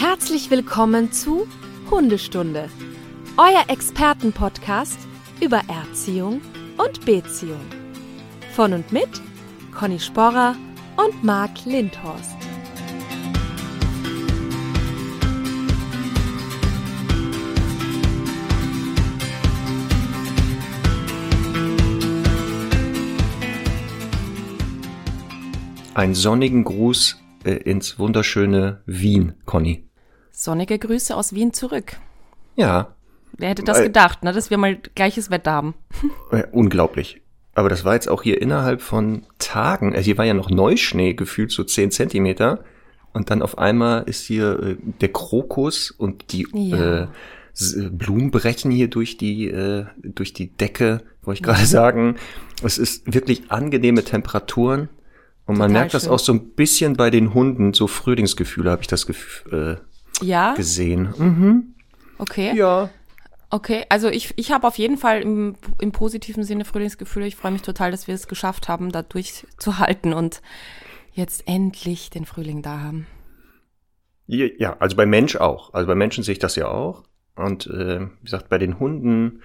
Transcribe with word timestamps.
Herzlich 0.00 0.48
willkommen 0.48 1.10
zu 1.10 1.48
Hundestunde, 1.90 2.68
euer 3.36 3.64
Expertenpodcast 3.66 4.96
über 5.40 5.60
Erziehung 5.66 6.40
und 6.76 7.04
Beziehung. 7.04 7.58
Von 8.54 8.74
und 8.74 8.92
mit 8.92 9.08
Conny 9.76 9.98
Sporrer 9.98 10.54
und 10.96 11.24
Marc 11.24 11.64
Lindhorst. 11.64 12.36
Einen 25.94 26.14
sonnigen 26.14 26.62
Gruß 26.62 27.20
äh, 27.44 27.54
ins 27.54 27.98
wunderschöne 27.98 28.80
Wien, 28.86 29.34
Conny. 29.44 29.87
Sonnige 30.40 30.78
Grüße 30.78 31.16
aus 31.16 31.32
Wien 31.34 31.52
zurück. 31.52 31.96
Ja. 32.54 32.94
Wer 33.36 33.48
hätte 33.48 33.64
das 33.64 33.82
gedacht, 33.82 34.22
ne, 34.22 34.32
dass 34.32 34.50
wir 34.50 34.56
mal 34.56 34.78
gleiches 34.94 35.32
Wetter 35.32 35.50
haben? 35.50 35.74
Unglaublich. 36.52 37.22
Aber 37.56 37.68
das 37.68 37.84
war 37.84 37.94
jetzt 37.94 38.08
auch 38.08 38.22
hier 38.22 38.40
innerhalb 38.40 38.80
von 38.80 39.24
Tagen. 39.40 39.96
Also 39.96 40.04
hier 40.04 40.16
war 40.16 40.24
ja 40.26 40.34
noch 40.34 40.48
Neuschnee, 40.48 41.14
gefühlt 41.14 41.50
so 41.50 41.64
10 41.64 41.90
Zentimeter. 41.90 42.62
Und 43.12 43.30
dann 43.30 43.42
auf 43.42 43.58
einmal 43.58 44.04
ist 44.04 44.26
hier 44.26 44.62
äh, 44.62 44.76
der 45.00 45.08
Krokus 45.08 45.90
und 45.90 46.30
die 46.30 46.46
Ja. 46.52 46.76
äh, 46.76 47.02
äh, 47.02 47.88
Blumen 47.90 48.30
brechen 48.30 48.70
hier 48.70 48.86
durch 48.86 49.16
die, 49.16 49.48
äh, 49.48 49.86
durch 50.04 50.34
die 50.34 50.56
Decke, 50.56 51.02
wollte 51.22 51.38
ich 51.38 51.42
gerade 51.42 51.66
sagen. 51.66 52.14
Es 52.62 52.78
ist 52.78 53.12
wirklich 53.12 53.50
angenehme 53.50 54.04
Temperaturen. 54.04 54.88
Und 55.46 55.58
man 55.58 55.70
Total 55.70 55.80
merkt 55.80 55.94
das 55.94 56.04
schön. 56.04 56.12
auch 56.12 56.18
so 56.20 56.32
ein 56.32 56.50
bisschen 56.50 56.94
bei 56.94 57.10
den 57.10 57.34
Hunden, 57.34 57.74
so 57.74 57.88
Frühlingsgefühle 57.88 58.70
habe 58.70 58.82
ich 58.82 58.86
das 58.88 59.04
gef 59.04 59.44
äh, 59.50 59.76
Ja, 60.20 60.54
gesehen. 60.54 61.14
Mhm. 61.16 61.74
okay. 62.18 62.54
Ja. 62.56 62.90
Okay, 63.50 63.86
also 63.88 64.08
ich, 64.08 64.34
ich 64.36 64.52
habe 64.52 64.66
auf 64.66 64.76
jeden 64.76 64.98
Fall 64.98 65.22
im, 65.22 65.54
im 65.80 65.90
positiven 65.90 66.44
Sinne 66.44 66.66
Frühlingsgefühle. 66.66 67.26
Ich 67.26 67.36
freue 67.36 67.52
mich 67.52 67.62
total, 67.62 67.90
dass 67.90 68.06
wir 68.06 68.14
es 68.14 68.28
geschafft 68.28 68.68
haben, 68.68 68.92
da 68.92 69.00
durchzuhalten 69.02 70.12
und 70.12 70.42
jetzt 71.14 71.44
endlich 71.46 72.10
den 72.10 72.26
Frühling 72.26 72.60
da 72.60 72.80
haben. 72.80 73.06
Ja, 74.26 74.46
Ja, 74.58 74.76
also 74.80 74.96
bei 74.96 75.06
Mensch 75.06 75.36
auch. 75.36 75.72
Also 75.72 75.86
bei 75.86 75.94
Menschen 75.94 76.24
sehe 76.24 76.32
ich 76.32 76.38
das 76.38 76.56
ja 76.56 76.68
auch. 76.68 77.04
Und 77.36 77.66
äh, 77.68 78.00
wie 78.00 78.24
gesagt, 78.24 78.50
bei 78.50 78.58
den 78.58 78.78
Hunden 78.78 79.40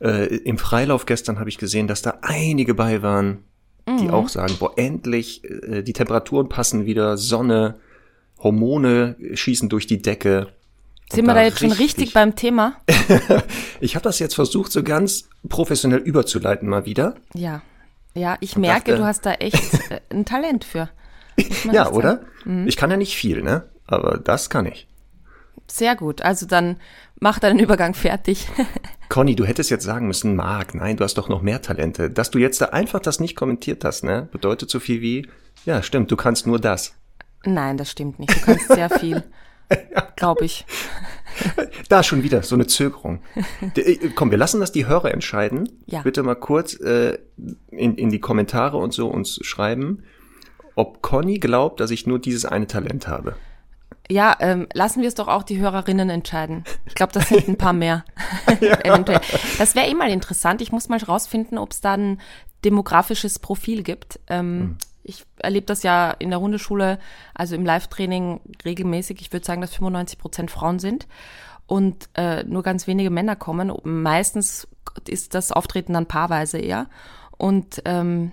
äh, 0.00 0.34
im 0.36 0.56
Freilauf 0.56 1.04
gestern 1.04 1.38
habe 1.38 1.50
ich 1.50 1.58
gesehen, 1.58 1.86
dass 1.86 2.00
da 2.00 2.18
einige 2.22 2.74
bei 2.74 3.02
waren, 3.02 3.44
die 3.86 4.04
Mhm. 4.04 4.10
auch 4.10 4.30
sagen, 4.30 4.56
boah, 4.58 4.72
endlich, 4.78 5.44
äh, 5.44 5.82
die 5.82 5.92
Temperaturen 5.92 6.48
passen 6.48 6.86
wieder, 6.86 7.18
Sonne, 7.18 7.78
Hormone 8.44 9.16
schießen 9.34 9.68
durch 9.68 9.86
die 9.88 10.00
Decke. 10.00 10.46
Und 11.10 11.16
Sind 11.16 11.26
wir 11.26 11.34
da 11.34 11.42
jetzt 11.42 11.58
schon 11.58 11.72
richtig 11.72 12.12
beim 12.14 12.36
Thema? 12.36 12.74
Ich 13.80 13.96
habe 13.96 14.04
das 14.04 14.18
jetzt 14.18 14.34
versucht, 14.34 14.70
so 14.72 14.82
ganz 14.82 15.28
professionell 15.48 15.98
überzuleiten 16.00 16.68
mal 16.68 16.86
wieder. 16.86 17.16
Ja. 17.34 17.60
Ja, 18.14 18.36
ich 18.40 18.56
merke, 18.56 18.92
dachte- 18.92 18.96
du 19.02 19.04
hast 19.06 19.26
da 19.26 19.32
echt 19.34 19.74
äh, 19.90 20.00
ein 20.10 20.24
Talent 20.24 20.64
für. 20.64 20.88
Ja, 21.72 21.90
oder? 21.90 22.20
Mhm. 22.44 22.66
Ich 22.68 22.76
kann 22.76 22.90
ja 22.90 22.96
nicht 22.96 23.16
viel, 23.16 23.42
ne? 23.42 23.64
Aber 23.86 24.18
das 24.18 24.48
kann 24.50 24.66
ich. 24.66 24.86
Sehr 25.66 25.96
gut. 25.96 26.22
Also 26.22 26.46
dann 26.46 26.76
mach 27.20 27.38
deinen 27.40 27.58
Übergang 27.58 27.92
fertig. 27.94 28.46
Conny, 29.08 29.34
du 29.34 29.44
hättest 29.44 29.70
jetzt 29.70 29.84
sagen 29.84 30.06
müssen, 30.06 30.36
Marc, 30.36 30.74
nein, 30.74 30.96
du 30.96 31.04
hast 31.04 31.18
doch 31.18 31.28
noch 31.28 31.42
mehr 31.42 31.60
Talente. 31.60 32.08
Dass 32.10 32.30
du 32.30 32.38
jetzt 32.38 32.60
da 32.60 32.66
einfach 32.66 33.00
das 33.00 33.18
nicht 33.20 33.34
kommentiert 33.36 33.84
hast, 33.84 34.04
ne, 34.04 34.28
bedeutet 34.30 34.70
so 34.70 34.78
viel 34.80 35.00
wie, 35.02 35.28
ja, 35.66 35.82
stimmt, 35.82 36.10
du 36.10 36.16
kannst 36.16 36.46
nur 36.46 36.58
das. 36.60 36.94
Nein, 37.44 37.76
das 37.76 37.90
stimmt 37.90 38.18
nicht. 38.18 38.34
Du 38.34 38.40
kannst 38.40 38.68
sehr 38.68 38.90
viel. 38.90 39.22
Glaube 40.16 40.44
ich. 40.44 40.64
Da 41.88 42.02
schon 42.02 42.22
wieder 42.22 42.42
so 42.42 42.54
eine 42.54 42.66
Zögerung. 42.66 43.20
Äh, 43.74 44.10
Komm, 44.14 44.30
wir 44.30 44.38
lassen 44.38 44.60
das 44.60 44.72
die 44.72 44.86
Hörer 44.86 45.12
entscheiden. 45.12 45.68
Ja. 45.86 46.02
Bitte 46.02 46.22
mal 46.22 46.36
kurz 46.36 46.78
äh, 46.80 47.18
in, 47.70 47.96
in 47.96 48.10
die 48.10 48.20
Kommentare 48.20 48.76
und 48.76 48.92
so 48.92 49.08
uns 49.08 49.40
schreiben, 49.42 50.04
ob 50.76 51.02
Conny 51.02 51.38
glaubt, 51.38 51.80
dass 51.80 51.90
ich 51.90 52.06
nur 52.06 52.18
dieses 52.18 52.44
eine 52.44 52.66
Talent 52.66 53.08
habe. 53.08 53.36
Ja, 54.10 54.36
ähm, 54.40 54.68
lassen 54.74 55.00
wir 55.00 55.08
es 55.08 55.14
doch 55.14 55.28
auch 55.28 55.42
die 55.42 55.58
Hörerinnen 55.58 56.10
entscheiden. 56.10 56.64
Ich 56.84 56.94
glaube, 56.94 57.12
das 57.12 57.28
sind 57.28 57.48
ein 57.48 57.56
paar 57.56 57.72
mehr. 57.72 58.04
Eventuell. 58.46 59.20
Das 59.58 59.74
wäre 59.74 59.86
eh 59.86 59.94
mal 59.94 60.10
interessant. 60.10 60.60
Ich 60.60 60.72
muss 60.72 60.88
mal 60.88 60.98
rausfinden, 60.98 61.58
ob 61.58 61.72
es 61.72 61.80
da 61.80 61.94
ein 61.94 62.20
demografisches 62.64 63.38
Profil 63.38 63.82
gibt. 63.82 64.20
Ähm, 64.28 64.76
Ich 65.04 65.24
erlebe 65.38 65.66
das 65.66 65.82
ja 65.82 66.10
in 66.10 66.30
der 66.30 66.40
Hundeschule, 66.40 66.98
also 67.34 67.54
im 67.54 67.64
Live-Training 67.64 68.40
regelmäßig. 68.64 69.20
Ich 69.20 69.32
würde 69.32 69.46
sagen, 69.46 69.60
dass 69.60 69.74
95 69.74 70.18
Prozent 70.18 70.50
Frauen 70.50 70.78
sind 70.78 71.06
und 71.66 72.08
äh, 72.14 72.42
nur 72.44 72.62
ganz 72.62 72.86
wenige 72.86 73.10
Männer 73.10 73.36
kommen. 73.36 73.72
Meistens 73.84 74.66
ist 75.08 75.34
das 75.34 75.52
Auftreten 75.52 75.92
dann 75.92 76.06
paarweise 76.06 76.58
eher. 76.58 76.86
Und 77.36 77.82
ähm, 77.84 78.32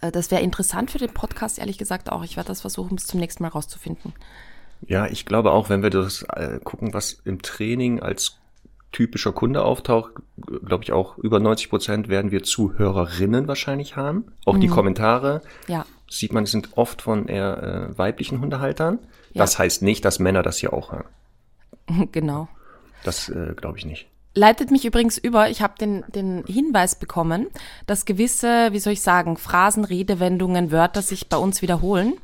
äh, 0.00 0.12
das 0.12 0.30
wäre 0.30 0.42
interessant 0.42 0.90
für 0.90 0.98
den 0.98 1.12
Podcast, 1.12 1.58
ehrlich 1.58 1.78
gesagt 1.78 2.10
auch. 2.10 2.22
Ich 2.24 2.36
werde 2.36 2.48
das 2.48 2.60
versuchen, 2.60 2.96
bis 2.96 3.06
zum 3.06 3.20
nächsten 3.20 3.42
Mal 3.42 3.50
rauszufinden. 3.50 4.12
Ja, 4.86 5.06
ich 5.06 5.26
glaube 5.26 5.52
auch, 5.52 5.68
wenn 5.68 5.82
wir 5.82 5.90
das 5.90 6.22
äh, 6.34 6.58
gucken, 6.62 6.94
was 6.94 7.12
im 7.24 7.42
Training 7.42 8.00
als 8.00 8.38
typischer 8.92 9.32
Kunde 9.32 9.62
auftaucht, 9.62 10.12
glaube 10.64 10.84
ich 10.84 10.92
auch 10.92 11.16
über 11.18 11.38
90 11.40 11.70
Prozent 11.70 12.08
werden 12.08 12.30
wir 12.30 12.42
Zuhörerinnen 12.42 13.46
wahrscheinlich 13.48 13.96
haben. 13.96 14.32
Auch 14.44 14.58
die 14.58 14.68
Kommentare 14.68 15.42
Ja. 15.68 15.86
sieht 16.08 16.32
man, 16.32 16.46
sind 16.46 16.70
oft 16.76 17.02
von 17.02 17.28
eher 17.28 17.90
äh, 17.92 17.98
weiblichen 17.98 18.40
Hundehaltern. 18.40 18.98
Ja. 19.32 19.42
Das 19.42 19.58
heißt 19.58 19.82
nicht, 19.82 20.04
dass 20.04 20.18
Männer 20.18 20.42
das 20.42 20.58
hier 20.58 20.72
auch 20.72 20.92
haben. 20.92 21.08
Genau. 22.12 22.48
Das 23.04 23.28
äh, 23.28 23.54
glaube 23.56 23.78
ich 23.78 23.84
nicht. 23.86 24.06
Leitet 24.34 24.70
mich 24.70 24.84
übrigens 24.84 25.18
über, 25.18 25.50
ich 25.50 25.60
habe 25.60 25.74
den, 25.80 26.04
den 26.14 26.44
Hinweis 26.46 26.94
bekommen, 26.94 27.48
dass 27.86 28.04
gewisse, 28.04 28.68
wie 28.72 28.78
soll 28.78 28.92
ich 28.92 29.00
sagen, 29.02 29.36
Phrasen, 29.36 29.84
Redewendungen, 29.84 30.70
Wörter 30.70 31.02
sich 31.02 31.28
bei 31.28 31.36
uns 31.36 31.62
wiederholen 31.62 32.14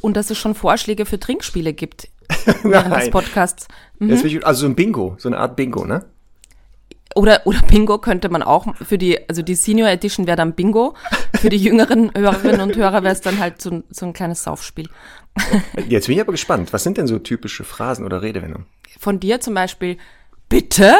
und 0.00 0.16
dass 0.16 0.30
es 0.30 0.38
schon 0.38 0.54
Vorschläge 0.54 1.04
für 1.04 1.18
Trinkspiele 1.18 1.72
gibt 1.72 2.08
während 2.62 2.94
des. 2.94 3.10
Podcasts. 3.10 3.66
Will 4.00 4.24
ich, 4.26 4.46
also 4.46 4.60
so 4.62 4.66
ein 4.66 4.74
Bingo, 4.74 5.16
so 5.18 5.28
eine 5.28 5.38
Art 5.38 5.56
Bingo, 5.56 5.84
ne? 5.84 6.04
Oder, 7.14 7.40
oder 7.46 7.60
Bingo 7.62 7.98
könnte 7.98 8.28
man 8.28 8.42
auch 8.42 8.66
für 8.76 8.98
die, 8.98 9.28
also 9.28 9.42
die 9.42 9.54
Senior 9.54 9.88
Edition 9.88 10.26
wäre 10.26 10.36
dann 10.36 10.52
Bingo. 10.54 10.94
Für 11.40 11.48
die 11.48 11.56
jüngeren 11.56 12.12
Hörerinnen 12.16 12.60
und 12.60 12.76
Hörer 12.76 13.02
wäre 13.02 13.12
es 13.14 13.20
dann 13.22 13.38
halt 13.38 13.60
so, 13.60 13.70
ein- 13.70 13.84
so 13.90 14.06
ein 14.06 14.12
kleines 14.12 14.42
Saufspiel. 14.44 14.88
Jetzt 15.88 16.06
bin 16.06 16.16
ich 16.16 16.20
aber 16.20 16.32
gespannt. 16.32 16.72
Was 16.72 16.82
sind 16.84 16.96
denn 16.98 17.06
so 17.06 17.18
typische 17.18 17.64
Phrasen 17.64 18.04
oder 18.04 18.22
Redewendungen? 18.22 18.66
Von 19.00 19.18
dir 19.20 19.40
zum 19.40 19.54
Beispiel, 19.54 19.96
bitte? 20.48 20.92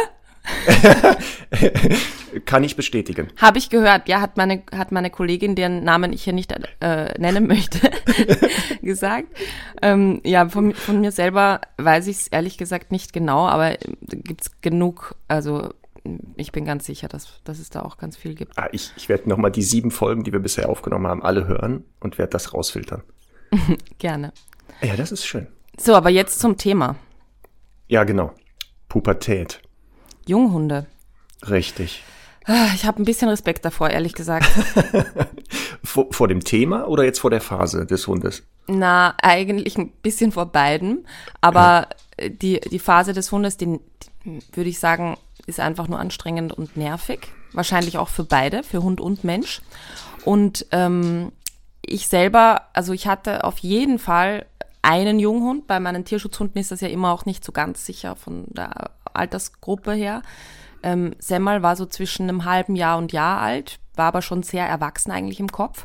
Kann 2.45 2.65
ich 2.65 2.77
bestätigen. 2.77 3.29
Habe 3.37 3.59
ich 3.59 3.71
gehört, 3.71 4.09
ja, 4.09 4.21
hat 4.21 4.37
meine, 4.37 4.63
hat 4.73 4.93
meine 4.93 5.11
Kollegin, 5.11 5.55
deren 5.55 5.83
Namen 5.83 6.13
ich 6.13 6.25
hier 6.25 6.33
nicht 6.33 6.53
äh, 6.81 7.19
nennen 7.19 7.47
möchte, 7.47 7.91
gesagt. 8.83 9.29
Ähm, 9.83 10.21
ja, 10.25 10.49
von, 10.49 10.75
von 10.75 11.01
mir 11.01 11.13
selber 11.13 11.61
weiß 11.79 12.07
ich 12.07 12.17
es 12.17 12.29
ehrlich 12.29 12.59
gesagt 12.59 12.93
nicht 12.93 13.13
genau, 13.13 13.47
aber 13.47 13.73
äh, 13.73 13.79
gibt's 14.01 14.61
genug, 14.61 15.15
also 15.27 15.71
ich 16.37 16.53
bin 16.53 16.65
ganz 16.65 16.87
sicher, 16.87 17.09
dass, 17.09 17.43
dass 17.45 17.59
es 17.59 17.71
da 17.71 17.83
auch 17.83 17.99
ganz 17.99 18.17
viel 18.17 18.35
gibt. 18.35 18.57
Ah, 18.57 18.69
ich 18.73 18.93
ich 18.97 19.09
werde 19.09 19.29
nochmal 19.29 19.51
die 19.51 19.63
sieben 19.63 19.91
Folgen, 19.91 20.25
die 20.25 20.33
wir 20.33 20.41
bisher 20.41 20.69
aufgenommen 20.69 21.07
haben, 21.07 21.23
alle 21.23 21.47
hören 21.47 21.85
und 22.01 22.19
werde 22.19 22.31
das 22.31 22.55
rausfiltern. 22.55 23.03
Gerne. 23.99 24.33
Ja, 24.81 24.97
das 24.97 25.13
ist 25.13 25.27
schön. 25.27 25.49
So, 25.77 25.95
aber 25.95 26.11
jetzt 26.11 26.41
zum 26.41 26.57
Thema. 26.57 26.97
Ja, 27.89 28.05
genau. 28.05 28.33
Pubertät. 28.89 29.61
Junghunde. 30.29 30.87
Richtig. 31.49 32.03
Ah, 32.45 32.69
Ich 32.75 32.85
habe 32.87 33.03
ein 33.03 33.05
bisschen 33.05 33.29
Respekt 33.29 33.65
davor, 33.65 33.91
ehrlich 33.91 34.15
gesagt. 34.15 34.47
Vor, 35.85 36.09
vor 36.11 36.29
dem 36.29 36.45
Thema 36.45 36.87
oder 36.89 37.05
jetzt 37.05 37.21
vor 37.21 37.31
der 37.31 37.41
Phase 37.41 37.87
des 37.87 38.07
Hundes? 38.07 38.43
Na, 38.67 39.15
eigentlich 39.23 39.79
ein 39.79 39.91
bisschen 40.03 40.33
vor 40.33 40.47
beiden. 40.47 41.07
Aber 41.41 41.89
äh, 42.17 42.31
die, 42.31 42.61
die 42.61 42.79
Phase 42.79 43.13
des 43.15 43.33
Hundes, 43.33 43.57
die, 43.57 43.79
die 44.25 44.41
würde 44.53 44.69
ich 44.69 44.79
sagen, 44.79 45.17
ist 45.47 45.61
einfach 45.61 45.89
nur 45.89 45.99
anstrengend 45.99 46.53
und 46.53 46.77
nervig. 46.77 47.29
Wahrscheinlich 47.53 47.97
auch 47.97 48.09
für 48.09 48.25
beide, 48.25 48.63
für 48.63 48.83
Hund 48.83 49.01
und 49.01 49.25
Mensch. 49.25 49.63
Und 50.25 50.67
ähm, 50.73 51.33
ich 51.81 52.09
selber, 52.09 52.63
also 52.75 52.93
ich 52.93 53.07
hatte 53.07 53.45
auf 53.45 53.59
jeden 53.59 53.99
Fall 53.99 54.45
einen 54.89 55.19
Junghund. 55.19 55.67
Bei 55.67 55.81
meinen 55.81 56.07
Tierschutzhunden 56.07 56.59
ist 56.59 56.71
das 56.71 56.81
ja 56.81 56.89
immer 56.89 57.13
auch 57.13 57.27
nicht 57.27 57.45
so 57.45 57.53
ganz 57.53 57.85
sicher 57.85 58.17
von 58.17 58.47
der 58.49 58.93
Altersgruppe 59.13 59.93
her. 59.93 60.23
Ähm, 60.83 61.15
Semmel 61.19 61.63
war 61.63 61.77
so 61.77 61.85
zwischen 61.85 62.23
einem 62.23 62.47
halben 62.47 62.75
Jahr 62.75 62.97
und 62.97 63.13
Jahr 63.13 63.41
alt, 63.41 63.81
war 63.97 64.07
aber 64.07 64.23
schon 64.23 64.43
sehr 64.43 64.67
erwachsen 64.67 65.11
eigentlich 65.11 65.41
im 65.41 65.53
Kopf, 65.53 65.85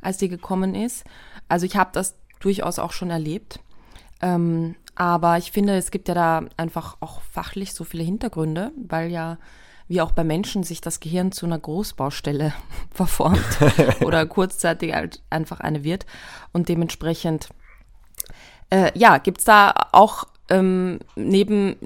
als 0.00 0.18
die 0.18 0.28
gekommen 0.28 0.76
ist. 0.76 1.04
Also 1.48 1.66
ich 1.66 1.76
habe 1.76 1.90
das 1.92 2.16
durchaus 2.38 2.78
auch 2.78 2.92
schon 2.92 3.10
erlebt. 3.10 3.58
Ähm, 4.22 4.76
aber 4.94 5.36
ich 5.38 5.50
finde, 5.50 5.76
es 5.76 5.90
gibt 5.90 6.06
ja 6.06 6.14
da 6.14 6.44
einfach 6.56 6.98
auch 7.00 7.22
fachlich 7.22 7.74
so 7.74 7.82
viele 7.82 8.04
Hintergründe, 8.04 8.70
weil 8.76 9.10
ja 9.10 9.38
wie 9.88 10.00
auch 10.00 10.12
bei 10.12 10.22
Menschen 10.22 10.62
sich 10.62 10.80
das 10.80 11.00
Gehirn 11.00 11.32
zu 11.32 11.44
einer 11.44 11.58
Großbaustelle 11.58 12.54
verformt 12.92 13.58
oder 14.02 14.24
kurzzeitig 14.26 14.94
einfach 15.30 15.58
eine 15.58 15.82
wird. 15.82 16.06
Und 16.52 16.68
dementsprechend, 16.68 17.48
äh, 18.74 18.90
ja, 18.94 19.18
gibt's 19.18 19.44
da 19.44 19.72
auch 19.92 20.24
äh, 20.24 20.26
ähm, 20.50 20.98
neben 21.16 21.76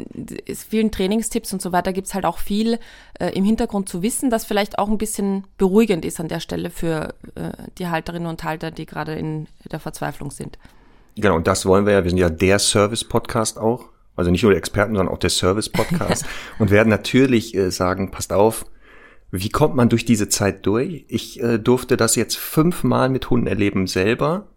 vielen 0.68 0.90
Trainingstipps 0.90 1.52
und 1.52 1.62
so 1.62 1.70
weiter 1.72 1.92
gibt's 1.92 2.14
halt 2.14 2.26
auch 2.26 2.38
viel 2.38 2.78
äh, 3.20 3.30
im 3.30 3.44
Hintergrund 3.44 3.88
zu 3.88 4.02
wissen, 4.02 4.30
das 4.30 4.44
vielleicht 4.44 4.78
auch 4.78 4.88
ein 4.88 4.98
bisschen 4.98 5.44
beruhigend 5.58 6.04
ist 6.04 6.18
an 6.18 6.28
der 6.28 6.40
Stelle 6.40 6.70
für 6.70 7.14
äh, 7.34 7.50
die 7.78 7.88
Halterinnen 7.88 8.28
und 8.28 8.42
Halter, 8.42 8.70
die 8.70 8.86
gerade 8.86 9.14
in 9.14 9.46
der 9.70 9.78
Verzweiflung 9.78 10.30
sind. 10.30 10.58
Genau, 11.16 11.36
und 11.36 11.46
das 11.46 11.66
wollen 11.66 11.86
wir 11.86 11.92
ja. 11.94 12.04
Wir 12.04 12.10
sind 12.10 12.18
ja 12.18 12.30
der 12.30 12.58
Service-Podcast 12.58 13.58
auch. 13.58 13.86
Also 14.16 14.32
nicht 14.32 14.42
nur 14.42 14.50
der 14.50 14.58
Experten, 14.58 14.96
sondern 14.96 15.14
auch 15.14 15.18
der 15.18 15.30
Service-Podcast. 15.30 16.26
und 16.58 16.70
werden 16.70 16.88
natürlich 16.88 17.54
äh, 17.54 17.70
sagen, 17.70 18.10
passt 18.10 18.32
auf, 18.32 18.66
wie 19.30 19.50
kommt 19.50 19.76
man 19.76 19.88
durch 19.88 20.04
diese 20.04 20.28
Zeit 20.28 20.66
durch? 20.66 21.04
Ich 21.08 21.40
äh, 21.40 21.58
durfte 21.58 21.96
das 21.96 22.16
jetzt 22.16 22.36
fünfmal 22.36 23.08
mit 23.08 23.30
Hunden 23.30 23.46
erleben 23.46 23.86
selber. 23.86 24.48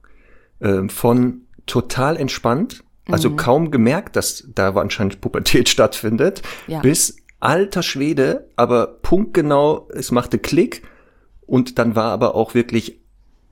Äh, 0.59 0.87
von 0.89 1.41
total 1.65 2.17
entspannt, 2.17 2.83
also 3.07 3.29
mhm. 3.29 3.35
kaum 3.37 3.71
gemerkt, 3.71 4.15
dass 4.15 4.47
da 4.53 4.69
anscheinend 4.75 5.21
Pubertät 5.21 5.69
stattfindet, 5.69 6.41
ja. 6.67 6.79
bis 6.79 7.17
alter 7.39 7.83
Schwede, 7.83 8.49
aber 8.55 8.87
punktgenau, 8.87 9.89
es 9.93 10.11
machte 10.11 10.37
Klick 10.37 10.83
und 11.41 11.79
dann 11.79 11.95
war 11.95 12.11
aber 12.11 12.35
auch 12.35 12.53
wirklich 12.53 12.99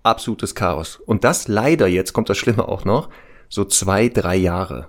absolutes 0.04 0.56
Chaos. 0.56 0.98
Und 0.98 1.24
das 1.24 1.48
leider, 1.48 1.88
jetzt 1.88 2.14
kommt 2.14 2.30
das 2.30 2.38
Schlimme 2.38 2.68
auch 2.68 2.86
noch, 2.86 3.10
so 3.50 3.66
zwei, 3.66 4.10
drei 4.10 4.36
Jahre. 4.36 4.88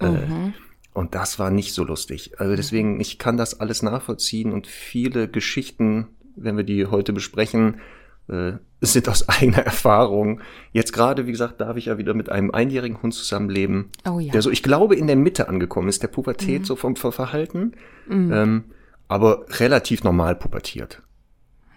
Äh, 0.00 0.08
mhm. 0.08 0.48
Äh, 0.48 0.52
und 0.94 1.14
das 1.14 1.38
war 1.38 1.50
nicht 1.50 1.74
so 1.74 1.84
lustig. 1.84 2.32
Also 2.38 2.54
deswegen, 2.56 3.00
ich 3.00 3.18
kann 3.18 3.36
das 3.36 3.60
alles 3.60 3.82
nachvollziehen 3.82 4.52
und 4.52 4.66
viele 4.66 5.28
Geschichten, 5.28 6.08
wenn 6.36 6.56
wir 6.56 6.64
die 6.64 6.86
heute 6.86 7.12
besprechen, 7.12 7.80
äh, 8.28 8.52
sind 8.80 9.08
aus 9.08 9.28
eigener 9.28 9.58
Erfahrung. 9.58 10.40
Jetzt 10.72 10.92
gerade, 10.92 11.26
wie 11.26 11.32
gesagt, 11.32 11.60
darf 11.60 11.76
ich 11.76 11.86
ja 11.86 11.98
wieder 11.98 12.14
mit 12.14 12.28
einem 12.30 12.50
einjährigen 12.50 13.02
Hund 13.02 13.14
zusammenleben, 13.14 13.90
oh 14.08 14.18
ja. 14.18 14.32
der 14.32 14.42
so, 14.42 14.50
ich 14.50 14.62
glaube, 14.62 14.96
in 14.96 15.06
der 15.06 15.16
Mitte 15.16 15.48
angekommen 15.48 15.88
ist, 15.88 16.02
der 16.02 16.08
Pubertät 16.08 16.62
mhm. 16.62 16.64
so 16.66 16.76
vom 16.76 16.96
Verhalten, 16.96 17.72
mhm. 18.06 18.32
ähm, 18.32 18.64
aber 19.08 19.46
relativ 19.58 20.04
normal 20.04 20.36
pubertiert. 20.36 21.02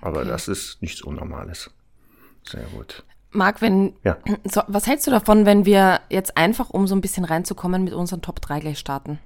Aber 0.01 0.19
okay. 0.19 0.29
das 0.29 0.47
ist 0.47 0.81
nichts 0.81 1.01
Unnormales. 1.01 1.71
Sehr 2.43 2.65
gut. 2.75 3.03
Marc, 3.31 3.61
wenn, 3.61 3.93
ja. 4.03 4.17
so, 4.45 4.61
was 4.67 4.87
hältst 4.87 5.07
du 5.07 5.11
davon, 5.11 5.45
wenn 5.45 5.65
wir 5.65 6.01
jetzt 6.09 6.37
einfach, 6.37 6.69
um 6.69 6.87
so 6.87 6.95
ein 6.95 7.01
bisschen 7.01 7.25
reinzukommen, 7.25 7.83
mit 7.83 7.93
unseren 7.93 8.21
Top 8.21 8.41
3 8.41 8.59
gleich 8.59 8.79
starten? 8.79 9.19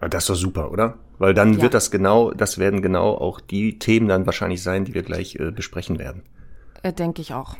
Das 0.00 0.24
ist 0.24 0.30
doch 0.30 0.34
super, 0.34 0.72
oder? 0.72 0.98
Weil 1.22 1.34
dann 1.34 1.54
ja. 1.54 1.62
wird 1.62 1.74
das 1.74 1.92
genau, 1.92 2.32
das 2.32 2.58
werden 2.58 2.82
genau 2.82 3.14
auch 3.14 3.40
die 3.40 3.78
Themen 3.78 4.08
dann 4.08 4.26
wahrscheinlich 4.26 4.60
sein, 4.60 4.84
die 4.84 4.92
wir 4.92 5.04
gleich 5.04 5.36
äh, 5.36 5.52
besprechen 5.52 6.00
werden. 6.00 6.24
Äh, 6.82 6.92
Denke 6.92 7.22
ich 7.22 7.32
auch. 7.32 7.56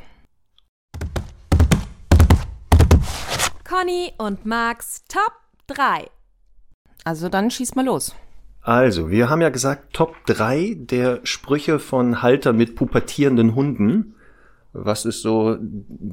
Conny 3.63 4.11
und 4.17 4.45
Marks 4.45 5.05
Top 5.07 5.31
3. 5.67 6.09
Also 7.05 7.29
dann 7.29 7.49
schieß 7.49 7.75
mal 7.75 7.85
los. 7.85 8.13
Also, 8.59 9.09
wir 9.09 9.29
haben 9.29 9.39
ja 9.39 9.47
gesagt, 9.47 9.93
Top 9.93 10.13
3 10.25 10.75
der 10.79 11.21
Sprüche 11.23 11.79
von 11.79 12.21
Halter 12.21 12.51
mit 12.51 12.75
pubertierenden 12.75 13.55
Hunden. 13.55 14.15
Was 14.73 15.05
ist 15.05 15.21
so, 15.21 15.57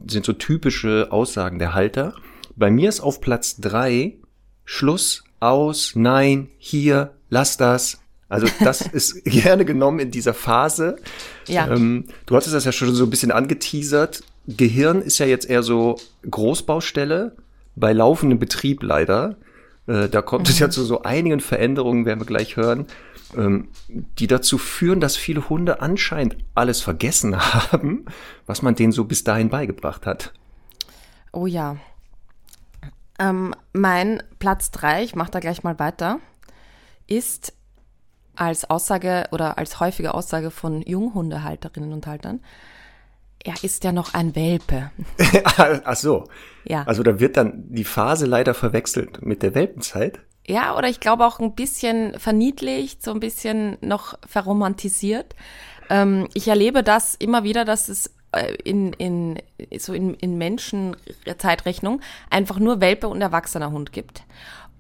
sind 0.07 0.25
so 0.25 0.35
typische 0.35 1.09
Aussagen 1.11 1.59
der 1.59 1.75
Halter. 1.75 2.15
Bei 2.55 2.71
mir 2.71 2.89
ist 2.89 3.01
auf 3.01 3.21
Platz 3.21 3.57
3 3.57 4.21
Schluss, 4.65 5.25
aus, 5.41 5.93
nein, 5.95 6.49
hier, 6.59 7.13
lass 7.29 7.57
das. 7.57 8.01
Also 8.29 8.47
das 8.61 8.81
ist 8.93 9.25
gerne 9.25 9.65
genommen 9.65 9.99
in 9.99 10.11
dieser 10.11 10.35
Phase. 10.35 10.97
Ja. 11.49 11.69
Ähm, 11.69 12.07
du 12.27 12.37
hattest 12.37 12.55
das 12.55 12.65
ja 12.65 12.73
schon 12.73 12.95
so 12.95 13.05
ein 13.05 13.11
bisschen 13.11 13.33
angeteasert. 13.33 14.23
Gehirn 14.47 15.03
ist 15.03 15.19
ja 15.19 15.27
jetzt 15.27 15.49
eher 15.49 15.63
so 15.63 15.97
Großbaustelle 16.31 17.37
bei 17.77 17.93
laufendem 17.93 18.39
Betrieb 18.39 18.83
leider. 18.83 19.37
Äh, 19.87 20.09
da 20.09 20.23
kommt 20.23 20.47
mhm. 20.47 20.53
es 20.53 20.59
ja 20.59 20.69
mhm. 20.69 20.73
zu 20.73 20.85
so 20.85 21.03
einigen 21.03 21.41
Veränderungen, 21.41 22.07
werden 22.07 22.21
wir 22.21 22.27
gleich 22.27 22.57
hören, 22.57 22.87
ähm, 23.37 23.69
die 23.89 24.27
dazu 24.27 24.59
führen, 24.59 25.01
dass 25.01 25.17
viele 25.17 25.49
Hunde 25.49 25.83
anscheinend 25.83 26.37
alles 26.55 26.81
vergessen 26.81 27.37
haben, 27.73 28.07
was 28.47 28.63
man 28.63 28.75
denen 28.75 28.93
so 28.93 29.05
bis 29.05 29.25
dahin 29.25 29.51
beigebracht 29.51 30.07
hat. 30.07 30.33
Oh 31.33 31.47
ja. 31.47 31.77
Ähm, 33.21 33.55
mein 33.75 34.23
Platz 34.39 34.71
drei, 34.71 35.05
ich 35.05 35.15
mache 35.15 35.31
da 35.31 35.41
gleich 35.41 35.63
mal 35.63 35.79
weiter, 35.79 36.19
ist 37.07 37.53
als 38.35 38.69
Aussage 38.69 39.29
oder 39.31 39.59
als 39.59 39.79
häufige 39.79 40.15
Aussage 40.15 40.51
von 40.51 40.81
Junghundehalterinnen 40.81 41.93
und 41.93 42.07
Haltern, 42.07 42.41
er 43.45 43.55
ist 43.63 43.85
ja 43.85 43.93
noch 43.93 44.15
ein 44.15 44.35
Welpe. 44.35 44.91
Ach 45.57 45.97
so. 45.97 46.29
Ja. 46.65 46.85
Also 46.85 47.03
da 47.03 47.21
wird 47.21 47.37
dann 47.37 47.65
die 47.69 47.85
Phase 47.85 48.27
leider 48.27 48.55
verwechselt 48.55 49.23
mit 49.23 49.43
der 49.43 49.55
Welpenzeit. 49.55 50.21
Ja, 50.47 50.77
oder 50.77 50.89
ich 50.89 51.01
glaube 51.01 51.27
auch 51.27 51.39
ein 51.41 51.55
bisschen 51.55 52.19
verniedlicht, 52.19 53.03
so 53.03 53.13
ein 53.13 53.21
bisschen 53.21 53.77
noch 53.83 54.19
verromantisiert. 54.27 55.35
Ähm, 55.91 56.29
ich 56.35 56.49
erlebe 56.49 56.83
das 56.83 57.15
immer 57.15 57.45
wieder, 57.45 57.65
dass 57.65 57.89
es 57.89 58.15
in, 58.65 58.93
in, 58.95 59.39
so 59.79 59.93
in, 59.93 60.15
in 60.15 60.39
Menschenzeitrechnung 60.39 62.01
einfach 62.31 62.59
nur 62.59 62.81
Welpe 62.81 63.09
und 63.09 63.21
erwachsener 63.21 63.73
Hund 63.73 63.93
gibt. 63.93 64.23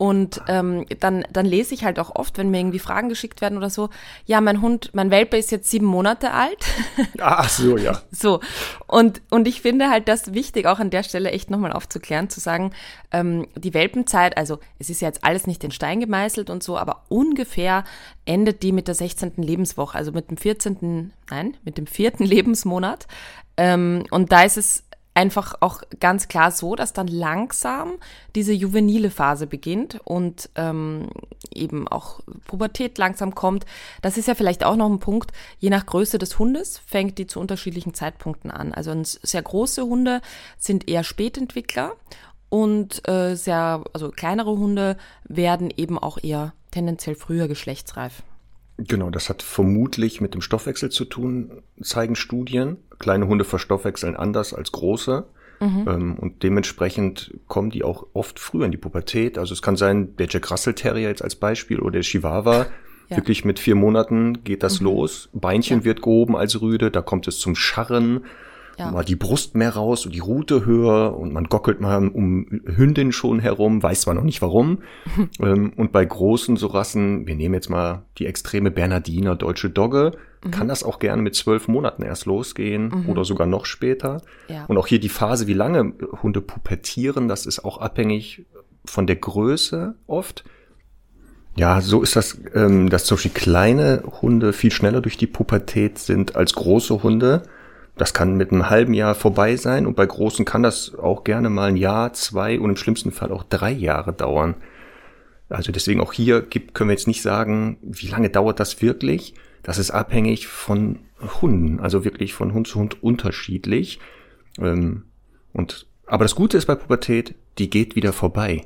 Und 0.00 0.40
ähm, 0.48 0.86
dann, 0.98 1.26
dann 1.30 1.44
lese 1.44 1.74
ich 1.74 1.84
halt 1.84 1.98
auch 1.98 2.16
oft, 2.16 2.38
wenn 2.38 2.50
mir 2.50 2.60
irgendwie 2.60 2.78
Fragen 2.78 3.10
geschickt 3.10 3.42
werden 3.42 3.58
oder 3.58 3.68
so, 3.68 3.90
ja, 4.24 4.40
mein 4.40 4.62
Hund, 4.62 4.88
mein 4.94 5.10
Welpe 5.10 5.36
ist 5.36 5.50
jetzt 5.50 5.68
sieben 5.68 5.84
Monate 5.84 6.32
alt. 6.32 6.56
Ach 7.20 7.50
so, 7.50 7.76
ja. 7.76 8.00
So. 8.10 8.40
Und, 8.86 9.20
und 9.28 9.46
ich 9.46 9.60
finde 9.60 9.90
halt 9.90 10.08
das 10.08 10.32
wichtig, 10.32 10.64
auch 10.64 10.78
an 10.78 10.88
der 10.88 11.02
Stelle 11.02 11.32
echt 11.32 11.50
nochmal 11.50 11.74
aufzuklären, 11.74 12.30
zu 12.30 12.40
sagen, 12.40 12.72
ähm, 13.12 13.46
die 13.56 13.74
Welpenzeit, 13.74 14.38
also 14.38 14.58
es 14.78 14.88
ist 14.88 15.02
ja 15.02 15.08
jetzt 15.08 15.22
alles 15.22 15.46
nicht 15.46 15.62
in 15.64 15.70
Stein 15.70 16.00
gemeißelt 16.00 16.48
und 16.48 16.62
so, 16.62 16.78
aber 16.78 17.02
ungefähr 17.10 17.84
endet 18.24 18.62
die 18.62 18.72
mit 18.72 18.88
der 18.88 18.94
16. 18.94 19.34
Lebenswoche, 19.36 19.98
also 19.98 20.12
mit 20.12 20.30
dem 20.30 20.38
14., 20.38 21.12
nein, 21.28 21.58
mit 21.62 21.76
dem 21.76 21.86
vierten 21.86 22.24
Lebensmonat. 22.24 23.06
Ähm, 23.58 24.04
und 24.10 24.32
da 24.32 24.44
ist 24.44 24.56
es 24.56 24.84
einfach 25.14 25.54
auch 25.60 25.82
ganz 25.98 26.28
klar 26.28 26.50
so, 26.50 26.76
dass 26.76 26.92
dann 26.92 27.08
langsam 27.08 27.94
diese 28.34 28.52
juvenile 28.52 29.10
Phase 29.10 29.46
beginnt 29.46 30.00
und 30.04 30.48
ähm, 30.54 31.08
eben 31.52 31.88
auch 31.88 32.20
Pubertät 32.46 32.96
langsam 32.96 33.34
kommt. 33.34 33.66
Das 34.02 34.16
ist 34.16 34.28
ja 34.28 34.34
vielleicht 34.34 34.64
auch 34.64 34.76
noch 34.76 34.88
ein 34.88 35.00
Punkt, 35.00 35.32
je 35.58 35.70
nach 35.70 35.86
Größe 35.86 36.18
des 36.18 36.38
Hundes 36.38 36.78
fängt 36.78 37.18
die 37.18 37.26
zu 37.26 37.40
unterschiedlichen 37.40 37.94
Zeitpunkten 37.94 38.50
an. 38.50 38.72
Also 38.72 38.92
sehr 39.02 39.42
große 39.42 39.82
Hunde 39.82 40.20
sind 40.58 40.88
eher 40.88 41.04
Spätentwickler 41.04 41.92
und 42.48 43.06
äh, 43.08 43.34
sehr, 43.34 43.82
also 43.92 44.10
kleinere 44.10 44.56
Hunde 44.56 44.96
werden 45.24 45.72
eben 45.76 45.98
auch 45.98 46.18
eher 46.22 46.52
tendenziell 46.70 47.16
früher 47.16 47.48
geschlechtsreif. 47.48 48.22
Genau, 48.86 49.10
das 49.10 49.28
hat 49.28 49.42
vermutlich 49.42 50.20
mit 50.20 50.34
dem 50.34 50.40
Stoffwechsel 50.40 50.90
zu 50.90 51.04
tun, 51.04 51.62
zeigen 51.82 52.16
Studien. 52.16 52.78
Kleine 52.98 53.26
Hunde 53.26 53.44
verstoffwechseln 53.44 54.16
anders 54.16 54.54
als 54.54 54.72
große. 54.72 55.26
Mhm. 55.60 55.84
Ähm, 55.86 56.16
und 56.18 56.42
dementsprechend 56.42 57.34
kommen 57.46 57.70
die 57.70 57.84
auch 57.84 58.06
oft 58.14 58.38
früher 58.38 58.64
in 58.64 58.70
die 58.70 58.78
Pubertät. 58.78 59.36
Also 59.36 59.52
es 59.52 59.60
kann 59.60 59.76
sein, 59.76 60.16
der 60.16 60.28
Jack 60.28 60.50
Russell 60.50 60.74
Terrier 60.74 61.08
jetzt 61.08 61.22
als 61.22 61.36
Beispiel 61.36 61.80
oder 61.80 61.92
der 61.92 62.02
Chihuahua, 62.02 62.66
ja. 63.08 63.16
wirklich 63.16 63.44
mit 63.44 63.58
vier 63.58 63.74
Monaten 63.74 64.42
geht 64.44 64.62
das 64.62 64.80
mhm. 64.80 64.86
los. 64.86 65.28
Beinchen 65.34 65.80
ja. 65.80 65.84
wird 65.84 66.00
gehoben 66.00 66.36
als 66.36 66.60
Rüde, 66.60 66.90
da 66.90 67.02
kommt 67.02 67.28
es 67.28 67.38
zum 67.38 67.54
Scharren 67.54 68.24
ja. 68.78 68.90
mal 68.90 69.04
die 69.04 69.16
Brust 69.16 69.54
mehr 69.54 69.74
raus 69.74 70.06
und 70.06 70.14
die 70.14 70.20
Rute 70.20 70.64
höher 70.64 71.16
und 71.16 71.32
man 71.32 71.44
gockelt 71.44 71.80
mal 71.80 72.08
um 72.08 72.46
Hündin 72.64 73.12
schon 73.12 73.40
herum, 73.40 73.82
weiß 73.82 74.02
zwar 74.02 74.14
noch 74.14 74.24
nicht 74.24 74.42
warum. 74.42 74.78
ähm, 75.40 75.72
und 75.76 75.92
bei 75.92 76.04
großen 76.04 76.56
so 76.56 76.68
Rassen, 76.68 77.26
wir 77.26 77.34
nehmen 77.34 77.54
jetzt 77.54 77.70
mal 77.70 78.02
die 78.18 78.26
extreme 78.26 78.70
Bernardiner, 78.70 79.36
deutsche 79.36 79.70
Dogge, 79.70 80.12
mhm. 80.44 80.50
kann 80.50 80.68
das 80.68 80.82
auch 80.82 80.98
gerne 80.98 81.22
mit 81.22 81.34
zwölf 81.34 81.68
Monaten 81.68 82.02
erst 82.02 82.26
losgehen 82.26 82.88
mhm. 82.88 83.08
oder 83.08 83.24
sogar 83.24 83.46
noch 83.46 83.66
später. 83.66 84.22
Ja. 84.48 84.64
Und 84.66 84.78
auch 84.78 84.86
hier 84.86 85.00
die 85.00 85.08
Phase, 85.08 85.46
wie 85.46 85.54
lange 85.54 85.94
Hunde 86.22 86.40
pubertieren, 86.40 87.28
das 87.28 87.46
ist 87.46 87.64
auch 87.64 87.78
abhängig 87.78 88.46
von 88.84 89.06
der 89.06 89.16
Größe 89.16 89.94
oft. 90.06 90.44
Ja, 91.56 91.80
so 91.80 92.02
ist 92.02 92.16
das, 92.16 92.38
ähm, 92.54 92.88
dass 92.88 93.04
zum 93.04 93.16
Beispiel 93.16 93.32
kleine 93.32 94.02
Hunde 94.22 94.52
viel 94.52 94.70
schneller 94.70 95.00
durch 95.00 95.16
die 95.16 95.26
Pubertät 95.26 95.98
sind 95.98 96.36
als 96.36 96.54
große 96.54 97.02
Hunde. 97.02 97.42
Das 98.00 98.14
kann 98.14 98.38
mit 98.38 98.50
einem 98.50 98.70
halben 98.70 98.94
Jahr 98.94 99.14
vorbei 99.14 99.56
sein 99.56 99.86
und 99.86 99.94
bei 99.94 100.06
großen 100.06 100.46
kann 100.46 100.62
das 100.62 100.94
auch 100.94 101.22
gerne 101.22 101.50
mal 101.50 101.68
ein 101.68 101.76
Jahr, 101.76 102.14
zwei 102.14 102.58
und 102.58 102.70
im 102.70 102.76
schlimmsten 102.76 103.10
Fall 103.12 103.30
auch 103.30 103.42
drei 103.42 103.72
Jahre 103.72 104.14
dauern. 104.14 104.54
Also 105.50 105.70
deswegen 105.70 106.00
auch 106.00 106.14
hier 106.14 106.40
gibt, 106.40 106.72
können 106.72 106.88
wir 106.88 106.94
jetzt 106.94 107.08
nicht 107.08 107.20
sagen, 107.20 107.76
wie 107.82 108.06
lange 108.06 108.30
dauert 108.30 108.58
das 108.58 108.80
wirklich. 108.80 109.34
Das 109.62 109.76
ist 109.76 109.90
abhängig 109.90 110.46
von 110.46 111.00
Hunden, 111.42 111.78
also 111.78 112.02
wirklich 112.02 112.32
von 112.32 112.54
Hund 112.54 112.68
zu 112.68 112.80
Hund 112.80 113.02
unterschiedlich. 113.02 114.00
Ähm, 114.58 115.04
und 115.52 115.86
aber 116.06 116.24
das 116.24 116.34
Gute 116.34 116.56
ist 116.56 116.64
bei 116.64 116.76
Pubertät, 116.76 117.34
die 117.58 117.68
geht 117.68 117.96
wieder 117.96 118.14
vorbei. 118.14 118.64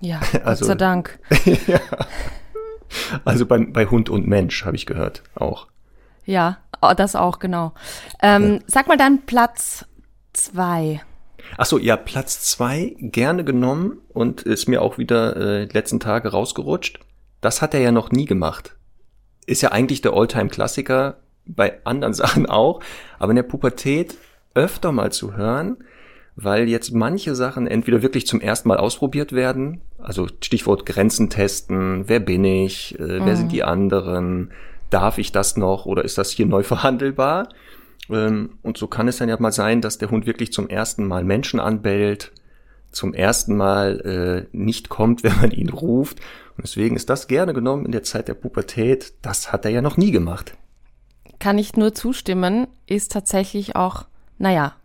Ja, 0.00 0.20
also, 0.42 0.64
Gott 0.64 0.68
sei 0.68 0.74
Dank. 0.76 1.18
ja. 1.66 1.80
Also 3.26 3.44
bei, 3.44 3.58
bei 3.58 3.84
Hund 3.84 4.08
und 4.08 4.26
Mensch 4.26 4.64
habe 4.64 4.76
ich 4.76 4.86
gehört 4.86 5.22
auch. 5.34 5.68
Ja, 6.24 6.58
oh, 6.80 6.92
das 6.96 7.16
auch, 7.16 7.38
genau. 7.38 7.72
Ähm, 8.22 8.54
ja. 8.54 8.60
Sag 8.66 8.88
mal 8.88 8.96
dann 8.96 9.22
Platz 9.26 9.86
zwei. 10.32 11.00
Ach 11.56 11.66
so, 11.66 11.78
ja, 11.78 11.96
Platz 11.96 12.42
zwei 12.42 12.96
gerne 12.98 13.44
genommen 13.44 13.98
und 14.12 14.42
ist 14.42 14.68
mir 14.68 14.82
auch 14.82 14.98
wieder 14.98 15.36
äh, 15.36 15.64
letzten 15.64 16.00
Tage 16.00 16.30
rausgerutscht. 16.30 17.00
Das 17.40 17.62
hat 17.62 17.74
er 17.74 17.80
ja 17.80 17.92
noch 17.92 18.10
nie 18.10 18.24
gemacht. 18.24 18.76
Ist 19.46 19.62
ja 19.62 19.72
eigentlich 19.72 20.00
der 20.00 20.14
Alltime-Klassiker, 20.14 21.18
bei 21.46 21.80
anderen 21.84 22.14
Sachen 22.14 22.46
auch, 22.46 22.80
aber 23.18 23.30
in 23.30 23.36
der 23.36 23.42
Pubertät 23.42 24.16
öfter 24.54 24.92
mal 24.92 25.12
zu 25.12 25.36
hören, 25.36 25.78
weil 26.36 26.68
jetzt 26.68 26.92
manche 26.92 27.34
Sachen 27.34 27.66
entweder 27.66 28.02
wirklich 28.02 28.26
zum 28.26 28.40
ersten 28.40 28.68
Mal 28.68 28.78
ausprobiert 28.78 29.32
werden, 29.32 29.82
also 29.98 30.26
Stichwort 30.40 30.86
Grenzen 30.86 31.30
testen, 31.30 32.08
wer 32.08 32.20
bin 32.20 32.44
ich, 32.44 32.98
äh, 32.98 33.24
wer 33.24 33.36
sind 33.36 33.52
die 33.52 33.62
anderen, 33.62 34.52
darf 34.94 35.18
ich 35.18 35.32
das 35.32 35.56
noch 35.56 35.86
oder 35.86 36.04
ist 36.04 36.18
das 36.18 36.30
hier 36.30 36.46
neu 36.46 36.62
verhandelbar? 36.62 37.48
Ähm, 38.08 38.58
und 38.62 38.78
so 38.78 38.86
kann 38.86 39.08
es 39.08 39.18
dann 39.18 39.28
ja 39.28 39.36
mal 39.40 39.52
sein, 39.52 39.80
dass 39.80 39.98
der 39.98 40.10
Hund 40.10 40.24
wirklich 40.24 40.52
zum 40.52 40.68
ersten 40.68 41.06
Mal 41.06 41.24
Menschen 41.24 41.58
anbellt, 41.58 42.32
zum 42.92 43.12
ersten 43.12 43.56
Mal 43.56 44.46
äh, 44.52 44.56
nicht 44.56 44.88
kommt, 44.88 45.22
wenn 45.24 45.36
man 45.36 45.50
ihn 45.50 45.68
ruft. 45.68 46.20
Und 46.56 46.62
deswegen 46.62 46.94
ist 46.94 47.10
das 47.10 47.26
gerne 47.26 47.52
genommen 47.52 47.84
in 47.84 47.92
der 47.92 48.04
Zeit 48.04 48.28
der 48.28 48.34
Pubertät. 48.34 49.14
Das 49.20 49.52
hat 49.52 49.64
er 49.64 49.72
ja 49.72 49.82
noch 49.82 49.96
nie 49.96 50.12
gemacht. 50.12 50.56
Kann 51.40 51.58
ich 51.58 51.76
nur 51.76 51.92
zustimmen, 51.92 52.68
ist 52.86 53.10
tatsächlich 53.10 53.74
auch, 53.74 54.04
naja, 54.38 54.76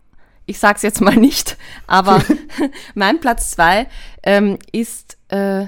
ich 0.46 0.58
sag's 0.58 0.82
jetzt 0.82 1.00
mal 1.00 1.14
nicht, 1.14 1.56
aber 1.86 2.20
mein 2.94 3.20
Platz 3.20 3.52
zwei 3.52 3.86
ähm, 4.24 4.58
ist, 4.72 5.18
äh, 5.28 5.66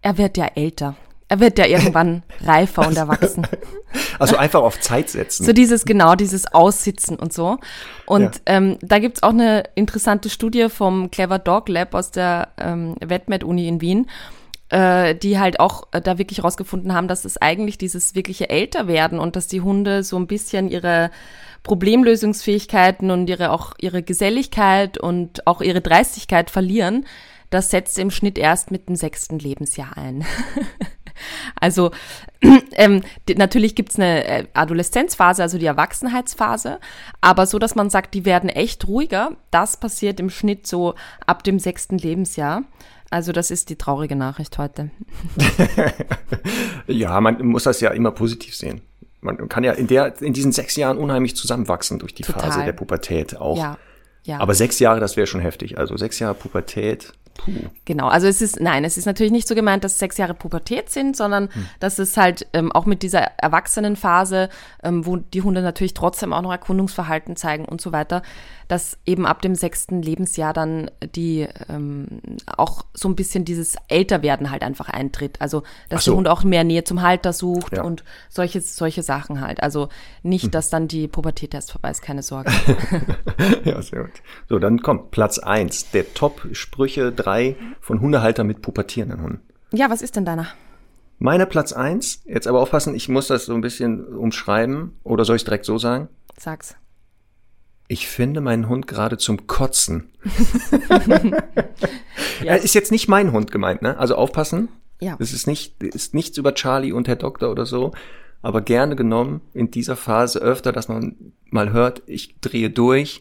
er 0.00 0.18
wird 0.18 0.38
ja 0.38 0.46
älter. 0.54 0.96
Er 1.28 1.40
wird 1.40 1.58
ja 1.58 1.66
irgendwann 1.66 2.22
reifer 2.44 2.86
und 2.86 2.96
erwachsen. 2.96 3.46
Also 4.18 4.36
einfach 4.36 4.62
auf 4.62 4.80
Zeit 4.80 5.08
setzen. 5.08 5.44
So 5.44 5.52
dieses, 5.52 5.84
genau, 5.84 6.16
dieses 6.16 6.52
Aussitzen 6.52 7.16
und 7.16 7.32
so. 7.32 7.58
Und 8.06 8.22
ja. 8.22 8.40
ähm, 8.46 8.76
da 8.80 8.98
gibt's 8.98 9.22
auch 9.22 9.30
eine 9.30 9.62
interessante 9.76 10.30
Studie 10.30 10.68
vom 10.68 11.12
Clever 11.12 11.38
Dog 11.38 11.68
Lab 11.68 11.94
aus 11.94 12.10
der 12.10 12.48
ähm, 12.58 12.96
WetMed-Uni 13.00 13.68
in 13.68 13.80
Wien, 13.80 14.10
äh, 14.70 15.14
die 15.14 15.38
halt 15.38 15.60
auch 15.60 15.84
äh, 15.92 16.00
da 16.00 16.18
wirklich 16.18 16.42
rausgefunden 16.42 16.92
haben, 16.92 17.06
dass 17.06 17.24
es 17.24 17.40
eigentlich 17.40 17.78
dieses 17.78 18.16
wirkliche 18.16 18.50
Älterwerden 18.50 19.20
und 19.20 19.36
dass 19.36 19.46
die 19.46 19.60
Hunde 19.60 20.02
so 20.02 20.16
ein 20.16 20.26
bisschen 20.26 20.68
ihre 20.68 21.12
Problemlösungsfähigkeiten 21.62 23.12
und 23.12 23.28
ihre 23.30 23.52
auch 23.52 23.74
ihre 23.78 24.02
Geselligkeit 24.02 24.98
und 24.98 25.46
auch 25.46 25.60
ihre 25.60 25.80
Dreistigkeit 25.80 26.50
verlieren, 26.50 27.06
das 27.50 27.70
setzt 27.70 27.98
im 28.00 28.10
Schnitt 28.10 28.38
erst 28.38 28.72
mit 28.72 28.88
dem 28.88 28.96
sechsten 28.96 29.38
Lebensjahr 29.38 29.96
ein. 29.96 30.24
also 31.60 31.90
ähm, 32.72 33.02
natürlich 33.36 33.74
gibt's 33.74 33.96
eine 33.96 34.24
äh, 34.24 34.46
Adoleszenzphase, 34.54 35.42
also 35.42 35.58
die 35.58 35.66
Erwachsenheitsphase, 35.66 36.78
aber 37.20 37.46
so, 37.46 37.58
dass 37.58 37.74
man 37.74 37.90
sagt, 37.90 38.14
die 38.14 38.24
werden 38.24 38.48
echt 38.48 38.86
ruhiger, 38.86 39.36
das 39.50 39.78
passiert 39.78 40.20
im 40.20 40.30
Schnitt 40.30 40.66
so 40.66 40.94
ab 41.26 41.44
dem 41.44 41.58
sechsten 41.58 41.98
Lebensjahr. 41.98 42.62
Also 43.10 43.30
das 43.30 43.52
ist 43.52 43.70
die 43.70 43.76
traurige 43.76 44.16
Nachricht 44.16 44.58
heute. 44.58 44.90
ja, 46.88 47.20
man 47.20 47.46
muss 47.46 47.62
das 47.62 47.80
ja 47.80 47.90
immer 47.90 48.10
positiv 48.10 48.56
sehen 48.56 48.82
man 49.24 49.48
kann 49.48 49.64
ja 49.64 49.72
in 49.72 49.86
der, 49.86 50.20
in 50.20 50.32
diesen 50.34 50.52
sechs 50.52 50.76
Jahren 50.76 50.98
unheimlich 50.98 51.34
zusammenwachsen 51.34 51.98
durch 51.98 52.14
die 52.14 52.22
Total. 52.22 52.42
Phase 52.42 52.64
der 52.64 52.72
Pubertät 52.72 53.36
auch. 53.36 53.56
Ja, 53.56 53.78
ja. 54.24 54.38
Aber 54.38 54.54
sechs 54.54 54.78
Jahre, 54.78 55.00
das 55.00 55.16
wäre 55.16 55.26
schon 55.26 55.40
heftig. 55.40 55.78
Also 55.78 55.96
sechs 55.96 56.18
Jahre 56.18 56.34
Pubertät. 56.34 57.12
Puh. 57.36 57.52
Genau, 57.84 58.06
also 58.06 58.26
es 58.26 58.40
ist, 58.40 58.60
nein, 58.60 58.84
es 58.84 58.96
ist 58.96 59.06
natürlich 59.06 59.32
nicht 59.32 59.48
so 59.48 59.54
gemeint, 59.54 59.84
dass 59.84 59.98
sechs 59.98 60.16
Jahre 60.16 60.34
Pubertät 60.34 60.90
sind, 60.90 61.16
sondern 61.16 61.48
hm. 61.52 61.66
dass 61.80 61.98
es 61.98 62.16
halt 62.16 62.46
ähm, 62.52 62.70
auch 62.72 62.86
mit 62.86 63.02
dieser 63.02 63.22
Erwachsenenphase, 63.38 64.48
ähm, 64.82 65.04
wo 65.04 65.16
die 65.16 65.42
Hunde 65.42 65.60
natürlich 65.60 65.94
trotzdem 65.94 66.32
auch 66.32 66.42
noch 66.42 66.52
Erkundungsverhalten 66.52 67.36
zeigen 67.36 67.64
und 67.64 67.80
so 67.80 67.92
weiter, 67.92 68.22
dass 68.68 68.98
eben 69.06 69.26
ab 69.26 69.42
dem 69.42 69.54
sechsten 69.54 70.02
Lebensjahr 70.02 70.52
dann 70.52 70.90
die 71.14 71.46
ähm, 71.68 72.20
auch 72.46 72.84
so 72.94 73.08
ein 73.08 73.16
bisschen 73.16 73.44
dieses 73.44 73.76
Älterwerden 73.88 74.50
halt 74.50 74.62
einfach 74.62 74.88
eintritt. 74.88 75.40
Also 75.40 75.62
dass 75.88 76.04
so. 76.04 76.12
der 76.12 76.18
Hund 76.18 76.28
auch 76.28 76.44
mehr 76.44 76.64
Nähe 76.64 76.84
zum 76.84 77.02
Halter 77.02 77.32
sucht 77.32 77.76
ja. 77.76 77.82
und 77.82 78.04
solche, 78.28 78.60
solche 78.60 79.02
Sachen 79.02 79.40
halt. 79.40 79.62
Also 79.62 79.88
nicht, 80.22 80.44
hm. 80.44 80.50
dass 80.50 80.70
dann 80.70 80.88
die 80.88 81.08
Pubertät 81.08 81.54
erst 81.54 81.72
vorbei 81.72 81.90
ist, 81.90 82.02
keine 82.02 82.22
Sorge. 82.22 82.50
ja, 83.64 83.80
sehr 83.82 84.02
gut. 84.02 84.22
So, 84.48 84.58
dann 84.58 84.80
kommt 84.82 85.10
Platz 85.10 85.38
eins 85.38 85.90
der 85.90 86.14
Top-Sprüche 86.14 87.12
drei 87.12 87.56
von 87.80 88.00
Hundehalter 88.00 88.44
mit 88.44 88.62
pubertierenden 88.62 89.22
Hunden. 89.22 89.40
Ja, 89.72 89.90
was 89.90 90.02
ist 90.02 90.16
denn 90.16 90.24
deiner? 90.24 90.46
Meiner 91.18 91.46
Platz 91.46 91.72
eins. 91.72 92.22
jetzt 92.26 92.46
aber 92.46 92.60
aufpassen, 92.60 92.94
ich 92.94 93.08
muss 93.08 93.28
das 93.28 93.46
so 93.46 93.54
ein 93.54 93.60
bisschen 93.60 94.04
umschreiben, 94.04 94.98
oder 95.04 95.24
soll 95.24 95.36
ich 95.36 95.40
es 95.40 95.44
direkt 95.44 95.64
so 95.64 95.78
sagen? 95.78 96.08
Sag's. 96.36 96.76
Ich 97.94 98.08
finde 98.08 98.40
meinen 98.40 98.68
Hund 98.68 98.88
gerade 98.88 99.18
zum 99.18 99.46
Kotzen. 99.46 100.10
ja. 102.42 102.56
Ist 102.56 102.74
jetzt 102.74 102.90
nicht 102.90 103.06
mein 103.06 103.30
Hund 103.30 103.52
gemeint, 103.52 103.82
ne? 103.82 103.96
Also 103.98 104.16
aufpassen. 104.16 104.68
Ja. 104.98 105.14
Das 105.20 105.32
ist 105.32 105.46
nicht, 105.46 105.80
ist 105.80 106.12
nichts 106.12 106.36
über 106.36 106.54
Charlie 106.54 106.90
und 106.90 107.06
Herr 107.06 107.14
Doktor 107.14 107.52
oder 107.52 107.66
so, 107.66 107.92
aber 108.42 108.62
gerne 108.62 108.96
genommen 108.96 109.42
in 109.52 109.70
dieser 109.70 109.94
Phase 109.94 110.40
öfter, 110.40 110.72
dass 110.72 110.88
man 110.88 111.14
mal 111.50 111.70
hört, 111.70 112.02
ich 112.06 112.40
drehe 112.40 112.68
durch, 112.68 113.20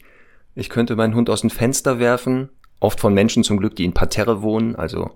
ich 0.56 0.72
könnte 0.72 0.96
meinen 0.96 1.14
Hund 1.14 1.30
aus 1.30 1.42
dem 1.42 1.52
Fenster 1.52 2.00
werfen, 2.00 2.50
oft 2.80 3.00
von 3.00 3.14
Menschen 3.14 3.44
zum 3.44 3.58
Glück, 3.58 3.76
die 3.76 3.86
in 3.86 3.94
Parterre 3.94 4.42
wohnen, 4.42 4.76
also 4.76 5.12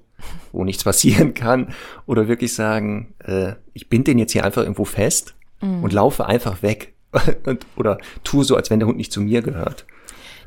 wo 0.51 0.65
nichts 0.65 0.83
passieren 0.83 1.33
kann, 1.33 1.73
oder 2.05 2.27
wirklich 2.27 2.53
sagen, 2.53 3.15
äh, 3.23 3.53
ich 3.73 3.89
bin 3.89 4.03
den 4.03 4.19
jetzt 4.19 4.33
hier 4.33 4.45
einfach 4.45 4.61
irgendwo 4.61 4.85
fest 4.85 5.33
mhm. 5.61 5.83
und 5.83 5.93
laufe 5.93 6.27
einfach 6.27 6.61
weg 6.61 6.93
oder 7.75 7.97
tue 8.23 8.43
so, 8.43 8.55
als 8.55 8.69
wenn 8.69 8.79
der 8.79 8.87
Hund 8.87 8.97
nicht 8.97 9.11
zu 9.11 9.21
mir 9.21 9.41
gehört. 9.41 9.85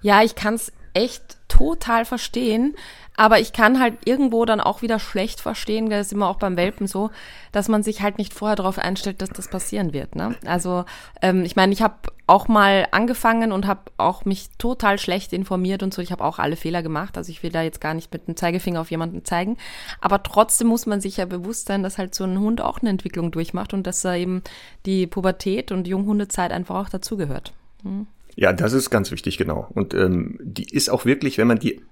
Ja, 0.02 0.22
ich 0.22 0.34
kann 0.34 0.54
es 0.54 0.72
echt 0.94 1.38
total 1.48 2.04
verstehen. 2.04 2.74
Aber 3.16 3.38
ich 3.38 3.52
kann 3.52 3.80
halt 3.80 3.98
irgendwo 4.06 4.46
dann 4.46 4.62
auch 4.62 4.80
wieder 4.80 4.98
schlecht 4.98 5.42
verstehen, 5.42 5.90
das 5.90 6.06
ist 6.06 6.12
immer 6.14 6.28
auch 6.28 6.38
beim 6.38 6.56
Welpen 6.56 6.86
so, 6.86 7.10
dass 7.52 7.68
man 7.68 7.82
sich 7.82 8.00
halt 8.00 8.16
nicht 8.16 8.32
vorher 8.32 8.56
darauf 8.56 8.78
einstellt, 8.78 9.20
dass 9.20 9.28
das 9.28 9.48
passieren 9.48 9.92
wird. 9.92 10.16
Ne? 10.16 10.36
Also 10.46 10.86
ähm, 11.20 11.44
ich 11.44 11.54
meine, 11.54 11.74
ich 11.74 11.82
habe 11.82 11.96
auch 12.30 12.46
mal 12.46 12.86
angefangen 12.92 13.50
und 13.50 13.66
habe 13.66 13.90
auch 13.96 14.24
mich 14.24 14.50
total 14.56 15.00
schlecht 15.00 15.32
informiert 15.32 15.82
und 15.82 15.92
so. 15.92 16.00
Ich 16.00 16.12
habe 16.12 16.22
auch 16.22 16.38
alle 16.38 16.54
Fehler 16.54 16.80
gemacht. 16.80 17.18
Also 17.18 17.32
ich 17.32 17.42
will 17.42 17.50
da 17.50 17.62
jetzt 17.62 17.80
gar 17.80 17.92
nicht 17.92 18.12
mit 18.12 18.28
dem 18.28 18.36
Zeigefinger 18.36 18.80
auf 18.80 18.90
jemanden 18.92 19.24
zeigen. 19.24 19.56
Aber 20.00 20.22
trotzdem 20.22 20.68
muss 20.68 20.86
man 20.86 21.00
sich 21.00 21.16
ja 21.16 21.24
bewusst 21.24 21.66
sein, 21.66 21.82
dass 21.82 21.98
halt 21.98 22.14
so 22.14 22.22
ein 22.22 22.38
Hund 22.38 22.60
auch 22.60 22.80
eine 22.80 22.90
Entwicklung 22.90 23.32
durchmacht 23.32 23.74
und 23.74 23.84
dass 23.84 24.02
da 24.02 24.14
eben 24.14 24.42
die 24.86 25.08
Pubertät 25.08 25.72
und 25.72 25.88
Junghundezeit 25.88 26.52
einfach 26.52 26.76
auch 26.76 26.88
dazugehört. 26.88 27.52
Hm. 27.82 28.06
Ja, 28.36 28.52
das 28.52 28.74
ist 28.74 28.90
ganz 28.90 29.10
wichtig, 29.10 29.36
genau. 29.36 29.66
Und 29.74 29.92
ähm, 29.92 30.38
die 30.40 30.72
ist 30.72 30.88
auch 30.88 31.04
wirklich, 31.04 31.36
wenn 31.36 31.48
man 31.48 31.58
die 31.58 31.82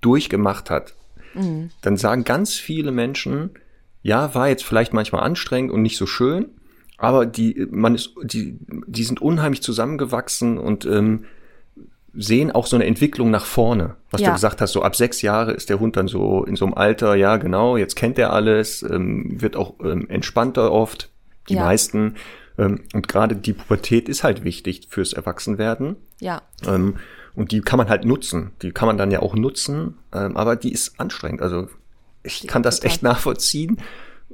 durchgemacht 0.00 0.70
hat, 0.70 0.94
mhm. 1.34 1.70
dann 1.82 1.98
sagen 1.98 2.24
ganz 2.24 2.54
viele 2.54 2.90
Menschen, 2.90 3.50
ja, 4.00 4.34
war 4.34 4.48
jetzt 4.48 4.64
vielleicht 4.64 4.94
manchmal 4.94 5.24
anstrengend 5.24 5.72
und 5.72 5.82
nicht 5.82 5.98
so 5.98 6.06
schön, 6.06 6.46
aber 6.98 7.26
die, 7.26 7.66
man 7.70 7.94
ist, 7.94 8.14
die, 8.24 8.58
die 8.86 9.04
sind 9.04 9.22
unheimlich 9.22 9.62
zusammengewachsen 9.62 10.58
und 10.58 10.84
ähm, 10.84 11.24
sehen 12.12 12.50
auch 12.50 12.66
so 12.66 12.76
eine 12.76 12.86
Entwicklung 12.86 13.30
nach 13.30 13.44
vorne. 13.44 13.94
Was 14.10 14.20
ja. 14.20 14.28
du 14.28 14.34
gesagt 14.34 14.60
hast, 14.60 14.72
so 14.72 14.82
ab 14.82 14.96
sechs 14.96 15.22
Jahre 15.22 15.52
ist 15.52 15.70
der 15.70 15.78
Hund 15.78 15.96
dann 15.96 16.08
so 16.08 16.44
in 16.44 16.56
so 16.56 16.64
einem 16.64 16.74
Alter, 16.74 17.14
ja 17.14 17.36
genau, 17.36 17.76
jetzt 17.76 17.94
kennt 17.94 18.18
er 18.18 18.32
alles, 18.32 18.82
ähm, 18.82 19.40
wird 19.40 19.54
auch 19.54 19.74
ähm, 19.84 20.08
entspannter 20.08 20.72
oft, 20.72 21.10
die 21.48 21.54
ja. 21.54 21.64
meisten. 21.64 22.16
Ähm, 22.58 22.80
und 22.92 23.06
gerade 23.06 23.36
die 23.36 23.52
Pubertät 23.52 24.08
ist 24.08 24.24
halt 24.24 24.42
wichtig 24.42 24.88
fürs 24.90 25.12
Erwachsenwerden. 25.12 25.96
Ja. 26.20 26.42
Ähm, 26.66 26.96
und 27.36 27.52
die 27.52 27.60
kann 27.60 27.76
man 27.76 27.88
halt 27.88 28.04
nutzen. 28.04 28.50
Die 28.62 28.72
kann 28.72 28.88
man 28.88 28.98
dann 28.98 29.12
ja 29.12 29.22
auch 29.22 29.36
nutzen, 29.36 29.94
ähm, 30.12 30.36
aber 30.36 30.56
die 30.56 30.72
ist 30.72 30.98
anstrengend. 30.98 31.40
Also 31.40 31.68
ich 32.24 32.48
kann 32.48 32.64
das 32.64 32.82
echt 32.82 33.04
nachvollziehen. 33.04 33.78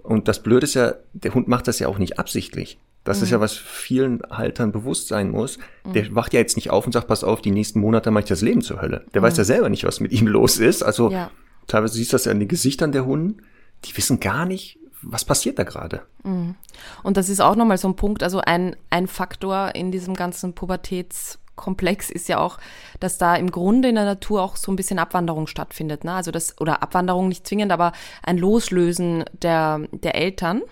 Und 0.02 0.28
das 0.28 0.42
Blöde 0.42 0.64
ist 0.64 0.74
ja, 0.74 0.94
der 1.12 1.34
Hund 1.34 1.48
macht 1.48 1.68
das 1.68 1.78
ja 1.78 1.88
auch 1.88 1.98
nicht 1.98 2.18
absichtlich. 2.18 2.78
Das 3.04 3.18
mhm. 3.18 3.24
ist 3.24 3.30
ja, 3.30 3.38
mhm. 3.38 3.42
was 3.42 3.52
vielen 3.54 4.22
Haltern 4.30 4.72
bewusst 4.72 5.08
sein 5.08 5.30
muss. 5.30 5.58
Mhm. 5.84 5.92
Der 5.92 6.14
wacht 6.14 6.32
ja 6.32 6.40
jetzt 6.40 6.56
nicht 6.56 6.70
auf 6.70 6.86
und 6.86 6.92
sagt, 6.92 7.06
pass 7.06 7.24
auf, 7.24 7.42
die 7.42 7.50
nächsten 7.50 7.80
Monate 7.80 8.10
mache 8.10 8.24
ich 8.24 8.28
das 8.28 8.40
Leben 8.42 8.62
zur 8.62 8.80
Hölle. 8.80 9.04
Der 9.14 9.20
mhm. 9.20 9.26
weiß 9.26 9.36
ja 9.36 9.44
selber 9.44 9.68
nicht, 9.68 9.84
was 9.84 10.00
mit 10.00 10.12
ihm 10.12 10.26
los 10.28 10.58
ist. 10.58 10.82
Also 10.82 11.10
ja. 11.10 11.30
teilweise 11.66 11.94
siehst 11.94 12.12
du 12.12 12.14
das 12.16 12.24
ja 12.24 12.32
in 12.32 12.40
den 12.40 12.48
Gesichtern 12.48 12.92
der 12.92 13.06
Hunde. 13.06 13.42
Die 13.84 13.96
wissen 13.96 14.20
gar 14.20 14.46
nicht, 14.46 14.78
was 15.02 15.24
passiert 15.24 15.58
da 15.58 15.64
gerade. 15.64 16.02
Mhm. 16.22 16.54
Und 17.02 17.16
das 17.16 17.28
ist 17.28 17.40
auch 17.40 17.56
nochmal 17.56 17.78
so 17.78 17.88
ein 17.88 17.96
Punkt, 17.96 18.22
also 18.22 18.40
ein, 18.40 18.76
ein 18.90 19.06
Faktor 19.06 19.74
in 19.74 19.92
diesem 19.92 20.14
ganzen 20.14 20.54
Pubertäts- 20.54 21.38
Komplex 21.56 22.10
ist 22.10 22.28
ja 22.28 22.38
auch, 22.38 22.58
dass 23.00 23.18
da 23.18 23.36
im 23.36 23.50
Grunde 23.50 23.88
in 23.88 23.94
der 23.94 24.04
Natur 24.04 24.42
auch 24.42 24.56
so 24.56 24.72
ein 24.72 24.76
bisschen 24.76 24.98
Abwanderung 24.98 25.46
stattfindet. 25.46 26.04
Ne? 26.04 26.12
Also 26.12 26.30
das, 26.30 26.60
oder 26.60 26.82
Abwanderung 26.82 27.28
nicht 27.28 27.46
zwingend, 27.46 27.72
aber 27.72 27.92
ein 28.22 28.38
Loslösen 28.38 29.24
der, 29.32 29.80
der 29.92 30.14
Eltern. 30.14 30.62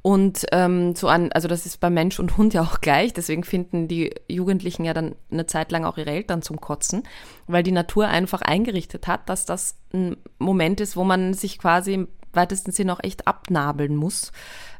Und 0.00 0.46
ähm, 0.52 0.94
so 0.94 1.08
an, 1.08 1.32
also 1.32 1.48
das 1.48 1.66
ist 1.66 1.80
bei 1.80 1.90
Mensch 1.90 2.18
und 2.20 2.36
Hund 2.36 2.54
ja 2.54 2.62
auch 2.62 2.80
gleich, 2.80 3.12
deswegen 3.12 3.42
finden 3.42 3.88
die 3.88 4.14
Jugendlichen 4.28 4.84
ja 4.84 4.94
dann 4.94 5.16
eine 5.30 5.46
Zeit 5.46 5.72
lang 5.72 5.84
auch 5.84 5.98
ihre 5.98 6.10
Eltern 6.10 6.40
zum 6.40 6.60
Kotzen, 6.60 7.02
weil 7.46 7.62
die 7.62 7.72
Natur 7.72 8.06
einfach 8.06 8.40
eingerichtet 8.40 9.06
hat, 9.06 9.28
dass 9.28 9.44
das 9.44 9.76
ein 9.92 10.16
Moment 10.38 10.80
ist, 10.80 10.96
wo 10.96 11.04
man 11.04 11.34
sich 11.34 11.58
quasi 11.58 12.06
weitesten 12.38 12.72
Sinne 12.72 12.92
auch 12.94 13.02
echt 13.02 13.26
abnabeln 13.26 13.96
muss 13.96 14.32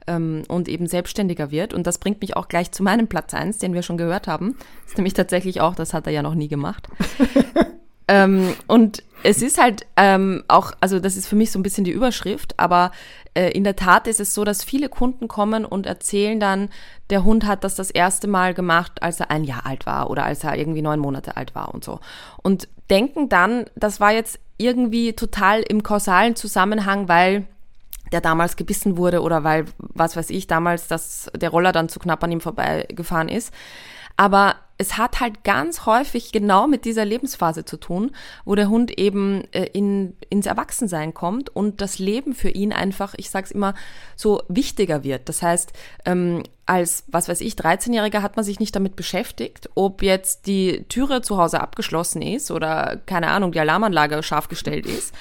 ähm, 0.07 0.43
und 0.49 0.69
eben 0.69 0.87
selbstständiger 0.87 1.51
wird. 1.51 1.75
Und 1.75 1.87
das 1.87 1.99
bringt 1.99 2.21
mich 2.21 2.37
auch 2.37 2.49
gleich 2.49 2.73
zu 2.73 2.83
meinem 2.83 3.07
Platz 3.07 3.35
eins, 3.35 3.59
den 3.59 3.75
wir 3.75 3.83
schon 3.83 3.99
gehört 3.99 4.27
haben. 4.27 4.57
Das 4.83 4.93
ist 4.93 4.99
nämlich 4.99 5.15
tatsächlich 5.15 5.61
auch, 5.61 5.75
das 5.75 5.95
hat 5.95 6.07
er 6.07 6.13
ja 6.13 6.23
noch 6.23 6.35
nie 6.35 6.49
gemacht. 6.49 6.89
ähm, 8.09 8.55
und 8.67 9.03
es 9.23 9.43
ist 9.43 9.61
halt 9.61 9.87
ähm, 9.97 10.45
auch, 10.49 10.73
also 10.81 10.99
das 10.99 11.17
ist 11.17 11.27
für 11.27 11.37
mich 11.37 11.51
so 11.51 11.59
ein 11.59 11.63
bisschen 11.63 11.85
die 11.85 11.91
Überschrift, 11.91 12.55
aber 12.57 12.93
äh, 13.35 13.51
in 13.51 13.65
der 13.65 13.77
Tat 13.77 14.07
ist 14.07 14.21
es 14.21 14.35
so, 14.35 14.45
dass 14.45 14.65
viele 14.65 14.89
Kunden 14.89 15.29
kommen 15.29 15.65
und 15.65 15.87
erzählen 15.87 16.41
dann, 16.41 16.71
der 17.11 17.25
Hund 17.25 17.47
hat 17.47 17.65
das 17.65 17.75
das 17.75 17.91
erste 17.91 18.29
Mal 18.29 18.55
gemacht, 18.55 19.03
als 19.03 19.21
er 19.21 19.31
ein 19.31 19.45
Jahr 19.45 19.67
alt 19.67 19.87
war 19.87 20.11
oder 20.11 20.25
als 20.25 20.45
er 20.45 20.57
irgendwie 20.57 20.83
neun 20.83 21.01
Monate 21.01 21.37
alt 21.37 21.55
war 21.55 21.75
und 21.75 21.85
so. 21.85 22.01
Und 22.43 22.69
denken 22.91 23.29
dann, 23.29 23.67
das 23.77 24.01
war 24.01 24.13
jetzt 24.13 24.39
irgendwie 24.59 25.15
total 25.15 25.63
im 25.63 25.83
kausalen 25.83 26.37
Zusammenhang, 26.37 27.09
weil 27.09 27.47
der 28.13 28.21
damals 28.21 28.57
gebissen 28.57 28.97
wurde 28.97 29.23
oder 29.23 29.45
weil, 29.45 29.67
was 29.79 30.17
weiß 30.17 30.31
ich, 30.31 30.47
damals 30.47 30.89
dass 30.89 31.31
der 31.37 31.51
Roller 31.51 31.73
dann 31.73 31.89
zu 31.89 32.01
knapp 32.01 32.23
an 32.25 32.33
ihm 32.33 32.41
vorbeigefahren 32.41 33.29
ist. 33.29 33.53
Aber 34.17 34.57
es 34.79 34.97
hat 34.97 35.19
halt 35.19 35.43
ganz 35.43 35.87
häufig 35.87 36.31
genau 36.31 36.69
mit 36.69 36.85
dieser 36.85 37.05
Lebensphase 37.05 37.65
zu 37.65 37.77
tun, 37.77 38.13
wo 38.45 38.55
der 38.55 38.69
Hund 38.69 38.97
eben 38.97 39.43
äh, 39.53 39.65
in, 39.65 40.17
ins 40.31 40.47
Erwachsensein 40.47 41.13
kommt 41.13 41.55
und 41.55 41.81
das 41.81 41.99
Leben 41.99 42.33
für 42.33 42.49
ihn 42.49 42.73
einfach, 42.73 43.15
ich 43.17 43.29
sag's 43.29 43.51
immer, 43.51 43.75
so 44.15 44.43
wichtiger 44.49 45.03
wird. 45.03 45.29
Das 45.29 45.43
heißt, 45.43 45.73
ähm, 46.05 46.45
als, 46.65 47.05
was 47.09 47.29
weiß 47.29 47.41
ich, 47.41 47.55
13-Jähriger 47.55 48.23
hat 48.23 48.37
man 48.37 48.45
sich 48.45 48.61
nicht 48.61 48.77
damit 48.77 48.95
beschäftigt, 48.95 49.69
ob 49.75 50.03
jetzt 50.03 50.47
die 50.47 50.85
Türe 50.89 51.23
zu 51.23 51.39
Hause 51.39 51.61
abgeschlossen 51.61 52.23
ist 52.23 52.53
oder, 52.53 53.01
keine 53.05 53.29
Ahnung, 53.29 53.51
die 53.51 53.61
Alarmanlage 53.61 54.23
scharf 54.23 54.49
gestellt 54.49 54.87
ist. 54.87 55.13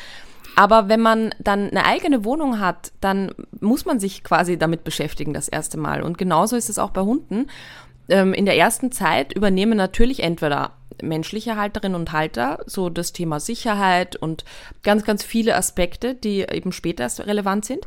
Aber 0.58 0.90
wenn 0.90 1.02
man 1.02 1.36
dann 1.38 1.70
eine 1.70 1.86
eigene 1.86 2.26
Wohnung 2.26 2.60
hat, 2.60 2.92
dann 3.00 3.32
muss 3.60 3.86
man 3.86 4.00
sich 4.00 4.24
quasi 4.24 4.58
damit 4.58 4.84
beschäftigen 4.84 5.32
das 5.32 5.48
erste 5.48 5.78
Mal. 5.78 6.02
Und 6.02 6.18
genauso 6.18 6.56
ist 6.56 6.68
es 6.68 6.80
auch 6.80 6.90
bei 6.90 7.02
Hunden. 7.02 7.46
Ähm, 8.10 8.34
in 8.34 8.46
der 8.46 8.58
ersten 8.58 8.92
Zeit 8.92 9.34
übernehmen 9.34 9.78
natürlich 9.78 10.24
entweder 10.24 10.74
menschliche 11.02 11.56
Halterinnen 11.56 12.00
und 12.00 12.12
Halter 12.12 12.60
so 12.66 12.90
das 12.90 13.14
Thema 13.14 13.40
Sicherheit 13.40 14.16
und 14.16 14.46
ganz, 14.84 15.04
ganz 15.04 15.24
viele 15.24 15.56
Aspekte, 15.56 16.16
die 16.16 16.42
eben 16.42 16.72
später 16.72 17.08
relevant 17.26 17.66
sind. 17.66 17.86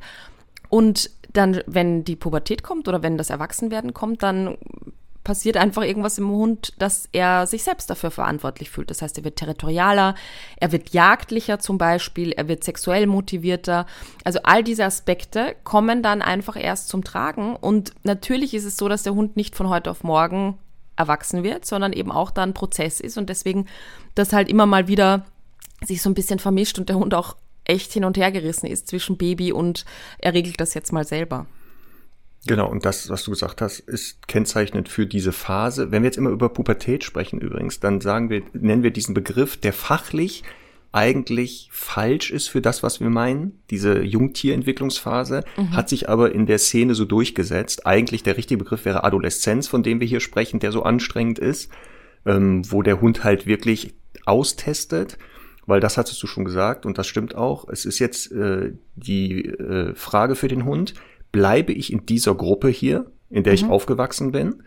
Und 0.69 1.11
dann, 1.33 1.63
wenn 1.67 2.05
die 2.05 2.17
Pubertät 2.17 2.63
kommt 2.63 2.89
oder 2.89 3.03
wenn 3.03 3.19
das 3.19 3.31
Erwachsenwerden 3.31 3.95
kommt, 3.95 4.23
dann 4.23 4.57
passiert 5.25 5.57
einfach 5.57 5.83
irgendwas 5.83 6.19
im 6.19 6.29
Hund, 6.29 6.73
dass 6.79 7.09
er 7.13 7.47
sich 7.47 7.63
selbst 7.63 7.91
dafür 7.91 8.11
verantwortlich 8.11 8.71
fühlt. 8.71 8.91
Das 8.91 9.03
heißt, 9.03 9.19
er 9.19 9.25
wird 9.25 9.37
territorialer, 9.37 10.15
er 10.57 10.73
wird 10.73 10.91
jagdlicher 10.91 11.59
zum 11.59 11.79
Beispiel, 11.79 12.33
er 12.33 12.49
wird 12.49 12.65
sexuell 12.65 13.07
motivierter. 13.07 13.87
Also 14.25 14.41
all 14.45 14.65
diese 14.65 14.85
Aspekte 14.85 15.55
kommen 15.65 16.03
dann 16.03 16.23
einfach 16.23 16.57
erst 16.57 16.89
zum 16.89 17.05
Tragen. 17.05 17.55
Und 17.57 17.93
natürlich 18.03 18.55
ist 18.55 18.65
es 18.65 18.77
so, 18.77 18.89
dass 18.89 19.03
der 19.03 19.15
Hund 19.15 19.37
nicht 19.37 19.57
von 19.57 19.69
heute 19.69 19.91
auf 19.91 20.05
morgen 20.05 20.59
erwachsen 20.97 21.43
wird, 21.43 21.65
sondern 21.65 21.93
eben 21.93 22.13
auch 22.13 22.31
da 22.31 22.43
ein 22.43 22.55
Prozess 22.55 23.01
ist 23.01 23.17
und 23.17 23.31
deswegen 23.31 23.67
das 24.15 24.33
halt 24.33 24.49
immer 24.49 24.67
mal 24.67 24.87
wieder 24.87 25.25
sich 25.83 26.03
so 26.03 26.11
ein 26.11 26.15
bisschen 26.15 26.39
vermischt 26.39 26.79
und 26.79 26.91
der 26.91 26.97
Hund 26.97 27.15
auch 27.15 27.37
echt 27.65 27.93
hin 27.93 28.05
und 28.05 28.19
her 28.19 28.31
gerissen 28.33 28.67
ist 28.67 28.89
zwischen 28.89 29.17
Baby 29.17 29.53
und 29.53 29.85
er 30.19 30.35
regelt 30.35 30.61
das 30.61 30.75
jetzt 30.75 30.93
mal 30.93 31.07
selber. 31.07 31.47
Genau, 32.47 32.71
und 32.71 32.87
das, 32.87 33.11
was 33.11 33.25
du 33.25 33.33
gesagt 33.33 33.61
hast, 33.61 33.81
ist 33.81 34.27
kennzeichnend 34.27 34.89
für 34.89 35.07
diese 35.07 35.33
Phase. 35.33 35.91
Wenn 35.91 36.03
wir 36.03 36.09
jetzt 36.09 36.17
immer 36.17 36.31
über 36.31 36.49
Pubertät 36.49 37.05
sprechen 37.05 37.41
übrigens, 37.41 37.81
dann 37.81 38.01
sagen 38.01 38.31
wir, 38.31 38.43
nennen 38.53 38.83
wir 38.83 38.93
diesen 38.93 39.15
Begriff, 39.15 39.59
der 39.59 39.73
fachlich 39.73 40.43
eigentlich 40.93 41.69
falsch 41.71 42.31
ist 42.31 42.49
für 42.49 42.61
das, 42.61 42.83
was 42.83 42.99
wir 42.99 43.11
meinen. 43.11 43.61
Diese 43.71 44.03
Jungtierentwicklungsphase 44.03 45.45
mhm. 45.57 45.77
hat 45.77 45.89
sich 45.89 46.09
aber 46.09 46.33
in 46.33 46.47
der 46.47 46.59
Szene 46.59 46.95
so 46.95 47.05
durchgesetzt. 47.05 47.87
Eigentlich 47.87 48.23
der 48.23 48.37
richtige 48.37 48.59
Begriff 48.59 48.85
wäre 48.85 49.05
Adoleszenz, 49.05 49.69
von 49.69 49.83
dem 49.83 50.01
wir 50.01 50.07
hier 50.07 50.21
sprechen, 50.21 50.61
der 50.61 50.73
so 50.73 50.83
anstrengend 50.83 51.39
ist, 51.39 51.71
ähm, 52.27 52.63
wo 52.73 52.83
der 52.83 53.01
Hund 53.01 53.23
halt 53.23 53.47
wirklich 53.47 53.95
austestet 54.25 55.19
weil 55.71 55.81
das 55.81 55.97
hattest 55.97 56.21
du 56.21 56.27
schon 56.27 56.45
gesagt 56.45 56.85
und 56.85 56.99
das 56.99 57.07
stimmt 57.07 57.37
auch. 57.37 57.69
Es 57.69 57.85
ist 57.85 58.01
jetzt 58.01 58.33
äh, 58.33 58.73
die 58.97 59.45
äh, 59.47 59.95
Frage 59.95 60.35
für 60.35 60.49
den 60.49 60.65
Hund, 60.65 60.95
bleibe 61.33 61.73
ich 61.73 61.93
in 61.93 62.07
dieser 62.07 62.35
Gruppe 62.35 62.69
hier, 62.69 63.07
in 63.31 63.45
der 63.45 63.53
mhm. 63.53 63.55
ich 63.55 63.65
aufgewachsen 63.67 64.33
bin, 64.33 64.63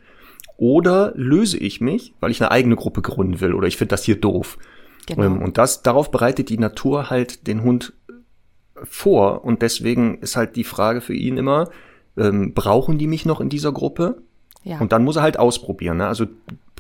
oder 0.58 1.14
löse 1.16 1.58
ich 1.58 1.82
mich, 1.82 2.14
weil 2.20 2.32
ich 2.32 2.42
eine 2.42 2.52
eigene 2.52 2.76
Gruppe 2.76 3.02
gründen 3.02 3.42
will 3.42 3.54
oder 3.54 3.68
ich 3.68 3.78
finde 3.78 3.90
das 3.90 4.04
hier 4.04 4.20
doof. 4.20 4.58
Genau. 5.08 5.24
Ähm, 5.24 5.42
und 5.42 5.58
das, 5.58 5.82
darauf 5.82 6.12
bereitet 6.12 6.50
die 6.50 6.58
Natur 6.58 7.10
halt 7.10 7.48
den 7.48 7.64
Hund 7.64 7.94
vor 8.84 9.44
und 9.44 9.62
deswegen 9.62 10.20
ist 10.20 10.36
halt 10.36 10.56
die 10.56 10.64
Frage 10.64 11.02
für 11.02 11.14
ihn 11.14 11.38
immer, 11.38 11.70
ähm, 12.18 12.54
brauchen 12.54 12.98
die 12.98 13.08
mich 13.08 13.26
noch 13.26 13.42
in 13.42 13.50
dieser 13.50 13.72
Gruppe? 13.72 14.22
Ja. 14.64 14.80
Und 14.80 14.92
dann 14.94 15.04
muss 15.04 15.18
er 15.18 15.24
halt 15.24 15.40
ausprobieren. 15.40 15.98
Ne? 15.98 16.08
Also 16.08 16.28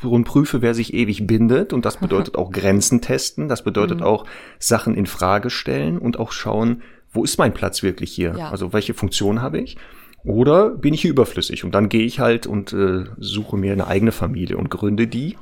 und 0.04 0.26
prüfe, 0.26 0.62
wer 0.62 0.74
sich 0.74 0.94
ewig 0.94 1.26
bindet. 1.28 1.74
Und 1.74 1.86
das 1.86 1.98
bedeutet 2.02 2.36
auch 2.36 2.52
Grenzen 2.52 3.02
testen. 3.02 3.48
Das 3.48 3.64
bedeutet 3.64 4.00
mhm. 4.00 4.06
auch 4.06 4.26
Sachen 4.60 4.96
in 4.96 5.06
Frage 5.06 5.50
stellen 5.50 5.98
und 5.98 6.20
auch 6.20 6.32
schauen, 6.32 6.82
wo 7.14 7.24
ist 7.24 7.38
mein 7.38 7.54
Platz 7.54 7.84
wirklich 7.84 8.12
hier? 8.12 8.36
Ja. 8.38 8.50
Also 8.50 8.74
welche 8.74 8.94
Funktion 8.94 9.42
habe 9.42 9.60
ich? 9.60 9.78
Oder 10.24 10.70
bin 10.70 10.94
ich 10.94 11.02
hier 11.02 11.12
überflüssig? 11.12 11.64
Und 11.64 11.74
dann 11.74 11.90
gehe 11.90 12.06
ich 12.06 12.20
halt 12.20 12.48
und 12.48 12.74
äh, 12.74 13.06
suche 13.18 13.58
mir 13.58 13.74
eine 13.74 13.88
eigene 13.88 14.12
Familie 14.12 14.58
und 14.58 14.70
gründe 14.70 15.08
die. 15.08 15.38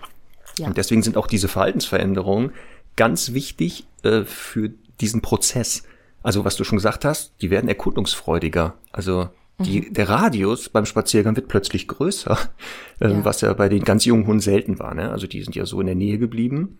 Ja. 0.57 0.67
Und 0.67 0.77
deswegen 0.77 1.03
sind 1.03 1.17
auch 1.17 1.27
diese 1.27 1.47
Verhaltensveränderungen 1.47 2.51
ganz 2.95 3.33
wichtig 3.33 3.85
äh, 4.03 4.23
für 4.23 4.71
diesen 4.99 5.21
Prozess. 5.21 5.83
Also 6.23 6.45
was 6.45 6.55
du 6.55 6.63
schon 6.63 6.77
gesagt 6.77 7.05
hast, 7.05 7.33
die 7.41 7.49
werden 7.49 7.67
erkundungsfreudiger. 7.67 8.75
Also 8.91 9.29
die, 9.59 9.81
mhm. 9.81 9.93
der 9.93 10.09
Radius 10.09 10.69
beim 10.69 10.85
Spaziergang 10.85 11.35
wird 11.35 11.47
plötzlich 11.47 11.87
größer, 11.87 12.37
äh, 12.99 13.09
ja. 13.09 13.25
was 13.25 13.41
ja 13.41 13.53
bei 13.53 13.69
den 13.69 13.83
ganz 13.83 14.05
jungen 14.05 14.27
Hunden 14.27 14.41
selten 14.41 14.79
war. 14.79 14.93
Ne? 14.93 15.11
Also 15.11 15.27
die 15.27 15.43
sind 15.43 15.55
ja 15.55 15.65
so 15.65 15.79
in 15.79 15.87
der 15.87 15.95
Nähe 15.95 16.17
geblieben. 16.17 16.79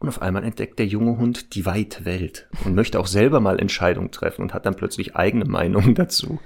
Und 0.00 0.08
auf 0.08 0.22
einmal 0.22 0.44
entdeckt 0.44 0.78
der 0.78 0.86
junge 0.86 1.18
Hund 1.18 1.54
die 1.54 1.66
weite 1.66 2.06
Welt 2.06 2.48
und 2.64 2.74
möchte 2.74 2.98
auch 2.98 3.06
selber 3.06 3.38
mal 3.40 3.60
Entscheidungen 3.60 4.10
treffen 4.10 4.42
und 4.42 4.54
hat 4.54 4.64
dann 4.64 4.74
plötzlich 4.74 5.14
eigene 5.14 5.44
Meinungen 5.44 5.94
dazu. 5.94 6.40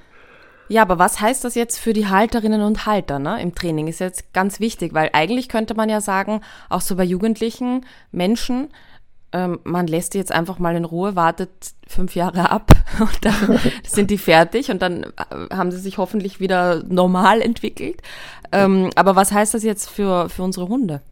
Ja, 0.69 0.83
aber 0.83 0.99
was 0.99 1.21
heißt 1.21 1.45
das 1.45 1.55
jetzt 1.55 1.79
für 1.79 1.93
die 1.93 2.09
Halterinnen 2.09 2.63
und 2.63 2.87
Halter 2.87 3.19
ne, 3.19 3.41
im 3.41 3.55
Training? 3.55 3.87
Ist 3.87 4.01
jetzt 4.01 4.33
ganz 4.33 4.61
wichtig, 4.61 4.93
weil 4.93 5.11
eigentlich 5.13 5.49
könnte 5.49 5.75
man 5.75 5.89
ja 5.89 6.01
sagen, 6.01 6.41
auch 6.69 6.81
so 6.81 6.97
bei 6.97 7.05
jugendlichen 7.05 7.85
Menschen, 8.13 8.69
ähm, 9.33 9.61
man 9.65 9.87
lässt 9.87 10.15
die 10.15 10.19
jetzt 10.19 10.33
einfach 10.33 10.59
mal 10.59 10.75
in 10.75 10.85
Ruhe, 10.85 11.17
wartet 11.17 11.51
fünf 11.87 12.17
Jahre 12.17 12.51
ab 12.51 12.73
und 12.99 13.25
dann 13.25 13.61
sind 13.87 14.11
die 14.11 14.19
fertig 14.19 14.71
und 14.71 14.81
dann 14.81 15.05
äh, 15.05 15.55
haben 15.55 15.71
sie 15.71 15.79
sich 15.79 15.99
hoffentlich 15.99 16.41
wieder 16.41 16.83
normal 16.85 17.43
entwickelt. 17.43 18.01
Ähm, 18.51 18.91
aber 18.97 19.17
was 19.17 19.33
heißt 19.33 19.55
das 19.55 19.63
jetzt 19.63 19.91
für, 19.91 20.29
für 20.29 20.43
unsere 20.43 20.69
Hunde? 20.69 21.03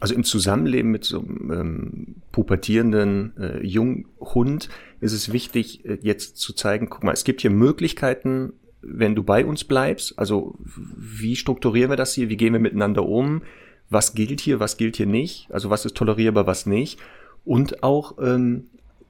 Also 0.00 0.14
im 0.14 0.24
Zusammenleben 0.24 0.90
mit 0.90 1.04
so 1.04 1.20
einem 1.20 1.52
ähm, 1.52 2.14
pubertierenden 2.32 3.36
äh, 3.38 3.64
Junghund 3.64 4.70
ist 5.00 5.12
es 5.12 5.32
wichtig, 5.32 5.84
äh, 5.84 5.98
jetzt 6.00 6.38
zu 6.38 6.54
zeigen, 6.54 6.88
guck 6.88 7.04
mal, 7.04 7.12
es 7.12 7.24
gibt 7.24 7.42
hier 7.42 7.50
Möglichkeiten, 7.50 8.54
wenn 8.80 9.14
du 9.14 9.22
bei 9.22 9.44
uns 9.44 9.64
bleibst. 9.64 10.18
Also 10.18 10.58
wie 10.64 11.36
strukturieren 11.36 11.90
wir 11.90 11.96
das 11.96 12.14
hier? 12.14 12.30
Wie 12.30 12.38
gehen 12.38 12.54
wir 12.54 12.60
miteinander 12.60 13.04
um? 13.06 13.42
Was 13.90 14.14
gilt 14.14 14.40
hier, 14.40 14.58
was 14.58 14.78
gilt 14.78 14.96
hier 14.96 15.06
nicht? 15.06 15.48
Also 15.50 15.68
was 15.68 15.84
ist 15.84 15.96
tolerierbar, 15.96 16.46
was 16.46 16.64
nicht? 16.64 16.98
Und 17.44 17.82
auch 17.82 18.16
ähm, 18.22 18.68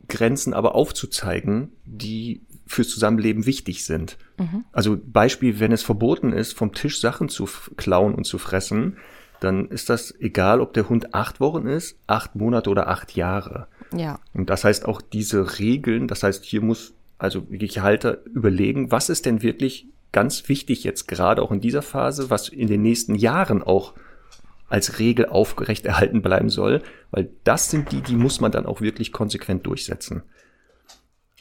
Grenzen 0.09 0.55
aber 0.55 0.75
aufzuzeigen, 0.75 1.69
die 1.85 2.43
fürs 2.67 2.89
Zusammenleben 2.89 3.47
wichtig 3.47 3.85
sind. 3.85 4.17
Mhm. 4.39 4.65
Also 4.73 4.99
Beispiel, 5.01 5.61
wenn 5.61 5.73
es 5.73 5.83
verboten 5.83 6.33
ist, 6.33 6.57
vom 6.57 6.73
Tisch 6.73 7.01
Sachen 7.01 7.29
zu 7.29 7.49
klauen 7.77 8.15
und 8.15 8.25
zu 8.25 8.39
fressen, 8.39 8.97
dann 9.41 9.69
ist 9.69 9.91
das 9.91 10.15
egal, 10.21 10.61
ob 10.61 10.73
der 10.75 10.89
Hund 10.89 11.15
acht 11.15 11.41
Wochen 11.41 11.67
ist, 11.67 11.99
acht 12.07 12.37
Monate 12.37 12.71
oder 12.71 12.89
acht 12.89 13.17
Jahre. 13.17 13.67
Ja. 13.97 14.21
Und 14.35 14.51
das 14.51 14.65
heißt 14.65 14.87
auch 14.87 15.01
diese 15.01 15.59
Regeln, 15.59 16.07
das 16.07 16.23
heißt, 16.23 16.45
hier 16.45 16.63
muss 16.63 16.95
also 17.19 17.51
wirklich 17.51 17.81
Halter 17.81 18.25
überlegen, 18.27 18.91
was 18.91 19.09
ist 19.09 19.27
denn 19.27 19.43
wirklich 19.43 19.87
ganz 20.13 20.49
wichtig 20.49 20.85
jetzt 20.85 21.07
gerade 21.07 21.43
auch 21.43 21.53
in 21.53 21.61
dieser 21.61 21.83
Phase, 21.83 22.31
was 22.31 22.49
in 22.49 22.67
den 22.67 22.83
nächsten 22.83 23.15
Jahren 23.15 23.63
auch 23.63 23.95
als 24.69 24.99
Regel 24.99 25.27
aufgerecht 25.27 25.85
erhalten 25.85 26.23
bleiben 26.23 26.49
soll, 26.49 26.83
weil 27.11 27.31
das 27.45 27.71
sind 27.71 27.93
die, 27.93 28.01
die 28.01 28.17
muss 28.17 28.41
man 28.41 28.53
dann 28.53 28.67
auch 28.67 28.81
wirklich 28.81 29.13
konsequent 29.13 29.67
durchsetzen. 29.67 30.23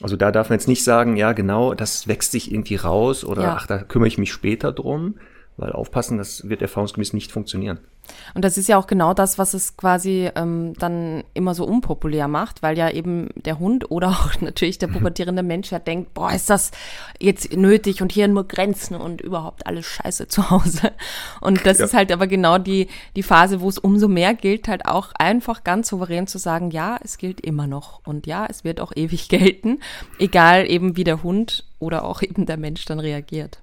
Also 0.02 0.16
da 0.16 0.32
darf 0.32 0.48
man 0.48 0.58
jetzt 0.58 0.68
nicht 0.68 0.82
sagen, 0.82 1.16
ja 1.16 1.32
genau, 1.32 1.74
das 1.74 2.08
wächst 2.08 2.32
sich 2.32 2.52
irgendwie 2.52 2.76
raus 2.76 3.24
oder 3.24 3.42
ja. 3.42 3.54
ach, 3.54 3.66
da 3.66 3.78
kümmere 3.78 4.08
ich 4.08 4.18
mich 4.18 4.32
später 4.32 4.72
drum, 4.72 5.16
weil 5.56 5.72
aufpassen, 5.72 6.18
das 6.18 6.48
wird 6.48 6.62
erfahrungsgemäß 6.62 7.12
nicht 7.12 7.32
funktionieren. 7.32 7.80
Und 8.34 8.44
das 8.44 8.58
ist 8.58 8.68
ja 8.68 8.78
auch 8.78 8.86
genau 8.86 9.14
das, 9.14 9.38
was 9.38 9.54
es 9.54 9.76
quasi 9.76 10.30
ähm, 10.34 10.74
dann 10.78 11.24
immer 11.34 11.54
so 11.54 11.64
unpopulär 11.64 12.28
macht, 12.28 12.62
weil 12.62 12.76
ja 12.76 12.90
eben 12.90 13.28
der 13.36 13.58
Hund 13.58 13.90
oder 13.90 14.08
auch 14.10 14.40
natürlich 14.40 14.78
der 14.78 14.88
pubertierende 14.88 15.42
Mensch 15.42 15.70
ja 15.70 15.78
denkt, 15.78 16.14
boah, 16.14 16.32
ist 16.32 16.50
das 16.50 16.70
jetzt 17.20 17.54
nötig 17.56 18.02
und 18.02 18.12
hier 18.12 18.28
nur 18.28 18.48
Grenzen 18.48 18.96
und 18.96 19.20
überhaupt 19.20 19.66
alles 19.66 19.86
scheiße 19.86 20.28
zu 20.28 20.50
Hause. 20.50 20.92
Und 21.40 21.66
das 21.66 21.78
ja. 21.78 21.84
ist 21.84 21.94
halt 21.94 22.12
aber 22.12 22.26
genau 22.26 22.58
die, 22.58 22.88
die 23.16 23.22
Phase, 23.22 23.60
wo 23.60 23.68
es 23.68 23.78
umso 23.78 24.08
mehr 24.08 24.34
gilt, 24.34 24.68
halt 24.68 24.86
auch 24.86 25.12
einfach 25.18 25.64
ganz 25.64 25.88
souverän 25.88 26.26
zu 26.26 26.38
sagen, 26.38 26.70
ja, 26.70 26.98
es 27.02 27.18
gilt 27.18 27.40
immer 27.40 27.66
noch 27.66 28.00
und 28.06 28.26
ja, 28.26 28.46
es 28.48 28.64
wird 28.64 28.80
auch 28.80 28.92
ewig 28.94 29.28
gelten, 29.28 29.80
egal 30.18 30.68
eben 30.68 30.96
wie 30.96 31.04
der 31.04 31.22
Hund 31.22 31.64
oder 31.78 32.04
auch 32.04 32.22
eben 32.22 32.46
der 32.46 32.56
Mensch 32.56 32.84
dann 32.84 33.00
reagiert. 33.00 33.60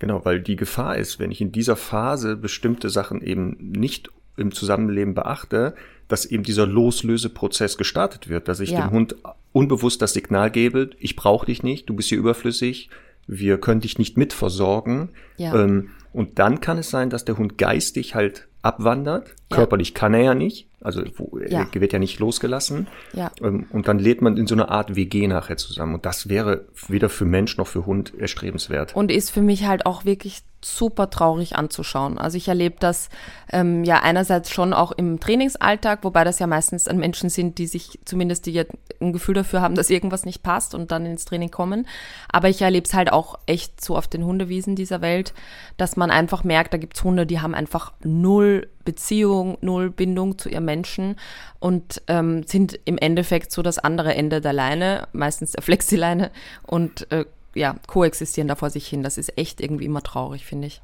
Genau, 0.00 0.24
weil 0.24 0.40
die 0.40 0.56
Gefahr 0.56 0.96
ist, 0.96 1.20
wenn 1.20 1.30
ich 1.30 1.40
in 1.40 1.52
dieser 1.52 1.76
Phase 1.76 2.36
bestimmte 2.36 2.90
Sachen 2.90 3.20
eben 3.22 3.56
nicht 3.60 4.10
im 4.36 4.50
Zusammenleben 4.50 5.14
beachte, 5.14 5.74
dass 6.08 6.24
eben 6.26 6.42
dieser 6.42 6.66
Loslöseprozess 6.66 7.76
gestartet 7.76 8.28
wird, 8.28 8.48
dass 8.48 8.60
ich 8.60 8.70
Ja. 8.70 8.80
dem 8.86 8.90
Hund 8.90 9.14
unbewusst 9.52 10.02
das 10.02 10.14
Signal 10.14 10.50
gebe, 10.50 10.90
ich 10.98 11.16
brauche 11.16 11.46
dich 11.46 11.62
nicht, 11.62 11.88
du 11.88 11.94
bist 11.94 12.08
hier 12.08 12.18
überflüssig, 12.18 12.88
wir 13.26 13.58
können 13.58 13.80
dich 13.80 13.98
nicht 13.98 14.16
mitversorgen. 14.16 15.10
Ja. 15.36 15.54
Ähm, 15.54 15.90
und 16.12 16.38
dann 16.40 16.60
kann 16.60 16.78
es 16.78 16.90
sein, 16.90 17.10
dass 17.10 17.24
der 17.24 17.36
Hund 17.38 17.58
geistig 17.58 18.14
halt 18.14 18.48
abwandert. 18.62 19.28
Ja. 19.50 19.56
Körperlich 19.58 19.94
kann 19.94 20.14
er 20.14 20.22
ja 20.22 20.34
nicht, 20.34 20.66
also 20.80 21.02
wo, 21.16 21.38
Ja. 21.38 21.66
er 21.72 21.80
wird 21.80 21.92
ja 21.92 21.98
nicht 21.98 22.18
losgelassen. 22.18 22.88
Ja. 23.12 23.30
Ähm, 23.42 23.66
und 23.70 23.88
dann 23.88 23.98
lädt 23.98 24.22
man 24.22 24.36
in 24.36 24.46
so 24.46 24.54
einer 24.54 24.70
Art 24.70 24.96
WG 24.96 25.26
nachher 25.26 25.56
zusammen. 25.56 25.94
Und 25.94 26.06
das 26.06 26.28
wäre 26.28 26.66
weder 26.88 27.08
für 27.08 27.24
Mensch 27.24 27.56
noch 27.56 27.66
für 27.66 27.86
Hund 27.86 28.12
erstrebenswert. 28.18 28.94
Und 28.96 29.10
ist 29.10 29.30
für 29.30 29.42
mich 29.42 29.66
halt 29.66 29.86
auch 29.86 30.04
wirklich 30.04 30.42
super 30.62 31.08
traurig 31.08 31.56
anzuschauen. 31.56 32.18
Also 32.18 32.36
ich 32.36 32.46
erlebe 32.48 32.76
das 32.80 33.08
ähm, 33.50 33.82
ja 33.84 34.02
einerseits 34.02 34.50
schon 34.50 34.74
auch 34.74 34.92
im 34.92 35.18
Trainingsalltag, 35.18 36.04
wobei 36.04 36.22
das 36.22 36.38
ja 36.38 36.46
meistens 36.46 36.86
an 36.86 36.98
Menschen 36.98 37.30
sind, 37.30 37.56
die 37.56 37.66
sich 37.66 37.98
zumindest 38.04 38.44
die 38.44 38.52
jetzt 38.52 38.72
ein 39.00 39.14
Gefühl 39.14 39.34
dafür 39.34 39.62
haben, 39.62 39.74
dass 39.74 39.88
irgendwas 39.88 40.26
nicht 40.26 40.42
passt 40.42 40.74
und 40.74 40.90
dann 40.92 41.06
ins 41.06 41.24
Training 41.24 41.50
kommen. 41.50 41.86
Aber 42.28 42.50
ich 42.50 42.60
erlebe 42.60 42.84
es 42.86 42.92
halt 42.92 43.10
auch 43.10 43.38
echt 43.46 43.82
so 43.82 43.96
auf 43.96 44.06
den 44.06 44.24
Hundewiesen 44.24 44.76
dieser 44.76 45.00
Welt, 45.00 45.32
dass 45.78 45.96
man 45.96 46.10
einfach 46.10 46.44
merkt, 46.44 46.74
da 46.74 46.78
gibt's 46.78 47.02
Hunde, 47.02 47.24
die 47.24 47.40
haben 47.40 47.54
einfach 47.54 47.92
null 48.04 48.68
Beziehung, 48.92 49.56
null 49.60 49.90
Bindung 49.90 50.36
zu 50.38 50.48
ihrem 50.48 50.64
Menschen 50.64 51.16
und 51.60 52.02
ähm, 52.08 52.42
sind 52.44 52.78
im 52.84 52.98
Endeffekt 52.98 53.52
so 53.52 53.62
das 53.62 53.78
andere 53.78 54.14
Ende 54.14 54.40
der 54.40 54.52
Leine, 54.52 55.06
meistens 55.12 55.52
der 55.52 55.62
Flexileine 55.62 56.30
und 56.66 57.10
äh, 57.12 57.24
ja, 57.54 57.76
koexistieren 57.86 58.48
da 58.48 58.54
vor 58.56 58.70
sich 58.70 58.86
hin. 58.86 59.02
Das 59.02 59.18
ist 59.18 59.36
echt 59.38 59.60
irgendwie 59.60 59.84
immer 59.84 60.02
traurig, 60.02 60.44
finde 60.44 60.66
ich. 60.66 60.82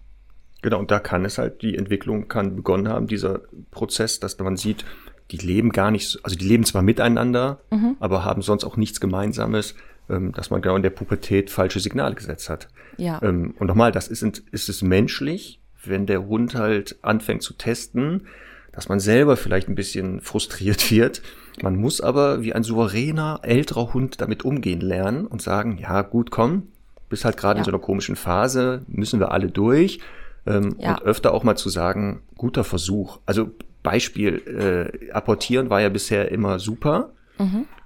Genau, 0.63 0.79
und 0.79 0.91
da 0.91 0.99
kann 0.99 1.25
es 1.25 1.39
halt, 1.39 1.63
die 1.63 1.77
Entwicklung 1.77 2.29
kann 2.29 2.57
begonnen 2.57 2.89
haben, 2.89 3.07
dieser 3.07 3.41
Prozess, 3.71 4.21
dass 4.21 4.39
man 4.39 4.57
sieht, 4.57 4.85
die 5.31 5.37
leben 5.39 5.71
gar 5.71 5.91
nicht, 5.91 6.09
so- 6.09 6.19
also 6.23 6.37
die 6.37 6.47
leben 6.47 6.65
zwar 6.65 6.83
miteinander, 6.83 7.61
aber 8.01 8.25
haben 8.25 8.43
sonst 8.43 8.65
auch 8.65 8.77
nichts 8.77 9.01
Gemeinsames, 9.01 9.75
ähm, 10.09 10.33
dass 10.33 10.51
man 10.51 10.63
genau 10.63 10.77
in 10.77 10.83
der 10.83 10.91
Pubertät 10.91 11.51
falsche 11.51 11.81
Signale 11.81 12.15
gesetzt 12.15 12.49
hat. 12.49 12.69
Ja. 12.97 13.21
Ähm, 13.23 13.55
und 13.59 13.67
nochmal, 13.67 13.93
das 13.93 14.09
ist, 14.09 14.23
ist 14.23 14.69
es 14.69 14.83
menschlich, 14.83 15.61
wenn 15.89 16.07
der 16.07 16.27
Hund 16.27 16.55
halt 16.55 16.97
anfängt 17.03 17.43
zu 17.43 17.55
testen, 17.55 18.27
dass 18.73 18.89
man 18.89 19.01
selber 19.01 19.37
vielleicht 19.37 19.69
ein 19.69 19.75
bisschen 19.75 20.21
frustriert 20.21 20.91
wird. 20.91 21.23
Man 21.63 21.77
muss 21.77 22.01
aber 22.01 22.43
wie 22.43 22.53
ein 22.53 22.63
souveräner, 22.63 23.41
älterer 23.43 23.95
Hund 23.95 24.21
damit 24.21 24.45
umgehen 24.45 24.81
lernen 24.81 25.27
und 25.27 25.41
sagen, 25.41 25.79
ja 25.79 26.03
gut, 26.03 26.31
komm, 26.31 26.65
bist 27.09 27.25
halt 27.25 27.37
gerade 27.39 27.59
in 27.59 27.61
Ja. 27.61 27.65
so 27.65 27.71
einer 27.71 27.81
komischen 27.81 28.17
Phase, 28.17 28.83
müssen 28.89 29.21
wir 29.21 29.31
alle 29.33 29.49
durch. 29.49 30.01
Ähm, 30.47 30.77
Ja. 30.79 30.93
Und 30.97 31.03
öfter 31.05 31.33
auch 31.33 31.45
mal 31.45 31.57
zu 31.57 31.69
sagen, 31.71 32.21
guter 32.37 32.65
Versuch. 32.65 33.19
Also 33.27 33.51
Beispiel, 33.83 34.91
äh, 35.01 35.11
apportieren 35.13 35.71
war 35.71 35.81
ja 35.81 35.89
bisher 35.89 36.31
immer 36.31 36.59
super. 36.59 37.13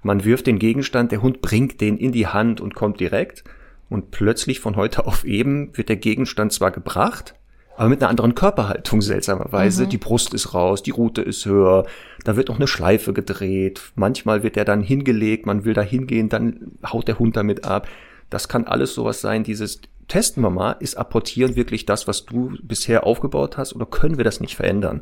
Man 0.01 0.23
wirft 0.23 0.47
den 0.47 0.59
Gegenstand, 0.59 1.11
der 1.11 1.21
Hund 1.21 1.41
bringt 1.41 1.81
den 1.81 1.97
in 1.97 2.11
die 2.13 2.27
Hand 2.27 2.61
und 2.61 2.73
kommt 2.73 2.99
direkt. 3.01 3.43
Und 3.89 4.09
plötzlich 4.11 4.61
von 4.61 4.77
heute 4.77 5.05
auf 5.05 5.25
eben 5.25 5.75
wird 5.77 5.89
der 5.89 5.97
Gegenstand 5.97 6.53
zwar 6.53 6.71
gebracht, 6.71 7.35
aber 7.81 7.89
mit 7.89 8.03
einer 8.03 8.11
anderen 8.11 8.35
Körperhaltung 8.35 9.01
seltsamerweise. 9.01 9.87
Die 9.87 9.97
Brust 9.97 10.35
ist 10.35 10.53
raus, 10.53 10.83
die 10.83 10.91
Rute 10.91 11.23
ist 11.23 11.47
höher, 11.47 11.87
da 12.23 12.35
wird 12.35 12.49
noch 12.49 12.57
eine 12.57 12.67
Schleife 12.67 13.11
gedreht. 13.11 13.81
Manchmal 13.95 14.43
wird 14.43 14.55
er 14.55 14.65
dann 14.65 14.83
hingelegt, 14.83 15.47
man 15.47 15.65
will 15.65 15.73
da 15.73 15.81
hingehen, 15.81 16.29
dann 16.29 16.73
haut 16.85 17.07
der 17.07 17.17
Hund 17.17 17.35
damit 17.37 17.65
ab. 17.65 17.87
Das 18.29 18.47
kann 18.47 18.67
alles 18.67 18.93
sowas 18.93 19.19
sein, 19.19 19.43
dieses 19.43 19.81
Testen 20.07 20.43
wir 20.43 20.51
mal, 20.51 20.73
ist 20.73 20.95
Apportieren 20.95 21.55
wirklich 21.55 21.87
das, 21.87 22.07
was 22.07 22.27
du 22.27 22.55
bisher 22.61 23.03
aufgebaut 23.03 23.57
hast 23.57 23.73
oder 23.73 23.87
können 23.87 24.17
wir 24.17 24.25
das 24.25 24.41
nicht 24.41 24.55
verändern? 24.55 25.01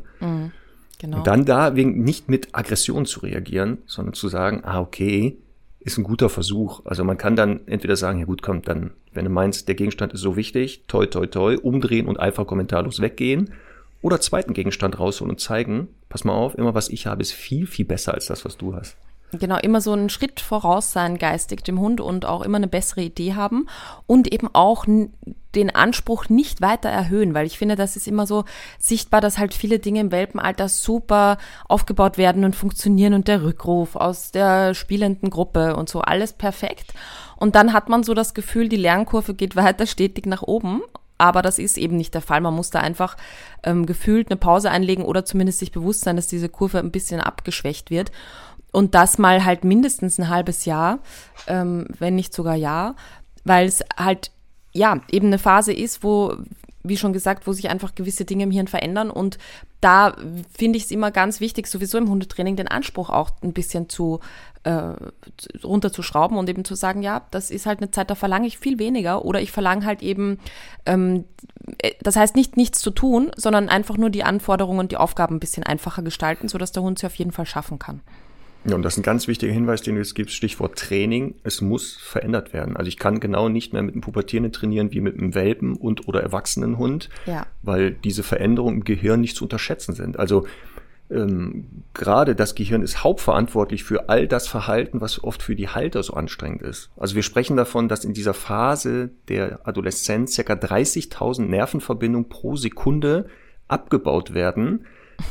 Genau. 1.00 1.18
Und 1.18 1.26
dann 1.26 1.44
da 1.44 1.76
wegen 1.76 2.02
nicht 2.02 2.30
mit 2.30 2.54
Aggression 2.54 3.04
zu 3.04 3.20
reagieren, 3.20 3.76
sondern 3.84 4.14
zu 4.14 4.28
sagen, 4.28 4.62
ah, 4.64 4.80
okay, 4.80 5.36
ist 5.80 5.98
ein 5.98 6.04
guter 6.04 6.28
Versuch. 6.28 6.82
Also 6.84 7.04
man 7.04 7.18
kann 7.18 7.36
dann 7.36 7.66
entweder 7.66 7.96
sagen, 7.96 8.18
ja 8.18 8.26
gut, 8.26 8.42
komm, 8.42 8.62
dann, 8.62 8.92
wenn 9.12 9.24
du 9.24 9.30
meinst, 9.30 9.66
der 9.66 9.74
Gegenstand 9.74 10.12
ist 10.12 10.20
so 10.20 10.36
wichtig, 10.36 10.84
toi, 10.86 11.06
toi, 11.06 11.26
toi, 11.26 11.56
umdrehen 11.56 12.06
und 12.06 12.20
einfach 12.20 12.46
kommentarlos 12.46 13.00
weggehen. 13.00 13.54
Oder 14.02 14.20
zweiten 14.20 14.54
Gegenstand 14.54 14.98
rausholen 14.98 15.30
und 15.30 15.40
zeigen, 15.40 15.88
pass 16.08 16.24
mal 16.24 16.32
auf, 16.32 16.56
immer 16.56 16.74
was 16.74 16.88
ich 16.88 17.06
habe, 17.06 17.22
ist 17.22 17.32
viel, 17.32 17.66
viel 17.66 17.84
besser 17.84 18.14
als 18.14 18.26
das, 18.26 18.44
was 18.44 18.56
du 18.56 18.74
hast. 18.74 18.96
Genau, 19.32 19.58
immer 19.58 19.80
so 19.80 19.92
einen 19.92 20.10
Schritt 20.10 20.40
voraus 20.40 20.92
sein 20.92 21.16
geistig 21.16 21.62
dem 21.62 21.78
Hund 21.78 22.00
und 22.00 22.24
auch 22.26 22.42
immer 22.42 22.56
eine 22.56 22.66
bessere 22.66 23.02
Idee 23.02 23.34
haben 23.34 23.68
und 24.06 24.32
eben 24.32 24.48
auch 24.52 24.86
den 25.54 25.74
Anspruch 25.74 26.28
nicht 26.28 26.60
weiter 26.60 26.88
erhöhen, 26.88 27.32
weil 27.32 27.46
ich 27.46 27.58
finde, 27.58 27.76
das 27.76 27.96
ist 27.96 28.08
immer 28.08 28.26
so 28.26 28.44
sichtbar, 28.78 29.20
dass 29.20 29.38
halt 29.38 29.54
viele 29.54 29.78
Dinge 29.78 30.00
im 30.00 30.12
Welpenalter 30.12 30.68
super 30.68 31.38
aufgebaut 31.68 32.18
werden 32.18 32.44
und 32.44 32.56
funktionieren 32.56 33.14
und 33.14 33.28
der 33.28 33.42
Rückruf 33.42 33.94
aus 33.94 34.32
der 34.32 34.74
spielenden 34.74 35.30
Gruppe 35.30 35.76
und 35.76 35.88
so 35.88 36.00
alles 36.00 36.32
perfekt. 36.32 36.92
Und 37.36 37.54
dann 37.54 37.72
hat 37.72 37.88
man 37.88 38.02
so 38.02 38.14
das 38.14 38.34
Gefühl, 38.34 38.68
die 38.68 38.76
Lernkurve 38.76 39.34
geht 39.34 39.56
weiter 39.56 39.86
stetig 39.86 40.26
nach 40.26 40.42
oben 40.42 40.82
aber 41.20 41.42
das 41.42 41.58
ist 41.58 41.76
eben 41.76 41.96
nicht 41.96 42.14
der 42.14 42.22
Fall. 42.22 42.40
Man 42.40 42.54
muss 42.54 42.70
da 42.70 42.80
einfach 42.80 43.16
ähm, 43.62 43.84
gefühlt 43.84 44.30
eine 44.30 44.38
Pause 44.38 44.70
einlegen 44.70 45.04
oder 45.04 45.24
zumindest 45.26 45.58
sich 45.58 45.70
bewusst 45.70 46.00
sein, 46.00 46.16
dass 46.16 46.28
diese 46.28 46.48
Kurve 46.48 46.78
ein 46.78 46.90
bisschen 46.90 47.20
abgeschwächt 47.20 47.90
wird. 47.90 48.10
Und 48.72 48.94
das 48.94 49.18
mal 49.18 49.44
halt 49.44 49.64
mindestens 49.64 50.18
ein 50.18 50.28
halbes 50.28 50.64
Jahr, 50.64 51.00
ähm, 51.46 51.86
wenn 51.98 52.14
nicht 52.14 52.32
sogar 52.32 52.54
Jahr, 52.54 52.96
weil 53.44 53.66
es 53.66 53.82
halt 53.96 54.30
ja 54.72 55.00
eben 55.10 55.26
eine 55.28 55.38
Phase 55.38 55.72
ist, 55.72 56.04
wo, 56.04 56.36
wie 56.82 56.96
schon 56.96 57.12
gesagt, 57.12 57.46
wo 57.46 57.52
sich 57.52 57.68
einfach 57.68 57.94
gewisse 57.94 58.24
Dinge 58.24 58.44
im 58.44 58.50
Hirn 58.50 58.68
verändern. 58.68 59.10
Und 59.10 59.38
da 59.80 60.14
finde 60.56 60.76
ich 60.76 60.84
es 60.84 60.90
immer 60.90 61.10
ganz 61.10 61.40
wichtig, 61.40 61.66
sowieso 61.66 61.98
im 61.98 62.08
Hundetraining 62.08 62.56
den 62.56 62.68
Anspruch 62.68 63.10
auch 63.10 63.30
ein 63.42 63.52
bisschen 63.52 63.88
zu 63.88 64.20
äh, 64.62 64.92
runterzuschrauben 65.64 66.36
und 66.36 66.48
eben 66.48 66.64
zu 66.64 66.74
sagen, 66.74 67.02
ja, 67.02 67.22
das 67.30 67.50
ist 67.50 67.66
halt 67.66 67.80
eine 67.80 67.90
Zeit, 67.90 68.10
da 68.10 68.14
verlange 68.14 68.46
ich 68.46 68.58
viel 68.58 68.78
weniger 68.78 69.24
oder 69.24 69.40
ich 69.40 69.52
verlange 69.52 69.86
halt 69.86 70.02
eben, 70.02 70.38
ähm, 70.86 71.24
äh, 71.78 71.92
das 72.02 72.16
heißt 72.16 72.36
nicht 72.36 72.56
nichts 72.56 72.80
zu 72.80 72.90
tun, 72.90 73.30
sondern 73.36 73.68
einfach 73.68 73.96
nur 73.96 74.10
die 74.10 74.24
Anforderungen 74.24 74.80
und 74.80 74.92
die 74.92 74.98
Aufgaben 74.98 75.36
ein 75.36 75.40
bisschen 75.40 75.64
einfacher 75.64 76.02
gestalten, 76.02 76.48
sodass 76.48 76.72
der 76.72 76.82
Hund 76.82 76.98
sie 76.98 77.06
auf 77.06 77.16
jeden 77.16 77.32
Fall 77.32 77.46
schaffen 77.46 77.78
kann. 77.78 78.02
Ja, 78.64 78.74
und 78.74 78.82
das 78.82 78.94
ist 78.94 78.98
ein 78.98 79.02
ganz 79.04 79.26
wichtiger 79.26 79.52
Hinweis, 79.52 79.80
den 79.82 79.94
du 79.94 80.00
jetzt 80.02 80.14
gibst, 80.14 80.34
Stichwort 80.36 80.78
Training. 80.78 81.34
Es 81.44 81.62
muss 81.62 81.96
verändert 81.96 82.52
werden. 82.52 82.76
Also 82.76 82.88
ich 82.88 82.98
kann 82.98 83.18
genau 83.18 83.48
nicht 83.48 83.72
mehr 83.72 83.82
mit 83.82 83.94
einem 83.94 84.02
Pubertierenden 84.02 84.52
trainieren 84.52 84.92
wie 84.92 85.00
mit 85.00 85.16
einem 85.16 85.34
Welpen 85.34 85.74
und 85.76 86.06
oder 86.08 86.22
erwachsenen 86.22 86.76
Hund, 86.76 87.08
Ja. 87.26 87.46
weil 87.62 87.92
diese 87.92 88.22
Veränderungen 88.22 88.76
im 88.78 88.84
Gehirn 88.84 89.22
nicht 89.22 89.36
zu 89.36 89.44
unterschätzen 89.44 89.94
sind. 89.94 90.18
Also 90.18 90.46
ähm, 91.10 91.64
gerade 91.94 92.34
das 92.36 92.54
Gehirn 92.54 92.82
ist 92.82 93.02
hauptverantwortlich 93.02 93.82
für 93.82 94.08
all 94.10 94.28
das 94.28 94.46
Verhalten, 94.46 95.00
was 95.00 95.24
oft 95.24 95.42
für 95.42 95.56
die 95.56 95.68
Halter 95.68 96.02
so 96.02 96.12
anstrengend 96.12 96.62
ist. 96.62 96.90
Also 96.96 97.14
wir 97.16 97.22
sprechen 97.22 97.56
davon, 97.56 97.88
dass 97.88 98.04
in 98.04 98.12
dieser 98.12 98.34
Phase 98.34 99.10
der 99.28 99.66
Adoleszenz 99.66 100.34
circa 100.34 100.52
30.000 100.52 101.46
Nervenverbindungen 101.46 102.28
pro 102.28 102.56
Sekunde 102.56 103.26
abgebaut 103.68 104.34
werden, 104.34 104.84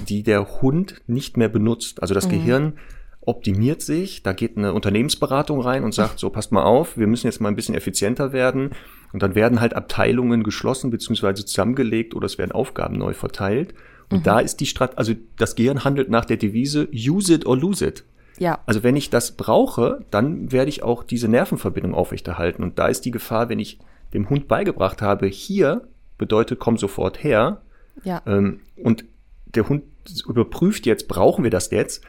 die 0.07 0.23
der 0.23 0.61
Hund 0.61 1.01
nicht 1.07 1.37
mehr 1.37 1.49
benutzt. 1.49 2.01
Also 2.01 2.13
das 2.13 2.27
Gehirn 2.27 2.73
optimiert 3.21 3.81
sich, 3.81 4.23
da 4.23 4.33
geht 4.33 4.57
eine 4.57 4.73
Unternehmensberatung 4.73 5.61
rein 5.61 5.83
und 5.83 5.93
sagt, 5.93 6.19
so 6.19 6.29
passt 6.29 6.51
mal 6.51 6.63
auf, 6.63 6.97
wir 6.97 7.07
müssen 7.07 7.27
jetzt 7.27 7.41
mal 7.41 7.49
ein 7.49 7.55
bisschen 7.55 7.75
effizienter 7.75 8.33
werden. 8.33 8.71
Und 9.11 9.23
dann 9.23 9.35
werden 9.35 9.59
halt 9.59 9.75
Abteilungen 9.75 10.43
geschlossen 10.43 10.91
bzw. 10.91 11.33
zusammengelegt 11.33 12.15
oder 12.15 12.25
es 12.25 12.37
werden 12.37 12.51
Aufgaben 12.51 12.97
neu 12.97 13.13
verteilt. 13.13 13.73
Und 14.11 14.25
da 14.25 14.39
ist 14.39 14.59
die 14.59 14.65
Strat, 14.65 14.97
also 14.97 15.13
das 15.37 15.55
Gehirn 15.55 15.83
handelt 15.83 16.09
nach 16.09 16.25
der 16.25 16.37
Devise 16.37 16.87
use 16.93 17.33
it 17.33 17.45
or 17.45 17.57
lose 17.57 17.85
it. 17.85 18.03
Ja. 18.39 18.59
Also 18.65 18.83
wenn 18.83 18.95
ich 18.95 19.09
das 19.09 19.33
brauche, 19.33 20.05
dann 20.09 20.51
werde 20.51 20.69
ich 20.69 20.81
auch 20.81 21.03
diese 21.03 21.27
Nervenverbindung 21.27 21.93
aufrechterhalten. 21.93 22.63
Und 22.63 22.79
da 22.79 22.87
ist 22.87 23.05
die 23.05 23.11
Gefahr, 23.11 23.49
wenn 23.49 23.59
ich 23.59 23.79
dem 24.13 24.29
Hund 24.29 24.47
beigebracht 24.47 25.01
habe, 25.01 25.27
hier 25.27 25.87
bedeutet, 26.17 26.59
komm 26.59 26.77
sofort 26.77 27.23
her. 27.23 27.61
Ja. 28.03 28.21
Ähm, 28.25 28.61
und 28.77 29.05
der 29.45 29.67
Hund 29.67 29.83
überprüft 30.27 30.85
jetzt, 30.85 31.07
brauchen 31.07 31.43
wir 31.43 31.51
das 31.51 31.69
jetzt? 31.69 32.03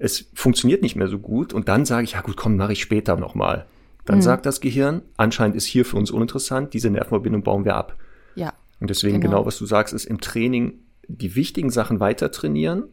Es 0.00 0.28
funktioniert 0.34 0.82
nicht 0.82 0.96
mehr 0.96 1.06
so 1.06 1.18
gut. 1.18 1.52
Und 1.52 1.68
dann 1.68 1.84
sage 1.84 2.04
ich, 2.04 2.12
ja 2.12 2.22
gut, 2.22 2.36
komm, 2.36 2.56
mache 2.56 2.72
ich 2.72 2.80
später 2.80 3.16
nochmal. 3.16 3.66
Dann 4.06 4.22
sagt 4.22 4.44
das 4.46 4.60
Gehirn, 4.60 5.02
anscheinend 5.16 5.56
ist 5.56 5.66
hier 5.66 5.84
für 5.84 5.96
uns 5.96 6.10
uninteressant, 6.10 6.74
diese 6.74 6.90
Nervenverbindung 6.90 7.44
bauen 7.44 7.64
wir 7.64 7.76
ab. 7.76 7.96
Ja. 8.34 8.52
Und 8.80 8.90
deswegen 8.90 9.20
Genau. 9.20 9.36
genau. 9.36 9.46
was 9.46 9.58
du 9.58 9.66
sagst, 9.66 9.94
ist 9.94 10.06
im 10.06 10.20
Training 10.20 10.80
die 11.06 11.36
wichtigen 11.36 11.70
Sachen 11.70 12.00
weiter 12.00 12.32
trainieren. 12.32 12.84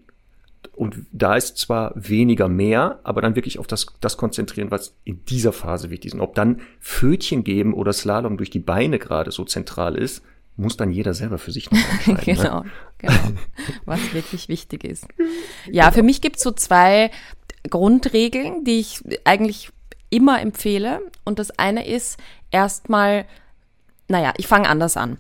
Und 0.74 1.06
da 1.12 1.36
ist 1.36 1.58
zwar 1.58 1.94
weniger 1.96 2.48
mehr, 2.50 3.00
aber 3.04 3.22
dann 3.22 3.36
wirklich 3.36 3.58
auf 3.58 3.68
das, 3.68 3.88
das 4.02 4.18
konzentrieren, 4.18 4.70
was 4.70 4.96
in 5.06 5.24
dieser 5.26 5.54
Phase 5.54 5.90
wichtig 5.90 6.10
ist. 6.10 6.14
Und 6.16 6.22
ob 6.22 6.36
dann 6.36 6.62
Fötchen 6.80 7.44
geben 7.44 7.74
oder 7.74 7.94
Slalom 7.94 8.38
durch 8.38 8.50
die 8.50 8.60
Beine 8.60 9.00
gerade 9.00 9.32
so 9.32 9.44
zentral 9.44 9.96
ist, 9.96 10.24
muss 10.58 10.76
dann 10.76 10.92
jeder 10.92 11.14
selber 11.14 11.38
für 11.38 11.52
sich 11.52 11.72
noch 11.72 11.80
entscheiden. 12.08 12.24
Ne? 12.26 12.36
genau, 12.36 12.64
genau. 12.98 13.40
Was 13.86 14.14
wirklich 14.14 14.50
wichtig 14.50 14.84
ist. 14.84 15.08
Ja, 15.72 15.92
für 15.92 16.04
mich 16.04 16.22
gibt's 16.22 16.44
so 16.44 16.52
zwei 16.52 17.12
Grundregeln, 17.70 18.64
die 18.64 18.80
ich 18.80 19.04
eigentlich 19.24 19.70
immer 20.10 20.42
empfehle. 20.42 21.02
Und 21.24 21.40
das 21.40 21.52
eine 21.58 21.88
ist 21.88 22.18
erstmal, 22.52 23.26
naja, 24.08 24.34
ich 24.38 24.48
fange 24.48 24.70
anders 24.70 24.98
an. 24.98 25.18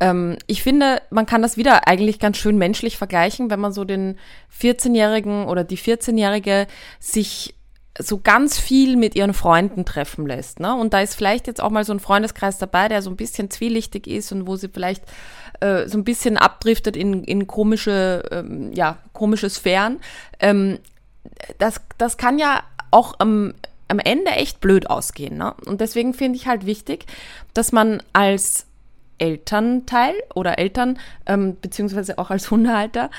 Ähm, 0.00 0.38
ich 0.46 0.62
finde, 0.62 1.02
man 1.10 1.26
kann 1.26 1.42
das 1.42 1.56
wieder 1.56 1.86
eigentlich 1.86 2.18
ganz 2.18 2.38
schön 2.38 2.58
menschlich 2.58 2.96
vergleichen, 2.96 3.50
wenn 3.50 3.60
man 3.60 3.72
so 3.72 3.84
den 3.84 4.18
14-Jährigen 4.58 5.46
oder 5.46 5.62
die 5.62 5.78
14-Jährige 5.78 6.66
sich 6.98 7.54
so 7.98 8.18
ganz 8.18 8.58
viel 8.58 8.96
mit 8.96 9.14
ihren 9.14 9.34
Freunden 9.34 9.84
treffen 9.84 10.26
lässt. 10.26 10.60
Ne? 10.60 10.74
Und 10.74 10.94
da 10.94 11.00
ist 11.00 11.14
vielleicht 11.14 11.46
jetzt 11.46 11.60
auch 11.60 11.70
mal 11.70 11.84
so 11.84 11.92
ein 11.92 12.00
Freundeskreis 12.00 12.58
dabei, 12.58 12.88
der 12.88 13.02
so 13.02 13.10
ein 13.10 13.16
bisschen 13.16 13.50
zwielichtig 13.50 14.06
ist 14.06 14.32
und 14.32 14.46
wo 14.46 14.56
sie 14.56 14.68
vielleicht 14.68 15.02
äh, 15.60 15.88
so 15.88 15.98
ein 15.98 16.04
bisschen 16.04 16.36
abdriftet 16.36 16.96
in, 16.96 17.24
in 17.24 17.46
komische, 17.46 18.22
ähm, 18.30 18.72
ja, 18.72 18.98
komische 19.12 19.50
Sphären. 19.50 19.98
Ähm, 20.38 20.78
das, 21.58 21.80
das 21.98 22.16
kann 22.16 22.38
ja 22.38 22.62
auch 22.90 23.16
am, 23.18 23.54
am 23.88 23.98
Ende 23.98 24.30
echt 24.32 24.60
blöd 24.60 24.88
ausgehen. 24.88 25.36
Ne? 25.36 25.54
Und 25.66 25.80
deswegen 25.80 26.14
finde 26.14 26.38
ich 26.38 26.46
halt 26.46 26.66
wichtig, 26.66 27.06
dass 27.54 27.72
man 27.72 28.02
als 28.12 28.66
Elternteil 29.18 30.14
oder 30.34 30.58
Eltern, 30.58 30.98
ähm, 31.26 31.56
beziehungsweise 31.60 32.18
auch 32.18 32.30
als 32.30 32.50
Hundehalter, 32.50 33.10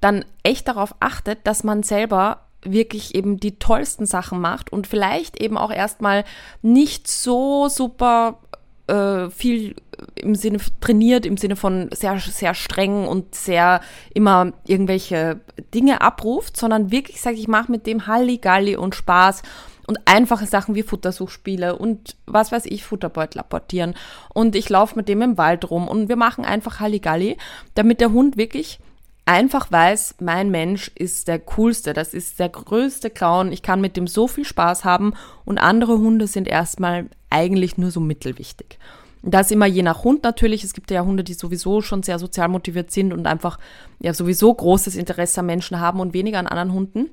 dann 0.00 0.24
echt 0.42 0.68
darauf 0.68 0.94
achtet, 1.00 1.46
dass 1.46 1.64
man 1.64 1.82
selber 1.82 2.45
wirklich 2.72 3.14
eben 3.14 3.38
die 3.38 3.58
tollsten 3.58 4.06
Sachen 4.06 4.40
macht 4.40 4.72
und 4.72 4.86
vielleicht 4.86 5.40
eben 5.40 5.56
auch 5.56 5.70
erstmal 5.70 6.24
nicht 6.62 7.08
so 7.08 7.68
super 7.68 8.38
äh, 8.86 9.30
viel 9.30 9.76
im 10.14 10.34
Sinne 10.34 10.58
trainiert, 10.80 11.26
im 11.26 11.36
Sinne 11.36 11.56
von 11.56 11.88
sehr, 11.92 12.18
sehr 12.18 12.54
streng 12.54 13.06
und 13.06 13.34
sehr 13.34 13.80
immer 14.14 14.52
irgendwelche 14.66 15.40
Dinge 15.74 16.00
abruft, 16.00 16.56
sondern 16.56 16.90
wirklich 16.90 17.20
sagt, 17.20 17.38
ich 17.38 17.48
mache 17.48 17.72
mit 17.72 17.86
dem 17.86 18.06
Halligalli 18.06 18.76
und 18.76 18.94
Spaß 18.94 19.42
und 19.86 20.00
einfache 20.04 20.46
Sachen 20.46 20.74
wie 20.74 20.82
Futtersuchspiele 20.82 21.76
und 21.76 22.16
was 22.26 22.52
weiß 22.52 22.66
ich, 22.66 22.84
Futterbeutel 22.84 23.40
apportieren. 23.40 23.94
Und 24.34 24.56
ich 24.56 24.68
laufe 24.68 24.96
mit 24.96 25.08
dem 25.08 25.22
im 25.22 25.38
Wald 25.38 25.70
rum 25.70 25.88
und 25.88 26.08
wir 26.08 26.16
machen 26.16 26.44
einfach 26.44 26.80
Halligalli, 26.80 27.36
damit 27.74 28.00
der 28.00 28.12
Hund 28.12 28.36
wirklich 28.36 28.80
einfach 29.26 29.70
weiß, 29.70 30.16
mein 30.20 30.50
Mensch 30.50 30.90
ist 30.94 31.28
der 31.28 31.38
coolste, 31.40 31.92
das 31.92 32.14
ist 32.14 32.38
der 32.38 32.48
größte 32.48 33.10
Clown, 33.10 33.52
ich 33.52 33.62
kann 33.62 33.80
mit 33.80 33.96
dem 33.96 34.06
so 34.06 34.26
viel 34.28 34.44
Spaß 34.44 34.84
haben 34.84 35.12
und 35.44 35.58
andere 35.58 35.98
Hunde 35.98 36.26
sind 36.26 36.48
erstmal 36.48 37.06
eigentlich 37.28 37.76
nur 37.76 37.90
so 37.90 38.00
mittelwichtig. 38.00 38.78
Das 39.22 39.50
immer 39.50 39.66
je 39.66 39.82
nach 39.82 40.04
Hund 40.04 40.22
natürlich. 40.22 40.62
Es 40.62 40.72
gibt 40.72 40.88
ja 40.92 41.04
Hunde, 41.04 41.24
die 41.24 41.34
sowieso 41.34 41.80
schon 41.82 42.04
sehr 42.04 42.20
sozial 42.20 42.46
motiviert 42.46 42.92
sind 42.92 43.12
und 43.12 43.26
einfach 43.26 43.58
ja 43.98 44.14
sowieso 44.14 44.54
großes 44.54 44.94
Interesse 44.94 45.40
an 45.40 45.46
Menschen 45.46 45.80
haben 45.80 45.98
und 45.98 46.14
weniger 46.14 46.38
an 46.38 46.46
anderen 46.46 46.72
Hunden. 46.72 47.10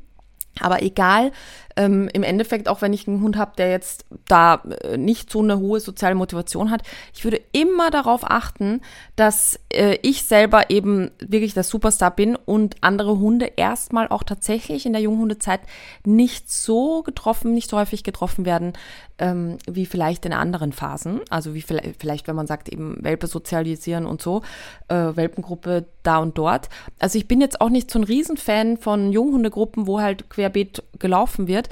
Aber 0.59 0.83
egal, 0.83 1.31
ähm, 1.75 2.09
im 2.13 2.23
Endeffekt, 2.23 2.67
auch 2.67 2.81
wenn 2.81 2.93
ich 2.93 3.07
einen 3.07 3.21
Hund 3.21 3.37
habe, 3.37 3.53
der 3.57 3.71
jetzt 3.71 4.05
da 4.27 4.61
äh, 4.83 4.97
nicht 4.97 5.31
so 5.31 5.41
eine 5.41 5.59
hohe 5.59 5.79
soziale 5.79 6.15
Motivation 6.15 6.69
hat, 6.69 6.83
ich 7.13 7.23
würde 7.23 7.41
immer 7.51 7.89
darauf 7.89 8.21
achten, 8.23 8.81
dass 9.15 9.59
äh, 9.69 9.97
ich 10.03 10.23
selber 10.23 10.69
eben 10.69 11.09
wirklich 11.19 11.53
der 11.53 11.63
Superstar 11.63 12.11
bin 12.15 12.35
und 12.35 12.75
andere 12.81 13.17
Hunde 13.19 13.51
erstmal 13.55 14.07
auch 14.09 14.23
tatsächlich 14.23 14.85
in 14.85 14.93
der 14.93 15.01
Junghundezeit 15.01 15.61
nicht 16.05 16.51
so 16.51 17.01
getroffen, 17.01 17.53
nicht 17.53 17.69
so 17.69 17.77
häufig 17.77 18.03
getroffen 18.03 18.45
werden, 18.45 18.73
ähm, 19.17 19.57
wie 19.67 19.85
vielleicht 19.85 20.25
in 20.25 20.33
anderen 20.33 20.71
Phasen. 20.71 21.21
Also 21.29 21.53
wie 21.53 21.61
vielleicht, 21.61 22.27
wenn 22.27 22.35
man 22.35 22.47
sagt, 22.47 22.69
eben 22.69 22.97
Welpe 23.03 23.27
sozialisieren 23.27 24.05
und 24.05 24.21
so, 24.21 24.41
äh, 24.87 24.95
Welpengruppe 25.15 25.85
da 26.03 26.17
und 26.17 26.37
dort. 26.37 26.69
Also 26.99 27.17
ich 27.17 27.27
bin 27.27 27.41
jetzt 27.41 27.61
auch 27.61 27.69
nicht 27.69 27.89
so 27.89 27.99
ein 27.99 28.03
Riesenfan 28.03 28.77
von 28.77 29.11
Junghundegruppen, 29.11 29.87
wo 29.87 30.01
halt 30.01 30.29
querbeet 30.43 30.83
gelaufen 30.99 31.47
wird, 31.47 31.69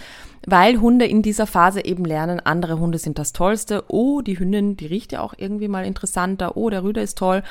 weil 0.48 0.80
Hunde 0.80 1.06
in 1.06 1.22
dieser 1.22 1.48
Phase 1.48 1.84
eben 1.86 2.06
lernen, 2.06 2.40
andere 2.40 2.80
Hunde 2.80 2.98
sind 2.98 3.20
das 3.20 3.34
Tollste. 3.34 3.84
Oh, 3.90 4.22
die 4.22 4.40
Hündin, 4.40 4.78
die 4.78 4.88
riecht 4.88 5.12
ja 5.12 5.22
auch 5.22 5.34
irgendwie 5.38 5.68
mal 5.68 5.86
interessanter. 5.86 6.58
Oh, 6.58 6.70
der 6.70 6.84
Rüder 6.84 7.02
ist 7.02 7.18
toll. 7.18 7.44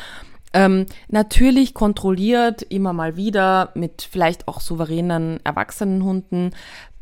Ähm, 0.53 0.87
natürlich 1.09 1.75
kontrolliert 1.75 2.63
immer 2.63 2.93
mal 2.93 3.17
wieder 3.17 3.71
mit 3.75 4.09
vielleicht 4.11 4.49
auch 4.49 4.61
souveränen 4.61 5.39
erwachsenen 5.45 6.03
Hunden 6.03 6.51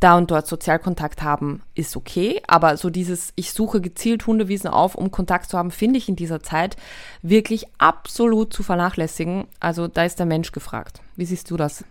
da 0.01 0.17
und 0.17 0.31
dort 0.31 0.47
Sozialkontakt 0.47 1.23
haben, 1.23 1.63
ist 1.75 1.97
okay. 1.97 2.41
Aber 2.47 2.77
so 2.77 2.91
dieses, 2.91 3.33
ich 3.37 3.53
suche 3.53 3.81
gezielt 3.81 4.27
Hundewiesen 4.27 4.69
auf, 4.69 4.95
um 4.95 5.11
Kontakt 5.11 5.49
zu 5.51 5.57
haben, 5.57 5.71
finde 5.71 5.99
ich 5.99 6.09
in 6.09 6.15
dieser 6.15 6.43
Zeit 6.43 6.77
wirklich 7.23 7.67
absolut 7.79 8.53
zu 8.53 8.63
vernachlässigen. 8.63 9.47
Also 9.61 9.89
da 9.89 10.05
ist 10.05 10.19
der 10.19 10.27
Mensch 10.27 10.53
gefragt. 10.53 11.01
Wie 11.17 11.25
siehst 11.25 11.51
du 11.51 11.57
das? 11.57 11.85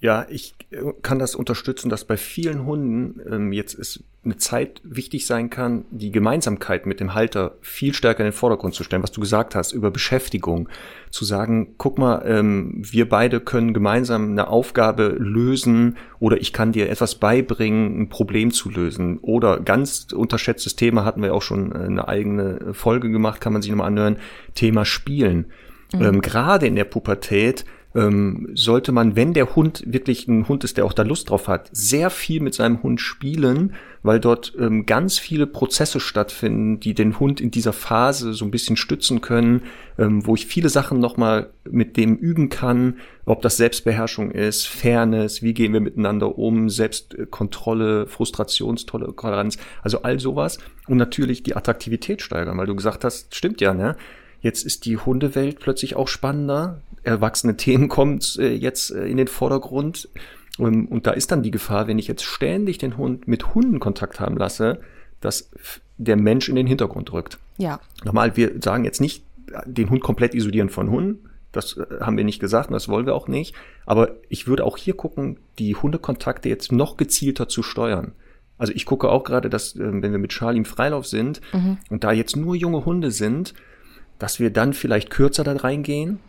Ja, 0.00 0.26
ich 0.30 0.54
äh, 0.70 0.78
kann 1.02 1.18
das 1.18 1.34
unterstützen, 1.34 1.90
dass 1.90 2.04
bei 2.04 2.16
vielen 2.16 2.64
Hunden 2.64 3.20
ähm, 3.30 3.52
jetzt 3.52 3.74
ist 3.74 4.02
eine 4.22 4.36
Zeit 4.36 4.82
wichtig 4.84 5.26
sein 5.26 5.48
kann, 5.48 5.84
die 5.90 6.10
Gemeinsamkeit 6.10 6.84
mit 6.84 7.00
dem 7.00 7.14
Halter 7.14 7.56
viel 7.62 7.94
stärker 7.94 8.20
in 8.20 8.26
den 8.26 8.32
Vordergrund 8.34 8.74
zu 8.74 8.84
stellen, 8.84 9.02
was 9.02 9.12
du 9.12 9.20
gesagt 9.20 9.54
hast, 9.54 9.72
über 9.72 9.90
Beschäftigung, 9.90 10.68
zu 11.10 11.24
sagen, 11.24 11.74
guck 11.78 11.98
mal, 11.98 12.22
ähm, 12.26 12.82
wir 12.84 13.08
beide 13.08 13.40
können 13.40 13.72
gemeinsam 13.72 14.30
eine 14.30 14.48
Aufgabe 14.48 15.16
lösen 15.18 15.96
oder 16.18 16.38
ich 16.38 16.52
kann 16.52 16.72
dir 16.72 16.90
etwas 16.90 17.14
beibringen, 17.14 18.02
ein 18.02 18.08
Problem 18.10 18.52
zu 18.52 18.68
lösen. 18.68 19.18
Oder 19.18 19.60
ganz 19.60 20.08
unterschätztes 20.14 20.76
Thema 20.76 21.04
hatten 21.04 21.22
wir 21.22 21.34
auch 21.34 21.42
schon 21.42 21.72
eine 21.72 22.06
eigene 22.06 22.74
Folge 22.74 23.10
gemacht, 23.10 23.40
kann 23.40 23.54
man 23.54 23.62
sich 23.62 23.70
nochmal 23.70 23.88
anhören, 23.88 24.18
Thema 24.54 24.84
Spielen. 24.84 25.46
Mhm. 25.94 26.02
Ähm, 26.02 26.20
Gerade 26.20 26.66
in 26.66 26.76
der 26.76 26.84
Pubertät 26.84 27.64
ähm, 27.94 28.50
sollte 28.54 28.92
man, 28.92 29.16
wenn 29.16 29.32
der 29.32 29.56
Hund 29.56 29.82
wirklich 29.86 30.28
ein 30.28 30.48
Hund 30.48 30.62
ist, 30.64 30.76
der 30.76 30.84
auch 30.84 30.92
da 30.92 31.02
Lust 31.02 31.30
drauf 31.30 31.48
hat, 31.48 31.68
sehr 31.72 32.10
viel 32.10 32.40
mit 32.40 32.54
seinem 32.54 32.82
Hund 32.82 33.00
spielen, 33.00 33.74
weil 34.02 34.20
dort 34.20 34.54
ähm, 34.58 34.86
ganz 34.86 35.18
viele 35.18 35.46
Prozesse 35.46 35.98
stattfinden, 36.00 36.80
die 36.80 36.94
den 36.94 37.18
Hund 37.18 37.40
in 37.40 37.50
dieser 37.50 37.72
Phase 37.72 38.32
so 38.32 38.44
ein 38.44 38.50
bisschen 38.50 38.76
stützen 38.76 39.20
können, 39.20 39.62
ähm, 39.98 40.24
wo 40.26 40.34
ich 40.34 40.46
viele 40.46 40.68
Sachen 40.68 41.00
nochmal 41.00 41.50
mit 41.68 41.96
dem 41.96 42.16
üben 42.16 42.48
kann, 42.48 42.98
ob 43.26 43.42
das 43.42 43.56
Selbstbeherrschung 43.56 44.30
ist, 44.30 44.66
Fairness, 44.66 45.42
wie 45.42 45.52
gehen 45.52 45.72
wir 45.72 45.80
miteinander 45.80 46.38
um, 46.38 46.70
Selbstkontrolle, 46.70 48.06
Frustrationstoleranz, 48.06 49.58
also 49.82 50.02
all 50.02 50.20
sowas 50.20 50.58
und 50.86 50.96
natürlich 50.96 51.42
die 51.42 51.56
Attraktivität 51.56 52.22
steigern, 52.22 52.56
weil 52.56 52.66
du 52.66 52.76
gesagt 52.76 53.04
hast, 53.04 53.34
stimmt 53.34 53.60
ja, 53.60 53.74
ne? 53.74 53.96
Jetzt 54.40 54.64
ist 54.64 54.86
die 54.86 54.96
Hundewelt 54.96 55.60
plötzlich 55.60 55.96
auch 55.96 56.08
spannender 56.08 56.80
erwachsene 57.02 57.56
Themen 57.56 57.88
kommt 57.88 58.38
äh, 58.38 58.52
jetzt 58.52 58.90
äh, 58.90 59.06
in 59.06 59.16
den 59.16 59.28
Vordergrund. 59.28 60.08
Und, 60.58 60.86
und 60.86 61.06
da 61.06 61.12
ist 61.12 61.30
dann 61.30 61.42
die 61.42 61.50
Gefahr, 61.50 61.86
wenn 61.86 61.98
ich 61.98 62.08
jetzt 62.08 62.24
ständig 62.24 62.78
den 62.78 62.96
Hund 62.96 63.26
mit 63.26 63.54
Hunden 63.54 63.80
Kontakt 63.80 64.20
haben 64.20 64.36
lasse, 64.36 64.80
dass 65.20 65.50
der 65.96 66.16
Mensch 66.16 66.48
in 66.48 66.56
den 66.56 66.66
Hintergrund 66.66 67.12
rückt. 67.12 67.38
Ja. 67.58 67.80
Nochmal, 68.04 68.36
wir 68.36 68.60
sagen 68.62 68.84
jetzt 68.84 69.00
nicht, 69.00 69.24
den 69.64 69.90
Hund 69.90 70.02
komplett 70.02 70.34
isolieren 70.34 70.68
von 70.68 70.90
Hunden. 70.90 71.30
Das 71.52 71.76
äh, 71.76 72.00
haben 72.00 72.16
wir 72.16 72.24
nicht 72.24 72.40
gesagt 72.40 72.68
und 72.68 72.74
das 72.74 72.88
wollen 72.88 73.06
wir 73.06 73.14
auch 73.14 73.28
nicht. 73.28 73.54
Aber 73.86 74.16
ich 74.28 74.46
würde 74.46 74.64
auch 74.64 74.76
hier 74.76 74.94
gucken, 74.94 75.38
die 75.58 75.74
Hundekontakte 75.74 76.48
jetzt 76.48 76.72
noch 76.72 76.96
gezielter 76.96 77.48
zu 77.48 77.62
steuern. 77.62 78.12
Also 78.58 78.74
ich 78.74 78.84
gucke 78.84 79.08
auch 79.08 79.24
gerade, 79.24 79.48
dass, 79.48 79.78
wenn 79.78 80.02
wir 80.02 80.18
mit 80.18 80.32
Charlie 80.32 80.58
im 80.58 80.66
Freilauf 80.66 81.06
sind 81.06 81.40
mhm. 81.54 81.78
und 81.88 82.04
da 82.04 82.12
jetzt 82.12 82.36
nur 82.36 82.54
junge 82.54 82.84
Hunde 82.84 83.10
sind, 83.10 83.54
dass 84.20 84.38
wir 84.38 84.50
dann 84.50 84.74
vielleicht 84.74 85.10
kürzer 85.10 85.42
da 85.42 85.56
reingehen 85.56 86.20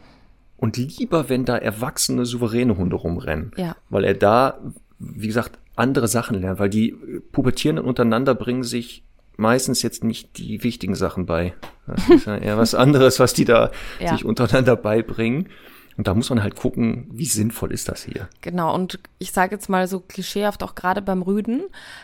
und 0.58 0.78
lieber, 0.78 1.30
wenn 1.30 1.46
da 1.46 1.58
erwachsene, 1.58 2.26
souveräne 2.26 2.78
Hunde 2.78 2.96
rumrennen. 2.96 3.52
Ja. 3.58 3.76
Weil 3.90 4.06
er 4.06 4.14
da, 4.16 4.60
wie 4.98 5.28
gesagt, 5.28 5.60
andere 5.76 6.08
Sachen 6.08 6.40
lernt, 6.40 6.60
weil 6.60 6.70
die 6.70 6.96
Pubertierenden 7.32 7.86
untereinander 7.86 8.34
bringen 8.34 8.64
sich 8.64 9.04
meistens 9.38 9.82
jetzt 9.82 10.04
nicht 10.04 10.38
die 10.38 10.64
wichtigen 10.64 10.96
Sachen 10.96 11.26
bei. 11.26 11.54
Das 11.88 12.10
ist 12.10 12.28
ja 12.28 12.38
eher 12.38 12.58
was 12.58 12.76
anderes, 12.76 13.20
was 13.20 13.34
die 13.34 13.46
da 13.46 13.72
ja. 14.00 14.14
sich 14.14 14.24
untereinander 14.24 14.76
beibringen. 14.76 15.50
Und 15.98 16.08
da 16.08 16.14
muss 16.14 16.30
man 16.30 16.42
halt 16.42 16.56
gucken, 16.56 17.08
wie 17.12 17.26
sinnvoll 17.26 17.72
ist 17.74 17.90
das 17.90 18.04
hier. 18.04 18.30
Genau, 18.42 18.74
und 18.74 19.00
ich 19.20 19.32
sage 19.34 19.56
jetzt 19.56 19.68
mal 19.68 19.88
so 19.88 20.00
klischeehaft, 20.00 20.64
auch 20.64 20.76
gerade 20.76 21.02
beim 21.02 21.22
Rüden, 21.22 21.64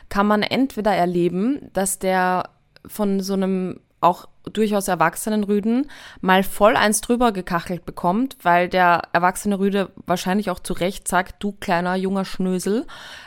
kann 0.09 0.27
man 0.27 0.43
entweder 0.43 0.91
erleben, 0.91 1.69
dass 1.73 1.97
der 1.99 2.49
von 2.85 3.21
so 3.21 3.33
einem 3.33 3.79
auch 4.07 4.27
durchaus 4.51 4.87
erwachsenen 4.87 5.43
Rüden 5.43 5.89
mal 6.21 6.43
voll 6.43 6.75
eins 6.75 7.01
drüber 7.01 7.31
gekachelt 7.31 7.85
bekommt, 7.85 8.37
weil 8.41 8.69
der 8.69 9.03
erwachsene 9.11 9.59
Rüde 9.59 9.91
wahrscheinlich 10.05 10.49
auch 10.49 10.59
zu 10.59 10.73
Recht 10.73 11.07
sagt, 11.07 11.43
du 11.43 11.51
kleiner 11.51 11.95
junger 11.95 12.25
Schnösel, 12.25 12.85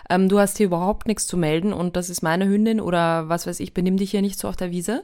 ähm, 0.09 0.29
du 0.29 0.39
hast 0.39 0.57
hier 0.57 0.67
überhaupt 0.67 1.07
nichts 1.07 1.27
zu 1.27 1.37
melden 1.37 1.73
und 1.73 1.97
das 1.97 2.11
ist 2.11 2.23
meine 2.23 2.47
Hündin 2.47 2.81
oder 2.81 3.29
was 3.29 3.47
weiß 3.47 3.61
ich, 3.61 3.75
benimm 3.75 3.97
dich 3.97 4.11
hier 4.11 4.23
nicht 4.23 4.39
so 4.39 4.49
auf 4.49 4.57
der 4.57 4.71
Wiese. 4.71 5.03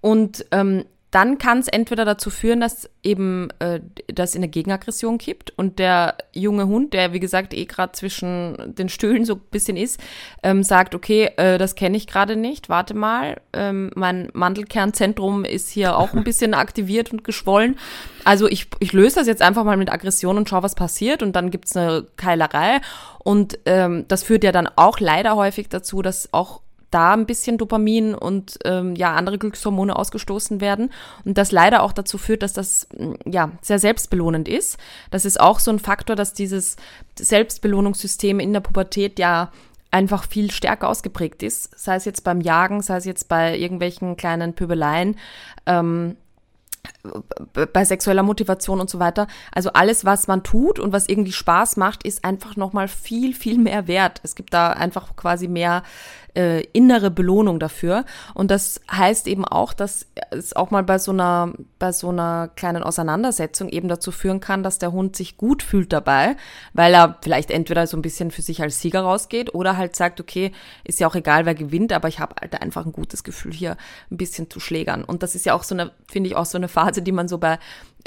Und 0.00 0.44
ähm, 0.52 0.84
dann 1.16 1.38
kann 1.38 1.60
es 1.60 1.68
entweder 1.68 2.04
dazu 2.04 2.28
führen, 2.28 2.60
dass 2.60 2.90
eben 3.02 3.48
äh, 3.58 3.80
das 4.06 4.34
in 4.34 4.40
eine 4.42 4.50
Gegenaggression 4.50 5.16
kippt 5.16 5.50
und 5.56 5.78
der 5.78 6.18
junge 6.34 6.66
Hund, 6.66 6.92
der 6.92 7.14
wie 7.14 7.20
gesagt 7.20 7.54
eh 7.54 7.64
gerade 7.64 7.92
zwischen 7.92 8.74
den 8.74 8.90
Stühlen 8.90 9.24
so 9.24 9.36
ein 9.36 9.40
bisschen 9.50 9.78
ist, 9.78 9.98
ähm, 10.42 10.62
sagt, 10.62 10.94
okay, 10.94 11.30
äh, 11.38 11.56
das 11.56 11.74
kenne 11.74 11.96
ich 11.96 12.06
gerade 12.06 12.36
nicht, 12.36 12.68
warte 12.68 12.92
mal, 12.92 13.40
ähm, 13.54 13.90
mein 13.94 14.28
Mandelkernzentrum 14.34 15.46
ist 15.46 15.70
hier 15.70 15.96
auch 15.96 16.12
ein 16.12 16.22
bisschen 16.22 16.52
aktiviert 16.54 17.10
und 17.10 17.24
geschwollen. 17.24 17.78
Also 18.24 18.46
ich, 18.46 18.66
ich 18.80 18.92
löse 18.92 19.14
das 19.14 19.26
jetzt 19.26 19.40
einfach 19.40 19.64
mal 19.64 19.78
mit 19.78 19.90
Aggression 19.90 20.36
und 20.36 20.50
schau, 20.50 20.62
was 20.62 20.74
passiert 20.74 21.22
und 21.22 21.34
dann 21.34 21.50
gibt's 21.50 21.74
eine 21.74 22.06
Keilerei 22.16 22.82
und 23.24 23.58
ähm, 23.64 24.04
das 24.08 24.22
führt 24.22 24.44
ja 24.44 24.52
dann 24.52 24.68
auch 24.76 25.00
leider 25.00 25.34
häufig 25.34 25.70
dazu, 25.70 26.02
dass 26.02 26.34
auch 26.34 26.60
da 26.90 27.14
ein 27.14 27.26
bisschen 27.26 27.58
Dopamin 27.58 28.14
und 28.14 28.58
ähm, 28.64 28.94
ja 28.94 29.14
andere 29.14 29.38
Glückshormone 29.38 29.96
ausgestoßen 29.96 30.60
werden 30.60 30.90
und 31.24 31.36
das 31.36 31.52
leider 31.52 31.82
auch 31.82 31.92
dazu 31.92 32.18
führt, 32.18 32.42
dass 32.42 32.52
das 32.52 32.86
mm, 32.96 33.30
ja 33.30 33.50
sehr 33.62 33.78
selbstbelohnend 33.78 34.48
ist. 34.48 34.78
Das 35.10 35.24
ist 35.24 35.40
auch 35.40 35.58
so 35.58 35.70
ein 35.70 35.78
Faktor, 35.78 36.16
dass 36.16 36.32
dieses 36.32 36.76
Selbstbelohnungssystem 37.18 38.40
in 38.40 38.52
der 38.52 38.60
Pubertät 38.60 39.18
ja 39.18 39.50
einfach 39.90 40.24
viel 40.24 40.50
stärker 40.50 40.88
ausgeprägt 40.88 41.42
ist, 41.42 41.78
sei 41.78 41.96
es 41.96 42.04
jetzt 42.04 42.22
beim 42.24 42.40
Jagen, 42.40 42.82
sei 42.82 42.96
es 42.96 43.04
jetzt 43.04 43.28
bei 43.28 43.56
irgendwelchen 43.56 44.16
kleinen 44.16 44.54
Pöbeleien. 44.54 45.16
Ähm, 45.64 46.16
bei 47.72 47.84
sexueller 47.84 48.22
Motivation 48.22 48.80
und 48.80 48.90
so 48.90 48.98
weiter. 48.98 49.26
Also 49.52 49.70
alles, 49.72 50.04
was 50.04 50.26
man 50.26 50.42
tut 50.42 50.78
und 50.78 50.92
was 50.92 51.08
irgendwie 51.08 51.32
Spaß 51.32 51.76
macht, 51.76 52.02
ist 52.04 52.24
einfach 52.24 52.56
nochmal 52.56 52.88
viel, 52.88 53.34
viel 53.34 53.58
mehr 53.58 53.86
wert. 53.86 54.20
Es 54.22 54.34
gibt 54.34 54.54
da 54.54 54.70
einfach 54.70 55.16
quasi 55.16 55.48
mehr 55.48 55.82
äh, 56.36 56.62
innere 56.72 57.10
Belohnung 57.10 57.58
dafür. 57.58 58.04
Und 58.34 58.50
das 58.50 58.80
heißt 58.90 59.26
eben 59.26 59.44
auch, 59.44 59.72
dass 59.72 60.06
es 60.30 60.54
auch 60.54 60.70
mal 60.70 60.82
bei 60.82 60.98
so 60.98 61.12
einer, 61.12 61.52
bei 61.78 61.92
so 61.92 62.10
einer 62.10 62.50
kleinen 62.54 62.82
Auseinandersetzung 62.82 63.68
eben 63.70 63.88
dazu 63.88 64.12
führen 64.12 64.40
kann, 64.40 64.62
dass 64.62 64.78
der 64.78 64.92
Hund 64.92 65.16
sich 65.16 65.36
gut 65.36 65.62
fühlt 65.62 65.92
dabei, 65.92 66.36
weil 66.74 66.92
er 66.94 67.16
vielleicht 67.22 67.50
entweder 67.50 67.86
so 67.86 67.96
ein 67.96 68.02
bisschen 68.02 68.30
für 68.30 68.42
sich 68.42 68.60
als 68.60 68.80
Sieger 68.80 69.00
rausgeht 69.00 69.54
oder 69.54 69.76
halt 69.76 69.96
sagt, 69.96 70.20
okay, 70.20 70.52
ist 70.84 71.00
ja 71.00 71.08
auch 71.08 71.14
egal, 71.14 71.46
wer 71.46 71.54
gewinnt, 71.54 71.92
aber 71.92 72.08
ich 72.08 72.20
habe 72.20 72.36
halt 72.38 72.60
einfach 72.60 72.84
ein 72.84 72.92
gutes 72.92 73.24
Gefühl, 73.24 73.52
hier 73.52 73.76
ein 74.10 74.18
bisschen 74.18 74.50
zu 74.50 74.60
schlägern. 74.60 75.04
Und 75.04 75.22
das 75.22 75.34
ist 75.34 75.46
ja 75.46 75.54
auch 75.54 75.62
so 75.62 75.74
eine, 75.74 75.92
finde 76.06 76.28
ich, 76.28 76.36
auch 76.36 76.46
so 76.46 76.58
eine 76.58 76.68
Phase, 76.76 77.00
die 77.00 77.12
man 77.12 77.26
so 77.26 77.38
bei 77.38 77.58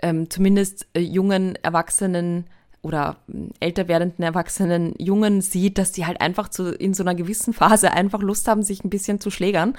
ähm, 0.03 0.29
zumindest 0.29 0.88
äh, 0.93 0.99
jungen 0.99 1.55
Erwachsenen 1.63 2.45
oder 2.82 3.17
älter 3.60 3.89
werdenden 3.89 4.23
erwachsenen 4.23 4.93
Jungen 4.97 5.41
sieht, 5.41 5.77
dass 5.77 5.91
die 5.91 6.05
halt 6.05 6.21
einfach 6.21 6.47
zu, 6.47 6.73
in 6.73 6.93
so 6.93 7.03
einer 7.03 7.15
gewissen 7.15 7.51
Phase 7.51 7.91
einfach 7.91 8.21
Lust 8.21 8.47
haben, 8.47 8.63
sich 8.63 8.84
ein 8.84 8.89
bisschen 8.89 9.19
zu 9.19 9.32
schlägern. 9.32 9.73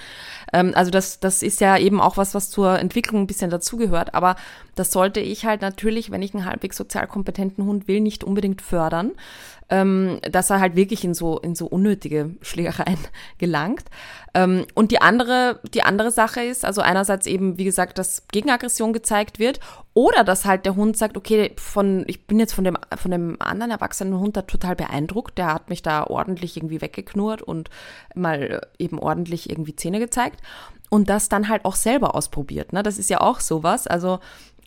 Ähm, 0.53 0.73
also 0.75 0.91
das, 0.91 1.21
das 1.21 1.43
ist 1.43 1.61
ja 1.61 1.79
eben 1.79 2.01
auch 2.01 2.17
was, 2.17 2.35
was 2.35 2.51
zur 2.51 2.79
Entwicklung 2.79 3.23
ein 3.23 3.27
bisschen 3.27 3.51
dazugehört. 3.51 4.15
Aber 4.15 4.37
das 4.75 4.91
sollte 4.91 5.21
ich 5.21 5.47
halt 5.47 5.63
natürlich, 5.63 6.11
wenn 6.11 6.21
ich 6.21 6.35
einen 6.35 6.45
halbwegs 6.45 6.77
sozial 6.77 7.07
kompetenten 7.07 7.65
Hund 7.65 7.89
will, 7.89 8.01
nicht 8.01 8.25
unbedingt 8.25 8.61
fördern 8.61 9.13
ähm, 9.71 10.19
dass 10.31 10.51
er 10.51 10.61
halt 10.61 10.77
wirklich 10.77 11.05
in 11.05 11.15
so, 11.15 11.39
in 11.39 11.55
so 11.55 11.67
unnötige 11.67 12.31
Schlägereien 12.43 12.99
gelangt. 13.39 13.85
Ähm, 14.35 14.67
und 14.75 14.91
die 14.91 15.01
andere, 15.01 15.61
die 15.75 15.83
andere 15.83 16.11
Sache 16.11 16.43
ist, 16.43 16.65
also 16.65 16.81
einerseits 16.81 17.27
eben, 17.27 17.59
wie 17.59 17.65
gesagt, 17.65 17.99
dass 17.99 18.29
Gegenaggression 18.29 18.93
gezeigt 18.93 19.39
wird 19.39 19.61
oder 19.95 20.25
dass 20.25 20.45
halt 20.45 20.67
der 20.67 20.77
Hund 20.77 20.97
sagt, 20.97 21.17
okay, 21.17 21.53
von, 21.57 22.05
ich 22.07 22.27
bin 22.27 22.39
jetzt 22.39 22.53
von 22.53 22.65
dem, 22.65 22.77
von 22.97 23.11
dem 23.11 23.41
anderen 23.41 23.71
erwachsenen 23.71 24.19
Hund 24.19 24.37
da 24.37 24.43
total 24.43 24.77
beeindruckt, 24.77 25.39
der 25.39 25.55
hat 25.55 25.69
mich 25.69 25.83
da 25.83 26.05
ordentlich 26.05 26.57
irgendwie 26.57 26.81
weggeknurrt 26.81 27.43
und 27.43 27.71
mal 28.15 28.61
eben 28.79 28.99
ordentlich 28.99 29.51
irgendwie 29.51 29.75
Zähne 29.75 29.99
gezeigt 29.99 30.41
und 30.91 31.09
das 31.09 31.29
dann 31.29 31.49
halt 31.49 31.65
auch 31.65 31.77
selber 31.77 32.15
ausprobiert. 32.15 32.73
Ne? 32.73 32.83
Das 32.83 32.99
ist 32.99 33.09
ja 33.09 33.21
auch 33.21 33.41
sowas. 33.41 33.87
Also 33.87 34.19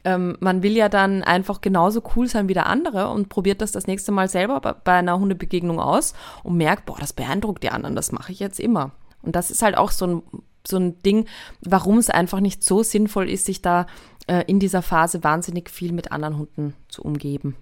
ähm, 0.04 0.38
man 0.40 0.64
will 0.64 0.76
ja 0.76 0.90
dann 0.90 1.24
einfach 1.24 1.62
genauso 1.62 2.04
cool 2.16 2.28
sein 2.28 2.48
wie 2.48 2.54
der 2.54 2.68
andere 2.68 3.10
und 3.10 3.30
probiert 3.30 3.62
das 3.62 3.72
das 3.72 3.88
nächste 3.88 4.12
Mal 4.12 4.28
selber 4.28 4.60
bei, 4.60 4.94
einer 4.94 5.20
Hundebegegnung 5.20 5.80
aus 5.80 6.14
und 6.44 6.58
merkt, 6.58 6.86
boah, 6.86 6.98
das 7.00 7.14
beeindruckt 7.14 7.64
die 7.64 7.70
anderen, 7.70 7.96
das 7.96 8.12
mache 8.12 8.32
ich 8.32 8.40
jetzt 8.40 8.60
immer. 8.60 8.92
Und 9.22 9.36
das 9.36 9.52
ist 9.52 9.62
halt 9.62 9.78
auch 9.78 9.92
so 9.92 10.08
ein, 10.08 10.24
so 10.68 10.78
ein 10.78 11.02
Ding, 11.04 11.28
warum 11.62 11.98
es 11.98 12.10
einfach 12.10 12.40
nicht 12.40 12.64
so 12.64 12.84
sinnvoll 12.84 13.30
ist, 13.30 13.46
sich 13.46 13.62
da 13.62 13.88
äh, 14.28 14.44
in 14.48 14.60
dieser 14.60 14.82
Phase 14.82 15.24
wahnsinnig 15.24 15.70
viel 15.70 15.94
mit 15.94 16.12
anderen 16.12 16.38
Hunden 16.38 16.76
zu 16.90 17.02
umgeben. 17.02 17.56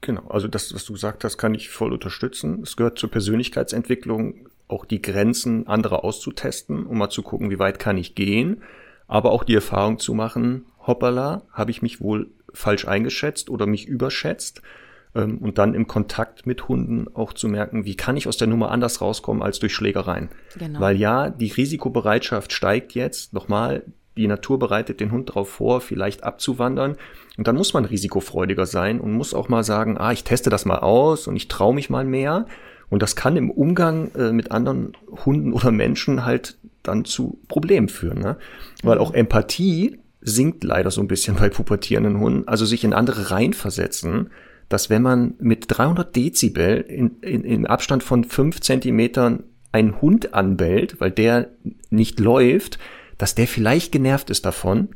Genau, 0.00 0.26
also 0.28 0.48
das, 0.48 0.74
was 0.74 0.84
du 0.84 0.94
gesagt 0.94 1.24
hast, 1.24 1.36
kann 1.36 1.54
ich 1.54 1.68
voll 1.68 1.92
unterstützen. 1.92 2.62
Es 2.62 2.76
gehört 2.76 2.98
zur 2.98 3.10
Persönlichkeitsentwicklung, 3.10 4.48
auch 4.66 4.84
die 4.84 5.02
Grenzen 5.02 5.66
anderer 5.66 6.04
auszutesten, 6.04 6.86
um 6.86 6.98
mal 6.98 7.10
zu 7.10 7.22
gucken, 7.22 7.50
wie 7.50 7.58
weit 7.58 7.78
kann 7.78 7.98
ich 7.98 8.14
gehen, 8.14 8.62
aber 9.08 9.32
auch 9.32 9.44
die 9.44 9.54
Erfahrung 9.54 9.98
zu 9.98 10.14
machen, 10.14 10.64
hoppala, 10.86 11.42
habe 11.52 11.70
ich 11.70 11.82
mich 11.82 12.00
wohl 12.00 12.30
falsch 12.52 12.86
eingeschätzt 12.86 13.50
oder 13.50 13.66
mich 13.66 13.86
überschätzt. 13.86 14.62
Ähm, 15.14 15.38
und 15.38 15.58
dann 15.58 15.74
im 15.74 15.86
Kontakt 15.86 16.46
mit 16.46 16.68
Hunden 16.68 17.06
auch 17.14 17.32
zu 17.32 17.48
merken, 17.48 17.84
wie 17.84 17.96
kann 17.96 18.16
ich 18.16 18.28
aus 18.28 18.36
der 18.36 18.48
Nummer 18.48 18.70
anders 18.70 19.00
rauskommen 19.00 19.42
als 19.42 19.58
durch 19.58 19.74
Schlägereien. 19.74 20.28
Genau. 20.58 20.80
Weil 20.80 20.96
ja, 20.96 21.30
die 21.30 21.48
Risikobereitschaft 21.48 22.52
steigt 22.52 22.94
jetzt. 22.94 23.32
Nochmal, 23.32 23.82
die 24.16 24.26
Natur 24.26 24.58
bereitet 24.58 25.00
den 25.00 25.10
Hund 25.10 25.30
darauf 25.30 25.50
vor, 25.50 25.80
vielleicht 25.80 26.24
abzuwandern. 26.24 26.96
Und 27.36 27.48
dann 27.48 27.56
muss 27.56 27.74
man 27.74 27.84
risikofreudiger 27.84 28.66
sein 28.66 29.00
und 29.00 29.12
muss 29.12 29.34
auch 29.34 29.48
mal 29.48 29.64
sagen, 29.64 29.98
ah, 29.98 30.12
ich 30.12 30.24
teste 30.24 30.50
das 30.50 30.64
mal 30.64 30.78
aus 30.78 31.26
und 31.26 31.36
ich 31.36 31.48
traue 31.48 31.74
mich 31.74 31.90
mal 31.90 32.04
mehr. 32.04 32.46
Und 32.88 33.02
das 33.02 33.16
kann 33.16 33.36
im 33.36 33.50
Umgang 33.50 34.10
äh, 34.14 34.32
mit 34.32 34.50
anderen 34.50 34.96
Hunden 35.24 35.52
oder 35.52 35.70
Menschen 35.70 36.24
halt 36.24 36.58
dann 36.82 37.04
zu 37.04 37.38
Problemen 37.48 37.88
führen. 37.88 38.18
Ne? 38.18 38.36
Weil 38.82 38.98
auch 38.98 39.14
Empathie 39.14 39.98
sinkt 40.20 40.64
leider 40.64 40.90
so 40.90 41.00
ein 41.00 41.08
bisschen 41.08 41.36
bei 41.36 41.48
pubertierenden 41.48 42.18
Hunden. 42.18 42.48
Also 42.48 42.66
sich 42.66 42.84
in 42.84 42.92
andere 42.92 43.30
reinversetzen, 43.30 44.30
dass 44.68 44.90
wenn 44.90 45.02
man 45.02 45.34
mit 45.38 45.64
300 45.68 46.14
Dezibel 46.14 46.78
in, 46.80 47.18
in, 47.20 47.44
in 47.44 47.66
Abstand 47.66 48.02
von 48.02 48.24
fünf 48.24 48.60
Zentimetern 48.60 49.44
einen 49.72 50.00
Hund 50.00 50.34
anbellt, 50.34 51.00
weil 51.00 51.10
der 51.10 51.48
nicht 51.90 52.20
läuft, 52.20 52.78
dass 53.18 53.34
der 53.34 53.46
vielleicht 53.46 53.92
genervt 53.92 54.30
ist 54.30 54.46
davon. 54.46 54.88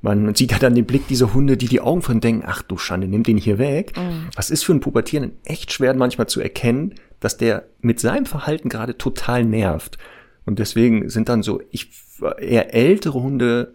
Man 0.00 0.34
sieht 0.34 0.52
ja 0.52 0.58
dann 0.58 0.74
den 0.74 0.86
Blick 0.86 1.08
dieser 1.08 1.34
Hunde, 1.34 1.56
die 1.56 1.66
die 1.66 1.80
Augen 1.80 2.02
von 2.02 2.20
denken, 2.20 2.44
ach 2.46 2.62
du 2.62 2.76
Schande, 2.76 3.08
nimm 3.08 3.22
den 3.22 3.36
hier 3.36 3.58
weg. 3.58 3.96
Mhm. 3.96 4.28
Das 4.34 4.50
ist 4.50 4.64
für 4.64 4.72
einen 4.72 4.80
Pubertierenden 4.80 5.38
echt 5.44 5.72
schwer 5.72 5.94
manchmal 5.94 6.28
zu 6.28 6.40
erkennen, 6.40 6.94
dass 7.20 7.36
der 7.36 7.64
mit 7.80 7.98
seinem 8.00 8.26
Verhalten 8.26 8.68
gerade 8.68 8.96
total 8.96 9.44
nervt. 9.44 9.98
Und 10.46 10.58
deswegen 10.58 11.08
sind 11.10 11.28
dann 11.28 11.42
so, 11.42 11.60
ich, 11.70 11.90
eher 12.38 12.74
ältere 12.74 13.20
Hunde 13.20 13.74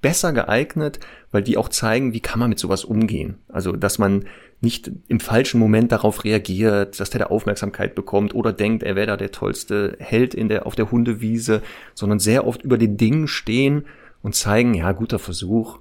besser 0.00 0.32
geeignet, 0.32 1.00
weil 1.30 1.42
die 1.42 1.56
auch 1.56 1.68
zeigen, 1.68 2.12
wie 2.12 2.20
kann 2.20 2.38
man 2.38 2.50
mit 2.50 2.58
sowas 2.58 2.84
umgehen. 2.84 3.38
Also, 3.48 3.72
dass 3.72 3.98
man 3.98 4.24
nicht 4.60 4.90
im 5.06 5.20
falschen 5.20 5.60
Moment 5.60 5.92
darauf 5.92 6.24
reagiert, 6.24 6.98
dass 6.98 7.10
der 7.10 7.20
da 7.20 7.26
Aufmerksamkeit 7.26 7.94
bekommt 7.94 8.34
oder 8.34 8.52
denkt, 8.52 8.82
er 8.82 8.96
wäre 8.96 9.06
da 9.06 9.16
der 9.16 9.30
tollste 9.30 9.96
Held 10.00 10.34
in 10.34 10.48
der, 10.48 10.66
auf 10.66 10.74
der 10.74 10.90
Hundewiese, 10.90 11.62
sondern 11.94 12.18
sehr 12.18 12.46
oft 12.46 12.62
über 12.62 12.78
den 12.78 12.96
Dingen 12.96 13.28
stehen 13.28 13.84
und 14.22 14.34
zeigen, 14.34 14.74
ja, 14.74 14.90
guter 14.92 15.20
Versuch, 15.20 15.78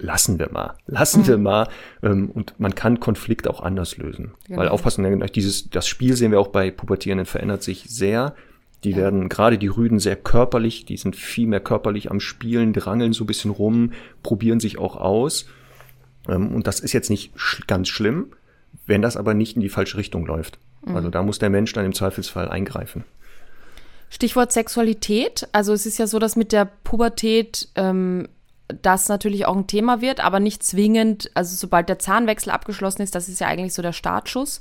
lassen 0.00 0.38
wir 0.38 0.50
mal, 0.50 0.74
lassen 0.86 1.22
mhm. 1.22 1.26
wir 1.26 1.38
mal. 1.38 1.68
Ähm, 2.02 2.30
und 2.30 2.58
man 2.58 2.74
kann 2.74 3.00
Konflikt 3.00 3.48
auch 3.48 3.60
anders 3.60 3.98
lösen. 3.98 4.32
Genau. 4.46 4.60
Weil 4.60 4.68
aufpassen, 4.68 5.20
dieses, 5.34 5.68
das 5.70 5.86
Spiel 5.86 6.16
sehen 6.16 6.30
wir 6.30 6.40
auch 6.40 6.48
bei 6.48 6.70
Pubertierenden 6.70 7.26
verändert 7.26 7.62
sich 7.62 7.84
sehr. 7.88 8.34
Die 8.84 8.90
ja. 8.90 8.98
werden, 8.98 9.28
gerade 9.28 9.58
die 9.58 9.66
Rüden, 9.66 9.98
sehr 9.98 10.16
körperlich, 10.16 10.84
die 10.84 10.96
sind 10.96 11.16
viel 11.16 11.46
mehr 11.46 11.60
körperlich 11.60 12.10
am 12.10 12.20
Spielen, 12.20 12.72
drangeln 12.72 13.12
so 13.12 13.24
ein 13.24 13.26
bisschen 13.26 13.50
rum, 13.50 13.92
probieren 14.22 14.60
sich 14.60 14.78
auch 14.78 14.96
aus. 14.96 15.46
Ähm, 16.28 16.54
und 16.54 16.66
das 16.66 16.80
ist 16.80 16.92
jetzt 16.92 17.10
nicht 17.10 17.32
sch 17.36 17.66
ganz 17.66 17.88
schlimm, 17.88 18.32
wenn 18.86 19.02
das 19.02 19.16
aber 19.16 19.34
nicht 19.34 19.56
in 19.56 19.62
die 19.62 19.68
falsche 19.68 19.96
Richtung 19.96 20.26
läuft. 20.26 20.58
Mhm. 20.84 20.96
Also 20.96 21.10
da 21.10 21.22
muss 21.22 21.38
der 21.38 21.50
Mensch 21.50 21.72
dann 21.72 21.84
im 21.84 21.94
Zweifelsfall 21.94 22.48
eingreifen. 22.48 23.04
Stichwort 24.10 24.52
Sexualität. 24.52 25.48
Also 25.52 25.72
es 25.72 25.84
ist 25.84 25.98
ja 25.98 26.06
so, 26.06 26.18
dass 26.18 26.36
mit 26.36 26.52
der 26.52 26.64
Pubertät 26.64 27.68
ähm, 27.74 28.28
das 28.82 29.08
natürlich 29.08 29.46
auch 29.46 29.56
ein 29.56 29.66
Thema 29.66 30.00
wird, 30.00 30.20
aber 30.24 30.40
nicht 30.40 30.62
zwingend, 30.62 31.30
also 31.34 31.56
sobald 31.56 31.88
der 31.88 31.98
Zahnwechsel 31.98 32.52
abgeschlossen 32.52 33.02
ist, 33.02 33.14
das 33.14 33.28
ist 33.28 33.40
ja 33.40 33.48
eigentlich 33.48 33.74
so 33.74 33.82
der 33.82 33.92
Startschuss. 33.92 34.60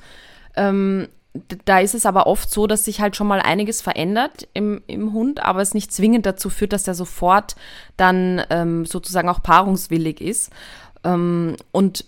Ähm, 0.56 1.08
da 1.66 1.80
ist 1.80 1.96
es 1.96 2.06
aber 2.06 2.28
oft 2.28 2.50
so, 2.50 2.68
dass 2.68 2.86
sich 2.86 3.02
halt 3.02 3.16
schon 3.16 3.28
mal 3.28 3.40
einiges 3.40 3.82
verändert 3.82 4.48
im, 4.54 4.82
im 4.88 5.14
Hund, 5.14 5.42
aber 5.44 5.62
es 5.62 5.74
nicht 5.74 5.92
zwingend 5.92 6.26
dazu 6.26 6.50
führt, 6.50 6.74
dass 6.74 6.88
er 6.88 6.94
sofort 6.94 7.56
dann 7.98 8.42
ähm, 8.50 8.86
sozusagen 8.86 9.30
auch 9.30 9.44
paarungswillig 9.44 10.22
ist. 10.22 10.52
Ähm, 11.04 11.56
und 11.72 12.06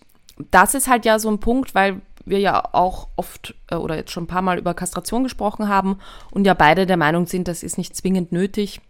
das 0.51 0.73
ist 0.73 0.87
halt 0.87 1.05
ja 1.05 1.19
so 1.19 1.29
ein 1.29 1.39
Punkt, 1.39 1.75
weil 1.75 2.01
wir 2.25 2.39
ja 2.39 2.63
auch 2.73 3.07
oft 3.15 3.55
äh, 3.69 3.75
oder 3.75 3.95
jetzt 3.95 4.11
schon 4.11 4.23
ein 4.23 4.27
paar 4.27 4.41
Mal 4.41 4.57
über 4.57 4.73
Kastration 4.73 5.23
gesprochen 5.23 5.67
haben 5.67 5.99
und 6.31 6.45
ja 6.45 6.53
beide 6.53 6.85
der 6.85 6.97
Meinung 6.97 7.25
sind, 7.25 7.47
das 7.47 7.63
ist 7.63 7.77
nicht 7.77 7.95
zwingend 7.95 8.31
nötig 8.31 8.81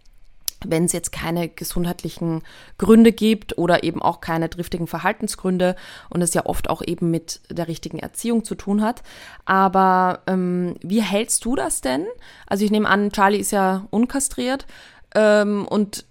wenn 0.66 0.84
es 0.84 0.92
jetzt 0.92 1.12
keine 1.12 1.48
gesundheitlichen 1.48 2.42
Gründe 2.78 3.12
gibt 3.12 3.58
oder 3.58 3.82
eben 3.84 4.02
auch 4.02 4.20
keine 4.20 4.48
driftigen 4.48 4.86
Verhaltensgründe 4.86 5.76
und 6.08 6.22
es 6.22 6.34
ja 6.34 6.46
oft 6.46 6.70
auch 6.70 6.82
eben 6.82 7.10
mit 7.10 7.40
der 7.50 7.68
richtigen 7.68 7.98
Erziehung 7.98 8.44
zu 8.44 8.54
tun 8.54 8.82
hat. 8.82 9.02
Aber 9.44 10.20
ähm, 10.26 10.74
wie 10.82 11.02
hältst 11.02 11.44
du 11.44 11.56
das 11.56 11.80
denn? 11.80 12.06
Also 12.46 12.64
ich 12.64 12.70
nehme 12.70 12.88
an, 12.88 13.12
Charlie 13.12 13.38
ist 13.38 13.52
ja 13.52 13.86
unkastriert 13.90 14.66
ähm, 15.14 15.66
und 15.66 16.04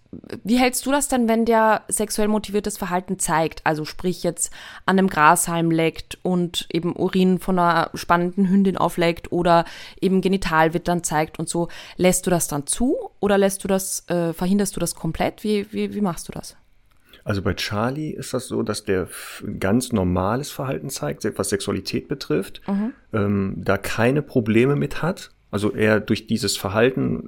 wie 0.44 0.58
hältst 0.58 0.86
du 0.86 0.92
das 0.92 1.08
denn, 1.08 1.28
wenn 1.28 1.46
der 1.46 1.84
sexuell 1.88 2.28
motiviertes 2.28 2.78
Verhalten 2.78 3.20
zeigt? 3.20 3.66
Also 3.66 3.86
sprich 3.86 4.24
jetzt 4.24 4.52
an 4.86 4.98
einem 4.98 5.08
Grashalm 5.08 5.70
leckt 5.70 6.18
und 6.24 6.68
eben 6.72 6.96
Urin 6.96 7.38
von 7.38 7.60
einer 7.60 7.92
spannenden 7.94 8.50
Hündin 8.50 8.78
aufleckt 8.78 9.32
oder 9.32 9.66
eben 10.02 10.22
Genitalwittern 10.22 11.04
zeigt 11.04 11.38
und 11.38 11.48
so. 11.48 11.68
Lässt 11.98 12.26
du 12.26 12.32
das 12.32 12.48
dann 12.48 12.66
zu 12.66 12.98
oder 13.20 13.38
lässt 13.38 13.64
du 13.64 13.68
das, 13.68 14.10
äh, 14.10 14.34
verhinderst 14.34 14.76
du 14.76 14.80
das 14.80 14.96
komplett? 14.96 15.44
Wie, 15.44 15.72
wie, 15.72 15.94
wie 15.94 16.02
machst 16.02 16.28
du 16.28 16.32
das? 16.32 16.56
Also 17.24 17.44
bei 17.44 17.54
Charlie 17.54 18.12
ist 18.12 18.34
das 18.34 18.48
so, 18.48 18.64
dass 18.64 18.86
der 18.86 19.08
ganz 19.60 19.92
normales 19.92 20.50
Verhalten 20.50 20.90
zeigt, 20.90 21.24
was 21.38 21.50
Sexualität 21.50 22.08
betrifft, 22.08 22.62
mhm. 22.68 22.94
ähm, 23.14 23.54
da 23.58 23.78
keine 23.78 24.24
Probleme 24.24 24.76
mit 24.76 25.04
hat 25.04 25.30
Also 25.52 25.74
er 25.74 26.00
durch 26.00 26.28
dieses 26.28 26.58
Verhalten, 26.58 27.28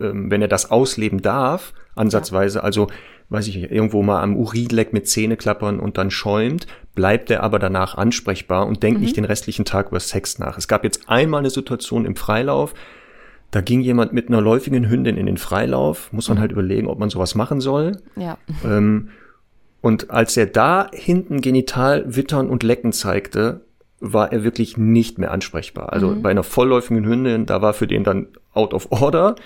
äh, 0.00 0.06
ähm, 0.06 0.30
wenn 0.30 0.42
er 0.42 0.48
das 0.48 0.70
ausleben 0.70 1.22
darf, 1.22 1.72
ansatzweise, 1.94 2.64
also 2.64 2.88
weiß 3.28 3.46
ich 3.46 3.56
nicht, 3.56 3.70
irgendwo 3.70 4.02
mal 4.02 4.22
am 4.22 4.36
Urin 4.36 4.68
leckt 4.70 4.92
mit 4.92 5.08
Zähne 5.08 5.36
klappern 5.36 5.78
und 5.78 5.98
dann 5.98 6.10
schäumt, 6.10 6.66
bleibt 6.94 7.30
er 7.30 7.44
aber 7.44 7.60
danach 7.60 7.94
ansprechbar 7.94 8.66
und 8.66 8.82
denkt 8.82 9.00
nicht 9.00 9.16
den 9.16 9.24
restlichen 9.24 9.64
Tag 9.64 9.88
über 9.90 10.00
Sex 10.00 10.38
nach. 10.40 10.58
Es 10.58 10.66
gab 10.66 10.82
jetzt 10.82 11.08
einmal 11.08 11.38
eine 11.38 11.50
Situation 11.50 12.04
im 12.04 12.16
Freilauf, 12.16 12.74
da 13.52 13.60
ging 13.60 13.80
jemand 13.80 14.12
mit 14.12 14.28
einer 14.28 14.40
läufigen 14.40 14.88
Hündin 14.88 15.16
in 15.16 15.26
den 15.26 15.36
Freilauf, 15.36 16.12
muss 16.12 16.28
man 16.28 16.38
halt 16.38 16.52
überlegen, 16.52 16.86
ob 16.86 16.98
man 16.98 17.10
sowas 17.10 17.34
machen 17.34 17.60
soll. 17.60 17.98
Ja. 18.16 18.38
Ähm, 18.64 19.10
und 19.80 20.10
als 20.10 20.36
er 20.36 20.46
da 20.46 20.88
hinten 20.92 21.40
genital 21.40 22.04
wittern 22.14 22.48
und 22.48 22.62
lecken 22.62 22.92
zeigte, 22.92 23.62
war 24.00 24.32
er 24.32 24.42
wirklich 24.44 24.76
nicht 24.76 25.18
mehr 25.18 25.30
ansprechbar. 25.30 25.92
Also 25.92 26.16
bei 26.20 26.30
einer 26.30 26.42
vollläufigen 26.42 27.04
Hündin, 27.04 27.46
da 27.46 27.60
war 27.62 27.74
für 27.74 27.86
den 27.86 28.02
dann 28.02 28.28
out 28.52 28.74
of 28.74 28.90
order. 28.90 29.36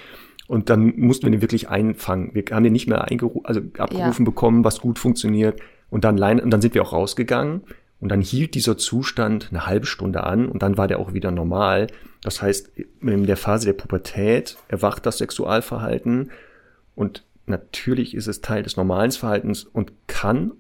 Und 0.47 0.71
dann 0.71 0.95
mussten 0.97 1.27
wir 1.27 1.31
den 1.33 1.41
wirklich 1.41 1.69
einfangen. 1.69 2.31
Wir 2.35 2.45
haben 2.51 2.65
den 2.65 2.73
nicht 2.73 2.87
mehr 2.87 3.07
also 3.45 3.61
abgerufen 3.79 4.25
Ja. 4.25 4.31
bekommen, 4.31 4.65
was 4.65 4.81
gut 4.81 4.99
funktioniert. 4.99 5.61
Und 5.91 6.05
dann, 6.05 6.21
und 6.21 6.51
dann 6.51 6.61
sind 6.61 6.75
wir 6.75 6.83
auch 6.83 6.93
rausgegangen. 6.93 7.63
Und 8.01 8.11
dann 8.11 8.21
hielt 8.21 8.55
dieser 8.55 8.77
Zustand 8.77 9.49
eine 9.51 9.67
halbe 9.67 9.87
Stunde 9.87 10.25
an 10.25 10.47
und 10.49 10.63
dann 10.63 10.77
war 10.77 10.89
der 10.89 10.99
auch 10.99 11.15
wieder 11.15 11.31
normal. 11.31 11.87
Das 12.23 12.43
heißt, 12.43 12.73
in 13.01 13.25
der 13.27 13.39
Phase 13.39 13.67
der 13.67 13.73
Pubertät 13.73 14.59
erwacht 14.69 15.07
das 15.07 15.19
Sexualverhalten 15.19 16.31
und 16.95 17.25
natürlich 17.47 18.15
ist 18.15 18.27
es 18.27 18.43
Teil 18.43 18.63
des 18.63 18.77
normalen 18.77 19.11
Verhaltens 19.13 19.65
und 19.65 19.93
kann, 20.07 20.53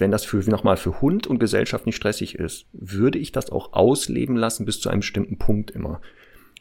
wenn 0.00 0.10
das 0.10 0.24
für 0.24 0.38
nochmal 0.48 0.76
für 0.76 1.00
Hund 1.00 1.26
und 1.26 1.38
Gesellschaft 1.38 1.86
nicht 1.86 1.96
stressig 1.96 2.34
ist, 2.36 2.66
würde 2.72 3.18
ich 3.18 3.32
das 3.32 3.50
auch 3.50 3.72
ausleben 3.72 4.36
lassen 4.36 4.66
bis 4.66 4.80
zu 4.80 4.88
einem 4.88 5.00
bestimmten 5.00 5.38
Punkt 5.38 5.70
immer. 5.70 6.00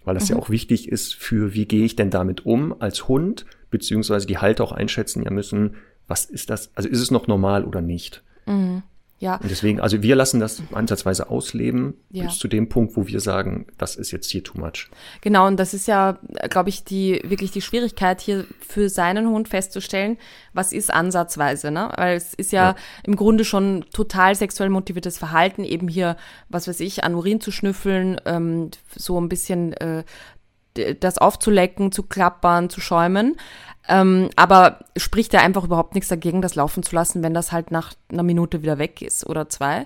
Weil 0.03 0.15
das 0.15 0.29
ja 0.29 0.35
auch 0.35 0.49
wichtig 0.49 0.89
ist 0.89 1.15
für, 1.15 1.53
wie 1.53 1.65
gehe 1.65 1.83
ich 1.83 1.95
denn 1.95 2.11
damit 2.11 2.45
um 2.45 2.79
als 2.79 3.07
Hund, 3.07 3.45
beziehungsweise 3.71 4.27
die 4.27 4.37
Halter 4.37 4.63
auch 4.63 4.71
einschätzen 4.71 5.23
ja 5.23 5.31
müssen, 5.31 5.75
was 6.07 6.25
ist 6.25 6.49
das, 6.49 6.71
also 6.75 6.87
ist 6.87 7.01
es 7.01 7.11
noch 7.11 7.27
normal 7.27 7.65
oder 7.65 7.81
nicht. 7.81 8.23
Ja, 9.25 9.35
Und 9.41 9.49
deswegen, 9.49 9.79
also 9.81 10.01
wir 10.03 10.15
lassen 10.15 10.39
das 10.39 10.61
ansatzweise 10.71 11.29
ausleben 11.29 11.95
Ja. 12.11 12.25
bis 12.25 12.37
zu 12.37 12.47
dem 12.47 12.69
Punkt, 12.69 12.95
wo 12.95 13.07
wir 13.07 13.19
sagen, 13.19 13.65
das 13.77 13.95
ist 13.95 14.11
jetzt 14.11 14.29
hier 14.29 14.43
too 14.43 14.59
much. 14.59 14.89
Genau, 15.21 15.47
und 15.47 15.57
das 15.59 15.73
ist 15.73 15.87
ja, 15.87 16.19
glaube 16.49 16.69
ich, 16.69 16.83
die 16.83 17.21
wirklich 17.25 17.51
die 17.51 17.61
Schwierigkeit 17.61 18.21
hier 18.21 18.45
für 18.59 18.87
seinen 18.89 19.27
Hund 19.29 19.47
festzustellen, 19.49 20.17
was 20.53 20.71
ist 20.73 20.93
ansatzweise, 20.93 21.71
ne? 21.71 21.91
Weil 21.95 22.15
es 22.17 22.33
ist 22.35 22.51
ja, 22.51 22.69
Ja. 22.69 22.75
im 23.03 23.15
Grunde 23.15 23.43
schon 23.45 23.85
total 23.91 24.35
sexuell 24.35 24.69
motiviertes 24.69 25.17
Verhalten, 25.17 25.63
eben 25.63 25.87
hier, 25.87 26.17
was 26.49 26.67
weiß 26.67 26.79
ich, 26.81 27.03
an 27.03 27.15
Urin 27.15 27.41
zu 27.41 27.51
schnüffeln, 27.51 28.21
ähm, 28.25 28.69
so 28.95 29.19
ein 29.19 29.27
bisschen 29.29 29.73
äh, 29.73 30.03
das 30.99 31.17
aufzulecken, 31.19 31.93
zu 31.93 32.03
klappern, 32.03 32.69
zu 32.69 32.81
schäumen. 32.81 33.37
Ähm, 33.87 34.29
aber 34.35 34.79
spricht 34.97 35.33
ja 35.33 35.41
einfach 35.41 35.63
überhaupt 35.63 35.93
nichts 35.93 36.09
dagegen, 36.09 36.41
das 36.41 36.55
laufen 36.55 36.83
zu 36.83 36.95
lassen, 36.95 37.23
wenn 37.23 37.33
das 37.33 37.51
halt 37.51 37.71
nach 37.71 37.93
einer 38.11 38.23
Minute 38.23 38.61
wieder 38.61 38.77
weg 38.77 39.01
ist 39.01 39.25
oder 39.27 39.49
zwei. 39.49 39.85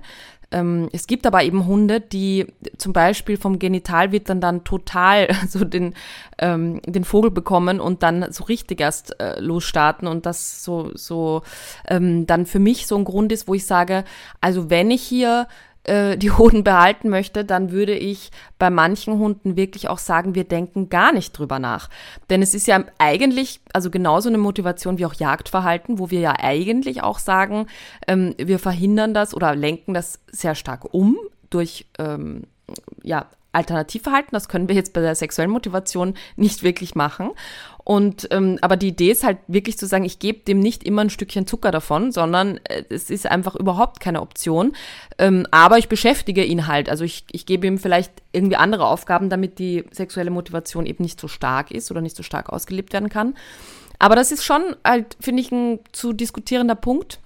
Ähm, 0.51 0.89
es 0.91 1.05
gibt 1.05 1.27
aber 1.27 1.43
eben 1.43 1.67
Hunde, 1.67 2.01
die 2.01 2.47
zum 2.77 2.91
Beispiel 2.91 3.37
vom 3.37 3.59
Genitalwittern 3.59 4.41
dann 4.41 4.63
total 4.63 5.27
so 5.47 5.63
den, 5.63 5.93
ähm, 6.39 6.81
den 6.85 7.03
Vogel 7.03 7.31
bekommen 7.31 7.79
und 7.79 8.03
dann 8.03 8.31
so 8.31 8.45
richtig 8.45 8.81
erst 8.81 9.19
äh, 9.19 9.39
losstarten 9.39 10.07
und 10.07 10.25
das 10.25 10.63
so, 10.63 10.91
so 10.95 11.43
ähm, 11.87 12.25
dann 12.25 12.45
für 12.45 12.59
mich 12.59 12.87
so 12.87 12.97
ein 12.97 13.05
Grund 13.05 13.31
ist, 13.31 13.47
wo 13.47 13.53
ich 13.53 13.65
sage, 13.65 14.03
also 14.41 14.69
wenn 14.69 14.89
ich 14.91 15.03
hier 15.03 15.47
äh, 15.83 16.17
die 16.17 16.31
Hoden 16.31 16.63
behalten 16.63 17.09
möchte, 17.09 17.45
dann 17.45 17.71
würde 17.71 17.93
ich 17.93 18.31
bei 18.57 18.69
manchen 18.69 19.17
Hunden 19.17 19.55
wirklich 19.55 19.87
auch 19.87 19.97
sagen, 19.97 20.35
wir 20.35 20.43
denken 20.43 20.89
gar 20.89 21.13
nicht 21.13 21.31
drüber 21.31 21.59
nach. 21.59 21.89
Denn 22.29 22.41
es 22.41 22.53
ist 22.53 22.67
ja 22.67 22.83
eigentlich, 22.97 23.61
also 23.73 23.89
genauso 23.89 24.29
eine 24.29 24.37
Motivation 24.37 24.97
wie 24.97 25.05
auch 25.05 25.13
Jagdverhalten, 25.13 25.97
wo 25.97 26.09
wir 26.11 26.19
ja 26.19 26.33
eigentlich 26.37 27.01
auch 27.03 27.19
sagen, 27.19 27.67
ähm, 28.07 28.35
wir 28.37 28.59
verhindern 28.59 29.13
das 29.13 29.33
oder 29.33 29.55
lenken 29.55 29.93
das 29.93 30.19
sehr 30.31 30.55
stark 30.55 30.93
um 30.93 31.17
durch 31.49 31.85
ähm, 31.97 32.43
ja, 33.01 33.25
Alternativverhalten. 33.51 34.31
Das 34.31 34.49
können 34.49 34.67
wir 34.67 34.75
jetzt 34.75 34.93
bei 34.93 35.01
der 35.01 35.15
sexuellen 35.15 35.51
Motivation 35.51 36.13
nicht 36.35 36.61
wirklich 36.61 36.93
machen. 36.93 37.31
Und 37.89 38.27
ähm, 38.29 38.59
aber 38.61 38.77
die 38.77 38.89
Idee 38.89 39.09
ist 39.09 39.23
halt 39.23 39.39
wirklich 39.47 39.79
zu 39.79 39.87
sagen, 39.87 40.05
ich 40.05 40.19
gebe 40.19 40.41
dem 40.41 40.59
nicht 40.59 40.83
immer 40.83 41.01
ein 41.01 41.09
Stückchen 41.09 41.47
Zucker 41.47 41.71
davon, 41.71 42.11
sondern 42.11 42.59
äh, 42.65 42.83
es 42.89 43.09
ist 43.09 43.25
einfach 43.25 43.55
überhaupt 43.55 43.99
keine 43.99 44.21
Option. 44.21 44.73
Ähm, 45.17 45.47
aber 45.49 45.79
ich 45.79 45.89
beschäftige 45.89 46.45
ihn 46.45 46.67
halt. 46.67 46.87
Also 46.87 47.03
ich, 47.03 47.25
ich 47.31 47.47
gebe 47.47 47.65
ihm 47.65 47.79
vielleicht 47.79 48.11
irgendwie 48.31 48.57
andere 48.57 48.85
Aufgaben, 48.85 49.31
damit 49.31 49.57
die 49.57 49.85
sexuelle 49.89 50.29
Motivation 50.29 50.85
eben 50.85 51.01
nicht 51.01 51.19
so 51.19 51.27
stark 51.27 51.71
ist 51.71 51.89
oder 51.89 52.01
nicht 52.01 52.15
so 52.15 52.21
stark 52.21 52.49
ausgelebt 52.49 52.93
werden 52.93 53.09
kann. 53.09 53.33
Aber 53.97 54.15
das 54.15 54.31
ist 54.31 54.45
schon 54.45 54.75
halt, 54.85 55.17
finde 55.19 55.41
ich, 55.41 55.51
ein 55.51 55.79
zu 55.91 56.13
diskutierender 56.13 56.75
Punkt. 56.75 57.19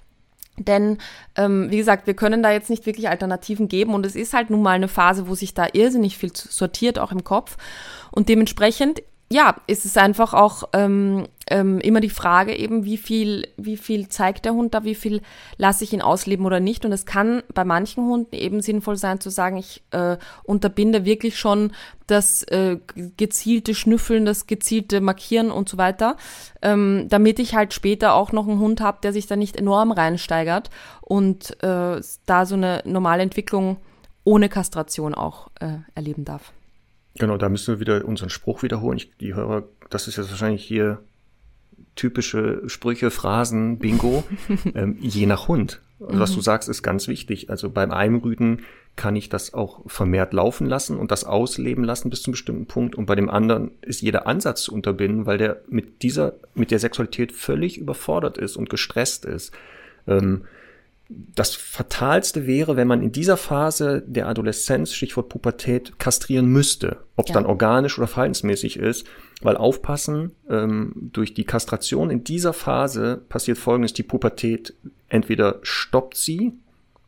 Denn, 0.57 0.97
ähm, 1.35 1.71
wie 1.71 1.77
gesagt, 1.77 2.07
wir 2.07 2.13
können 2.13 2.41
da 2.41 2.53
jetzt 2.53 2.69
nicht 2.69 2.85
wirklich 2.85 3.09
Alternativen 3.09 3.67
geben 3.67 3.93
und 3.93 4.05
es 4.05 4.15
ist 4.15 4.33
halt 4.33 4.49
nun 4.49 4.61
mal 4.61 4.75
eine 4.75 4.87
Phase, 4.87 5.27
wo 5.27 5.35
sich 5.35 5.53
da 5.53 5.67
irrsinnig 5.73 6.17
viel 6.17 6.31
sortiert, 6.33 6.99
auch 6.99 7.11
im 7.11 7.25
Kopf. 7.25 7.57
Und 8.11 8.29
dementsprechend, 8.29 9.01
ja, 9.33 9.55
ist 9.65 9.83
es 9.83 9.97
einfach 9.97 10.35
auch 10.35 10.69
ähm, 10.73 11.27
ähm, 11.49 11.79
immer 11.79 12.01
die 12.01 12.11
Frage 12.11 12.55
eben, 12.55 12.85
wie 12.85 12.97
viel, 12.97 13.47
wie 13.57 13.77
viel 13.77 14.07
zeigt 14.07 14.45
der 14.45 14.53
Hund 14.53 14.75
da, 14.75 14.83
wie 14.83 14.93
viel 14.93 15.21
lasse 15.57 15.83
ich 15.83 15.91
ihn 15.91 16.03
ausleben 16.03 16.45
oder 16.45 16.59
nicht. 16.59 16.85
Und 16.85 16.91
es 16.91 17.07
kann 17.07 17.41
bei 17.51 17.63
manchen 17.65 18.05
Hunden 18.05 18.35
eben 18.35 18.61
sinnvoll 18.61 18.95
sein 18.95 19.19
zu 19.19 19.31
sagen, 19.31 19.57
ich 19.57 19.81
äh, 19.89 20.17
unterbinde 20.43 21.03
wirklich 21.03 21.39
schon 21.39 21.71
das 22.05 22.43
äh, 22.43 22.77
gezielte 23.17 23.73
Schnüffeln, 23.73 24.25
das 24.25 24.45
gezielte 24.45 25.01
Markieren 25.01 25.49
und 25.49 25.67
so 25.67 25.79
weiter, 25.79 26.15
ähm, 26.61 27.07
damit 27.09 27.39
ich 27.39 27.55
halt 27.55 27.73
später 27.73 28.13
auch 28.13 28.33
noch 28.33 28.47
einen 28.47 28.59
Hund 28.59 28.81
habe, 28.81 28.99
der 29.01 29.13
sich 29.13 29.25
da 29.25 29.35
nicht 29.35 29.57
enorm 29.57 29.91
reinsteigert 29.91 30.69
und 31.01 31.57
äh, 31.63 32.01
da 32.27 32.45
so 32.45 32.53
eine 32.53 32.83
normale 32.85 33.23
Entwicklung 33.23 33.77
ohne 34.25 34.47
Kastration 34.47 35.15
auch 35.15 35.49
äh, 35.59 35.77
erleben 35.95 36.23
darf. 36.23 36.53
Genau, 37.15 37.37
da 37.37 37.49
müssen 37.49 37.75
wir 37.75 37.79
wieder 37.79 38.05
unseren 38.05 38.29
Spruch 38.29 38.63
wiederholen. 38.63 38.97
Ich, 38.97 39.15
die 39.17 39.35
Hörer, 39.35 39.63
das 39.89 40.07
ist 40.07 40.17
jetzt 40.17 40.31
wahrscheinlich 40.31 40.63
hier 40.63 40.99
typische 41.95 42.63
Sprüche, 42.67 43.11
Phrasen, 43.11 43.77
Bingo, 43.77 44.23
ähm, 44.75 44.97
je 44.99 45.25
nach 45.25 45.47
Hund. 45.47 45.81
Also, 45.99 46.19
was 46.19 46.33
du 46.33 46.41
sagst, 46.41 46.69
ist 46.69 46.83
ganz 46.83 47.07
wichtig. 47.07 47.49
Also 47.49 47.69
beim 47.69 47.91
Einrüden 47.91 48.63
kann 48.95 49.15
ich 49.15 49.29
das 49.29 49.53
auch 49.53 49.81
vermehrt 49.89 50.33
laufen 50.33 50.67
lassen 50.67 50.97
und 50.97 51.11
das 51.11 51.23
ausleben 51.23 51.83
lassen 51.83 52.09
bis 52.09 52.21
zu 52.21 52.27
einem 52.27 52.33
bestimmten 52.33 52.65
Punkt. 52.65 52.95
Und 52.95 53.05
bei 53.05 53.15
dem 53.15 53.29
anderen 53.29 53.71
ist 53.81 54.01
jeder 54.01 54.27
Ansatz 54.27 54.63
zu 54.63 54.73
unterbinden, 54.73 55.25
weil 55.25 55.37
der 55.37 55.61
mit 55.67 56.03
dieser, 56.03 56.33
mit 56.53 56.71
der 56.71 56.79
Sexualität 56.79 57.31
völlig 57.31 57.77
überfordert 57.77 58.37
ist 58.37 58.55
und 58.55 58.69
gestresst 58.69 59.25
ist. 59.25 59.51
Ähm, 60.07 60.43
das 61.09 61.53
Fatalste 61.53 62.47
wäre, 62.47 62.75
wenn 62.75 62.87
man 62.87 63.01
in 63.01 63.11
dieser 63.11 63.37
Phase 63.37 64.03
der 64.07 64.27
Adoleszenz, 64.27 64.93
Stichwort 64.93 65.29
Pubertät, 65.29 65.99
kastrieren 65.99 66.47
müsste. 66.47 66.97
Ob 67.15 67.25
es 67.25 67.29
Ja. 67.29 67.41
dann 67.41 67.45
organisch 67.45 67.97
oder 67.97 68.07
verhaltensmäßig 68.07 68.77
ist. 68.77 69.05
Weil 69.41 69.57
aufpassen, 69.57 70.31
ähm, 70.49 70.93
durch 70.95 71.33
die 71.33 71.43
Kastration 71.43 72.09
in 72.09 72.23
dieser 72.23 72.53
Phase 72.53 73.21
passiert 73.27 73.57
folgendes, 73.57 73.93
die 73.93 74.03
Pubertät 74.03 74.73
entweder 75.09 75.59
stoppt 75.61 76.15
sie, 76.15 76.53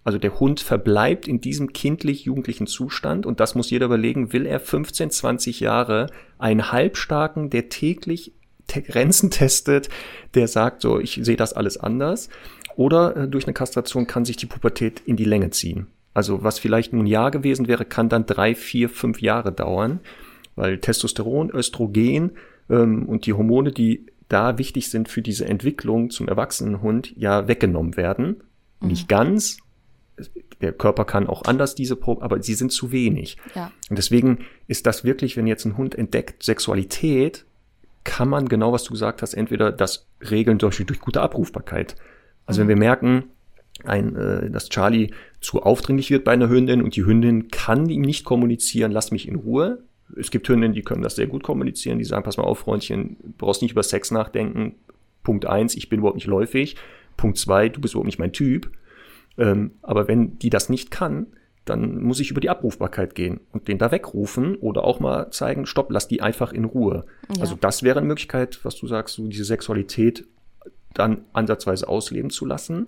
also 0.03 0.19
der 0.19 0.39
Hund 0.39 0.59
verbleibt 0.59 1.27
in 1.27 1.41
diesem 1.41 1.73
kindlich-jugendlichen 1.73 2.67
Zustand 2.67 3.25
und 3.25 3.39
das 3.39 3.55
muss 3.55 3.71
jeder 3.71 3.85
überlegen, 3.87 4.33
will 4.33 4.45
er 4.45 4.59
15, 4.59 5.09
20 5.09 5.61
Jahre 5.61 6.07
einen 6.37 6.71
halbstarken, 6.71 7.49
der 7.49 7.69
täglich 7.69 8.33
Grenzen 8.67 9.31
testet, 9.31 9.89
der 10.33 10.47
sagt 10.47 10.81
so, 10.81 10.99
ich 10.99 11.19
sehe 11.21 11.37
das 11.37 11.53
alles 11.53 11.77
anders. 11.77 12.29
Oder 12.75 13.15
äh, 13.15 13.27
durch 13.27 13.45
eine 13.45 13.53
Kastration 13.53 14.07
kann 14.07 14.25
sich 14.25 14.37
die 14.37 14.45
Pubertät 14.45 15.01
in 15.05 15.15
die 15.15 15.25
Länge 15.25 15.49
ziehen. 15.49 15.87
Also 16.13 16.43
was 16.43 16.59
vielleicht 16.59 16.93
nur 16.93 17.03
ein 17.03 17.07
Jahr 17.07 17.31
gewesen 17.31 17.67
wäre, 17.67 17.85
kann 17.85 18.09
dann 18.09 18.25
drei, 18.25 18.55
vier, 18.55 18.89
fünf 18.89 19.21
Jahre 19.21 19.51
dauern, 19.51 19.99
weil 20.55 20.79
Testosteron, 20.79 21.51
Östrogen 21.51 22.31
ähm, 22.69 23.07
und 23.07 23.25
die 23.25 23.33
Hormone, 23.33 23.71
die 23.71 24.05
da 24.29 24.57
wichtig 24.57 24.89
sind 24.89 25.09
für 25.09 25.21
diese 25.21 25.45
Entwicklung 25.45 26.09
zum 26.09 26.27
Erwachsenenhund, 26.27 27.13
ja 27.15 27.47
weggenommen 27.47 27.97
werden. 27.97 28.37
Nicht 28.81 29.07
ganz. 29.07 29.57
Der 30.61 30.71
Körper 30.71 31.05
kann 31.05 31.27
auch 31.27 31.43
anders 31.43 31.75
diese 31.75 31.95
Pro 31.95 32.21
aber 32.21 32.41
sie 32.41 32.53
sind 32.53 32.71
zu 32.71 32.91
wenig. 32.91 33.37
Ja. 33.53 33.71
Und 33.89 33.97
deswegen 33.97 34.45
ist 34.67 34.85
das 34.85 35.03
wirklich, 35.03 35.35
wenn 35.37 35.47
jetzt 35.47 35.65
ein 35.65 35.77
Hund 35.77 35.95
entdeckt 35.95 36.43
Sexualität, 36.43 37.45
kann 38.03 38.29
man 38.29 38.47
genau, 38.47 38.71
was 38.71 38.83
du 38.83 38.93
gesagt 38.93 39.21
hast, 39.21 39.33
entweder 39.33 39.71
das 39.71 40.07
regeln 40.31 40.57
durch, 40.57 40.77
durch 40.85 41.01
gute 41.01 41.21
Abrufbarkeit. 41.21 41.95
Also 42.45 42.61
wenn 42.61 42.67
wir 42.67 42.77
merken, 42.77 43.23
ein, 43.83 44.15
äh, 44.15 44.49
dass 44.49 44.69
Charlie 44.69 45.11
zu 45.41 45.61
aufdringlich 45.61 46.09
wird 46.11 46.23
bei 46.23 46.31
einer 46.31 46.49
Hündin 46.49 46.81
und 46.81 46.95
die 46.95 47.05
Hündin 47.05 47.49
kann 47.49 47.89
ihm 47.89 48.01
nicht 48.01 48.25
kommunizieren, 48.25 48.91
lass 48.91 49.11
mich 49.11 49.27
in 49.27 49.35
Ruhe. 49.35 49.83
Es 50.15 50.31
gibt 50.31 50.47
Hündinnen, 50.47 50.73
die 50.73 50.83
können 50.83 51.01
das 51.01 51.15
sehr 51.15 51.27
gut 51.27 51.43
kommunizieren, 51.43 51.97
die 51.97 52.05
sagen, 52.05 52.23
pass 52.23 52.37
mal 52.37 52.43
auf, 52.43 52.59
Freundchen, 52.59 53.17
du 53.21 53.33
brauchst 53.37 53.61
nicht 53.61 53.71
über 53.71 53.83
Sex 53.83 54.11
nachdenken. 54.11 54.75
Punkt 55.23 55.45
eins, 55.45 55.75
ich 55.75 55.89
bin 55.89 55.99
überhaupt 55.99 56.17
nicht 56.17 56.27
läufig. 56.27 56.75
Punkt 57.17 57.37
zwei, 57.37 57.69
du 57.69 57.81
bist 57.81 57.93
überhaupt 57.93 58.07
nicht 58.07 58.19
mein 58.19 58.33
Typ. 58.33 58.69
Ähm, 59.37 59.71
aber 59.81 60.07
wenn 60.07 60.37
die 60.39 60.49
das 60.49 60.69
nicht 60.69 60.91
kann, 60.91 61.27
dann 61.65 62.01
muss 62.01 62.19
ich 62.19 62.29
über 62.29 62.41
die 62.41 62.49
Abrufbarkeit 62.49 63.15
gehen 63.15 63.39
und 63.51 63.67
den 63.67 63.79
da 63.79 63.91
wegrufen 63.91 64.55
oder 64.55 64.83
auch 64.83 64.99
mal 64.99 65.31
zeigen, 65.31 65.65
stopp, 65.65 65.89
lass 65.89 66.07
die 66.07 66.21
einfach 66.21 66.53
in 66.53 66.63
Ruhe. 66.63 67.05
Ja. 67.35 67.41
Also 67.41 67.57
das 67.59 67.81
wäre 67.81 67.97
eine 67.97 68.07
Möglichkeit, 68.07 68.59
was 68.63 68.75
du 68.75 68.87
sagst, 68.87 69.15
so 69.15 69.27
diese 69.27 69.45
Sexualität 69.45 70.25
dann 70.95 71.25
ansatzweise 71.33 71.87
ausleben 71.87 72.29
zu 72.29 72.45
lassen 72.45 72.87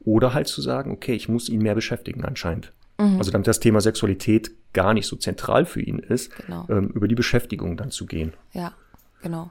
oder 0.00 0.34
halt 0.34 0.48
zu 0.48 0.60
sagen, 0.60 0.90
okay, 0.90 1.14
ich 1.14 1.28
muss 1.28 1.48
ihn 1.48 1.62
mehr 1.62 1.74
beschäftigen 1.74 2.24
anscheinend. 2.24 2.72
Mhm. 2.98 3.18
Also 3.18 3.30
damit 3.30 3.46
das 3.46 3.60
Thema 3.60 3.80
Sexualität 3.80 4.50
gar 4.72 4.94
nicht 4.94 5.06
so 5.06 5.16
zentral 5.16 5.64
für 5.66 5.80
ihn 5.80 5.98
ist, 5.98 6.34
genau. 6.36 6.66
ähm, 6.68 6.88
über 6.94 7.08
die 7.08 7.14
Beschäftigung 7.14 7.76
dann 7.76 7.90
zu 7.90 8.06
gehen. 8.06 8.32
Ja, 8.52 8.72
genau. 9.22 9.50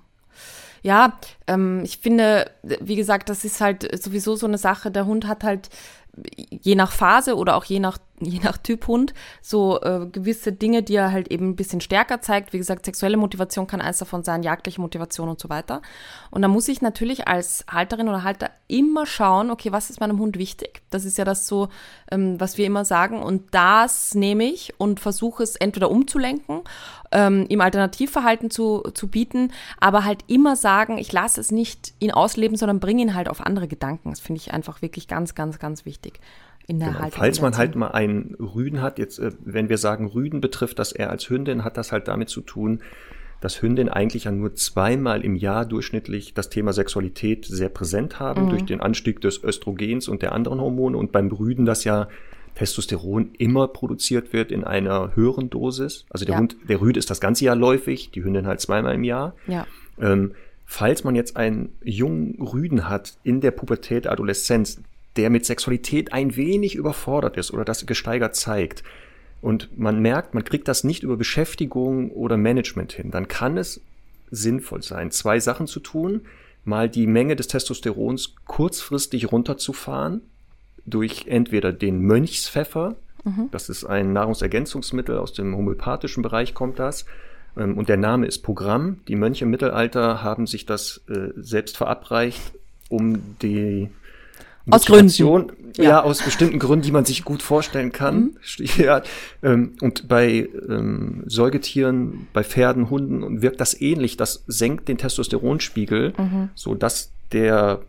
Ja, 0.84 1.20
ähm, 1.48 1.82
ich 1.84 2.00
finde, 2.00 2.50
wie 2.64 2.96
gesagt, 2.96 3.30
das 3.30 3.46
ist 3.46 3.62
halt 3.62 4.04
sowieso 4.04 4.36
so 4.36 4.48
eine 4.48 4.58
Sache. 4.58 4.90
Der 4.90 5.06
Hund 5.06 5.28
hat 5.28 5.44
halt 5.44 5.70
je 6.50 6.76
nach 6.76 6.92
Phase 6.92 7.36
oder 7.36 7.56
auch 7.56 7.66
je 7.66 7.80
nach, 7.80 7.98
je 8.26 8.40
nach 8.40 8.58
Typ 8.58 8.88
Hund 8.88 9.14
so 9.42 9.82
äh, 9.82 10.08
gewisse 10.12 10.52
Dinge, 10.52 10.84
die 10.84 10.96
er 10.96 11.12
halt 11.12 11.30
eben 11.30 11.50
ein 11.50 11.56
bisschen 11.56 11.82
stärker 11.82 12.22
zeigt. 12.22 12.54
Wie 12.54 12.58
gesagt, 12.58 12.86
sexuelle 12.86 13.18
Motivation 13.18 13.68
kann 13.68 13.82
eins 13.82 13.98
davon 13.98 14.24
sein, 14.24 14.44
jagdliche 14.44 14.82
Motivation 14.82 15.30
und 15.30 15.40
so 15.40 15.50
weiter. 15.50 15.82
Und 16.30 16.42
da 16.42 16.48
muss 16.48 16.68
ich 16.68 16.82
natürlich 16.82 17.28
als 17.28 17.66
Halterin 17.70 18.10
oder 18.10 18.24
Halter 18.24 18.52
immer 18.68 19.06
schauen, 19.06 19.52
okay, 19.52 19.72
was 19.72 19.90
ist 19.90 20.00
meinem 20.00 20.20
Hund 20.20 20.38
wichtig? 20.38 20.82
Das 20.90 21.06
ist 21.06 21.18
ja 21.18 21.26
das 21.26 21.48
so, 21.48 21.70
ähm, 22.12 22.40
was 22.40 22.58
wir 22.58 22.66
immer 22.66 22.86
sagen. 22.86 23.22
Und 23.22 23.54
das 23.54 24.16
nehme 24.16 24.46
ich 24.46 24.74
und 24.80 25.00
versuche 25.00 25.44
es 25.44 25.56
entweder 25.56 25.92
umzulenken, 25.92 26.62
ähm, 27.12 27.46
ihm 27.50 27.62
Alternativverhalten 27.62 28.50
zu, 28.50 28.82
zu 28.94 29.08
bieten, 29.08 29.52
aber 29.80 30.06
halt 30.06 30.24
immer 30.28 30.56
sagen, 30.56 30.98
ich 30.98 31.12
lasse 31.12 31.42
es 31.42 31.52
nicht 31.52 31.94
ihn 32.00 32.12
ausleben, 32.12 32.56
sondern 32.58 32.80
bringe 32.80 33.02
ihn 33.02 33.16
halt 33.16 33.30
auf 33.30 33.42
andere 33.42 33.68
Gedanken. 33.68 34.12
Das 34.12 34.20
finde 34.20 34.40
ich 34.40 34.54
einfach 34.54 34.82
wirklich 34.82 35.08
ganz, 35.08 35.36
ganz, 35.36 35.60
ganz 35.60 35.86
wichtig 35.86 36.20
in 36.72 36.80
der 36.80 36.94
genau. 36.94 37.10
Falls 37.12 37.42
man 37.42 37.58
halt 37.58 37.76
mal 37.76 37.90
einen 37.90 38.36
Rüden 38.40 38.82
hat, 38.82 38.98
jetzt, 38.98 39.20
äh, 39.20 39.32
wenn 39.44 39.70
wir 39.70 39.78
sagen, 39.78 40.08
Rüden 40.08 40.42
betrifft 40.42 40.80
das 40.80 40.92
eher 40.92 41.10
als 41.10 41.30
Hündin, 41.30 41.64
hat 41.64 41.78
das 41.78 41.92
halt 41.92 42.08
damit 42.08 42.30
zu 42.30 42.42
tun, 42.42 42.82
dass 43.42 43.62
Hündin 43.62 43.90
eigentlich 43.90 44.24
ja 44.26 44.32
nur 44.32 44.56
zweimal 44.56 45.26
im 45.26 45.36
Jahr 45.36 45.66
durchschnittlich 45.66 46.34
das 46.34 46.50
Thema 46.50 46.74
Sexualität 46.74 47.46
sehr 47.46 47.70
präsent 47.70 48.20
haben, 48.20 48.46
mhm. 48.46 48.50
durch 48.50 48.66
den 48.66 48.80
Anstieg 48.80 49.20
des 49.20 49.44
Östrogens 49.44 50.08
und 50.08 50.22
der 50.22 50.32
anderen 50.32 50.62
Hormone 50.62 50.98
und 50.98 51.12
beim 51.12 51.28
Rüden 51.28 51.66
das 51.66 51.84
ja 51.84 52.08
Testosteron 52.56 53.32
immer 53.38 53.68
produziert 53.68 54.34
wird 54.34 54.52
in 54.52 54.64
einer 54.64 55.16
höheren 55.16 55.50
Dosis. 55.50 56.06
Also 56.10 56.26
der 56.26 56.36
ja. 56.36 56.40
Hund, 56.40 56.56
der 56.70 56.80
Rüde 56.80 57.00
ist 57.00 57.10
das 57.10 57.20
ganze 57.20 57.46
Jahr 57.46 57.56
läufig, 57.56 58.12
die 58.12 58.24
Hündin 58.24 58.48
halt 58.48 58.62
zweimal 58.62 58.96
im 58.96 59.04
Jahr. 59.04 59.34
Ja. 59.48 59.66
Ähm, 60.00 60.34
falls 60.66 61.04
man 61.04 61.16
jetzt 61.16 61.36
einen 61.36 61.70
jungen 61.84 62.42
Rüden 62.42 62.88
hat 62.88 63.18
in 63.24 63.42
der 63.42 63.52
Pubertät, 63.52 64.08
Adoleszenz, 64.08 64.82
der 65.18 65.30
mit 65.30 65.46
Sexualität 65.46 66.14
ein 66.14 66.36
wenig 66.36 66.76
überfordert 66.76 67.38
ist 67.38 67.52
oder 67.52 67.66
das 67.66 67.86
gesteigert 67.86 68.36
zeigt 68.36 68.84
und 69.42 69.78
man 69.78 70.00
merkt, 70.00 70.34
man 70.34 70.44
kriegt 70.44 70.68
das 70.68 70.84
nicht 70.84 71.04
über 71.04 71.18
Beschäftigung 71.18 72.12
oder 72.12 72.38
Management 72.38 72.94
hin, 72.94 73.12
dann 73.12 73.28
kann 73.28 73.58
es 73.58 73.82
sinnvoll 74.30 74.84
sein, 74.84 75.12
zwei 75.12 75.40
Sachen 75.40 75.68
zu 75.68 75.80
tun. 75.80 76.22
Mal 76.64 76.90
die 76.90 77.08
Menge 77.08 77.36
des 77.36 77.48
Testosterons 77.48 78.36
kurzfristig 78.46 79.32
runterzufahren 79.32 80.22
durch 80.86 81.26
entweder 81.28 81.74
den 81.74 82.02
Mönchspfeffer, 82.02 82.96
mhm. 83.24 83.50
das 83.52 83.68
ist 83.68 83.84
ein 83.84 84.14
Nahrungsergänzungsmittel 84.14 85.18
aus 85.18 85.34
dem 85.34 85.56
homöopathischen 85.58 86.22
Bereich 86.22 86.54
kommt 86.54 86.78
das, 86.78 87.06
ähm, 87.58 87.78
und 87.78 87.90
der 87.90 87.98
Name 87.98 88.28
ist 88.28 88.40
Programm. 88.40 89.00
Die 89.08 89.16
Mönche 89.16 89.46
im 89.46 89.52
Mittelalter 89.52 90.24
haben 90.24 90.46
sich 90.46 90.68
das 90.68 91.02
äh, 91.10 91.30
selbst 91.36 91.78
verabreicht, 91.78 92.54
um 92.90 93.38
die 93.42 93.90
aus 94.70 94.86
Gründen. 94.86 95.52
Ja. 95.78 95.84
ja. 95.84 96.04
aus 96.04 96.22
bestimmten 96.22 96.60
Gründen, 96.60 96.86
die 96.86 96.92
man 96.92 97.06
sich 97.06 97.24
gut 97.24 97.42
vorstellen 97.42 97.92
kann. 97.92 98.16
Mhm. 98.20 98.32
Ja, 98.78 99.02
ähm, 99.44 99.74
und 99.82 100.08
bei 100.08 100.50
ähm, 100.70 101.24
Säugetieren, 101.28 102.28
bei 102.34 102.44
Pferden, 102.44 102.90
Hunden 102.90 103.42
wirkt 103.42 103.62
das 103.62 103.80
ähnlich. 103.80 104.18
Das 104.18 104.44
senkt 104.48 104.88
den 104.88 104.98
Testosteronspiegel, 104.98 106.14
mhm. 106.18 106.50
so 106.56 106.76
dass 106.76 107.12
der 107.32 107.82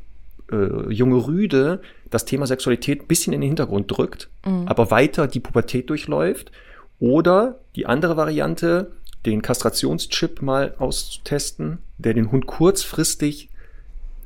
äh, 0.51 0.93
junge 0.93 1.27
Rüde 1.27 1.81
das 2.11 2.25
Thema 2.25 2.47
Sexualität 2.47 3.03
ein 3.03 3.07
bisschen 3.07 3.33
in 3.33 3.41
den 3.41 3.49
Hintergrund 3.49 3.91
drückt, 3.91 4.29
mhm. 4.47 4.67
aber 4.67 4.91
weiter 4.91 5.27
die 5.27 5.41
Pubertät 5.41 5.91
durchläuft. 5.91 6.53
Oder 7.01 7.59
die 7.75 7.87
andere 7.87 8.17
Variante, 8.17 8.93
den 9.27 9.43
Kastrationschip 9.43 10.41
mal 10.41 10.75
auszutesten, 10.79 11.79
der 11.99 12.15
den 12.15 12.31
Hund 12.31 12.47
kurzfristig 12.47 13.49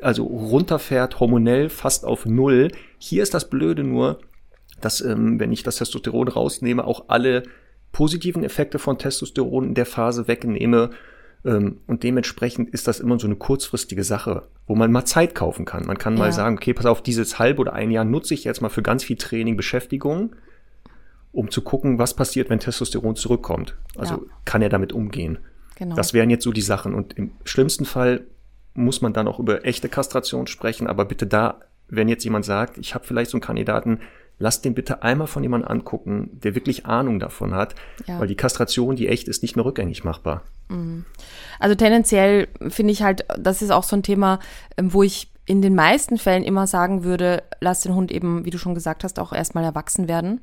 also 0.00 0.24
runterfährt, 0.24 1.20
hormonell 1.20 1.68
fast 1.68 2.04
auf 2.04 2.26
Null. 2.26 2.70
Hier 2.98 3.22
ist 3.22 3.34
das 3.34 3.48
Blöde 3.48 3.84
nur, 3.84 4.20
dass, 4.80 5.00
ähm, 5.00 5.40
wenn 5.40 5.52
ich 5.52 5.62
das 5.62 5.76
Testosteron 5.76 6.28
rausnehme, 6.28 6.84
auch 6.84 7.04
alle 7.08 7.44
positiven 7.92 8.44
Effekte 8.44 8.78
von 8.78 8.98
Testosteron 8.98 9.64
in 9.64 9.74
der 9.74 9.86
Phase 9.86 10.28
wegnehme. 10.28 10.90
Ähm, 11.44 11.80
und 11.86 12.02
dementsprechend 12.02 12.70
ist 12.70 12.88
das 12.88 13.00
immer 13.00 13.18
so 13.18 13.26
eine 13.26 13.36
kurzfristige 13.36 14.04
Sache, 14.04 14.48
wo 14.66 14.74
man 14.74 14.92
mal 14.92 15.04
Zeit 15.04 15.34
kaufen 15.34 15.64
kann. 15.64 15.86
Man 15.86 15.98
kann 15.98 16.14
ja. 16.14 16.18
mal 16.18 16.32
sagen, 16.32 16.56
okay, 16.56 16.74
pass 16.74 16.86
auf, 16.86 17.02
dieses 17.02 17.38
halb 17.38 17.58
oder 17.58 17.72
ein 17.72 17.90
Jahr 17.90 18.04
nutze 18.04 18.34
ich 18.34 18.44
jetzt 18.44 18.60
mal 18.60 18.68
für 18.68 18.82
ganz 18.82 19.04
viel 19.04 19.16
Training, 19.16 19.56
Beschäftigung, 19.56 20.36
um 21.32 21.50
zu 21.50 21.62
gucken, 21.62 21.98
was 21.98 22.14
passiert, 22.14 22.50
wenn 22.50 22.60
Testosteron 22.60 23.16
zurückkommt. 23.16 23.76
Also 23.96 24.14
ja. 24.14 24.20
kann 24.44 24.62
er 24.62 24.68
damit 24.68 24.92
umgehen. 24.92 25.38
Genau. 25.76 25.94
Das 25.94 26.12
wären 26.14 26.30
jetzt 26.30 26.44
so 26.44 26.52
die 26.52 26.62
Sachen. 26.62 26.94
Und 26.94 27.14
im 27.16 27.32
schlimmsten 27.44 27.84
Fall 27.84 28.26
muss 28.76 29.00
man 29.00 29.12
dann 29.12 29.28
auch 29.28 29.38
über 29.38 29.64
echte 29.64 29.88
Kastration 29.88 30.46
sprechen. 30.46 30.86
Aber 30.86 31.04
bitte 31.04 31.26
da, 31.26 31.60
wenn 31.88 32.08
jetzt 32.08 32.24
jemand 32.24 32.44
sagt, 32.44 32.78
ich 32.78 32.94
habe 32.94 33.04
vielleicht 33.04 33.30
so 33.30 33.36
einen 33.36 33.42
Kandidaten, 33.42 34.00
lasst 34.38 34.64
den 34.64 34.74
bitte 34.74 35.02
einmal 35.02 35.26
von 35.26 35.42
jemandem 35.42 35.70
angucken, 35.70 36.30
der 36.32 36.54
wirklich 36.54 36.86
Ahnung 36.86 37.18
davon 37.18 37.54
hat, 37.54 37.74
ja. 38.06 38.20
weil 38.20 38.28
die 38.28 38.36
Kastration, 38.36 38.96
die 38.96 39.08
echt 39.08 39.28
ist, 39.28 39.42
nicht 39.42 39.56
mehr 39.56 39.64
rückgängig 39.64 40.04
machbar. 40.04 40.42
Mhm. 40.68 41.04
Also 41.58 41.74
tendenziell 41.74 42.48
finde 42.68 42.92
ich 42.92 43.02
halt, 43.02 43.24
das 43.38 43.62
ist 43.62 43.70
auch 43.70 43.84
so 43.84 43.96
ein 43.96 44.02
Thema, 44.02 44.40
ähm, 44.76 44.92
wo 44.92 45.02
ich 45.02 45.30
in 45.46 45.62
den 45.62 45.74
meisten 45.74 46.18
Fällen 46.18 46.42
immer 46.42 46.66
sagen 46.66 47.04
würde, 47.04 47.44
lass 47.60 47.80
den 47.80 47.94
Hund 47.94 48.10
eben, 48.10 48.44
wie 48.44 48.50
du 48.50 48.58
schon 48.58 48.74
gesagt 48.74 49.04
hast, 49.04 49.18
auch 49.18 49.32
erstmal 49.32 49.64
erwachsen 49.64 50.08
werden. 50.08 50.40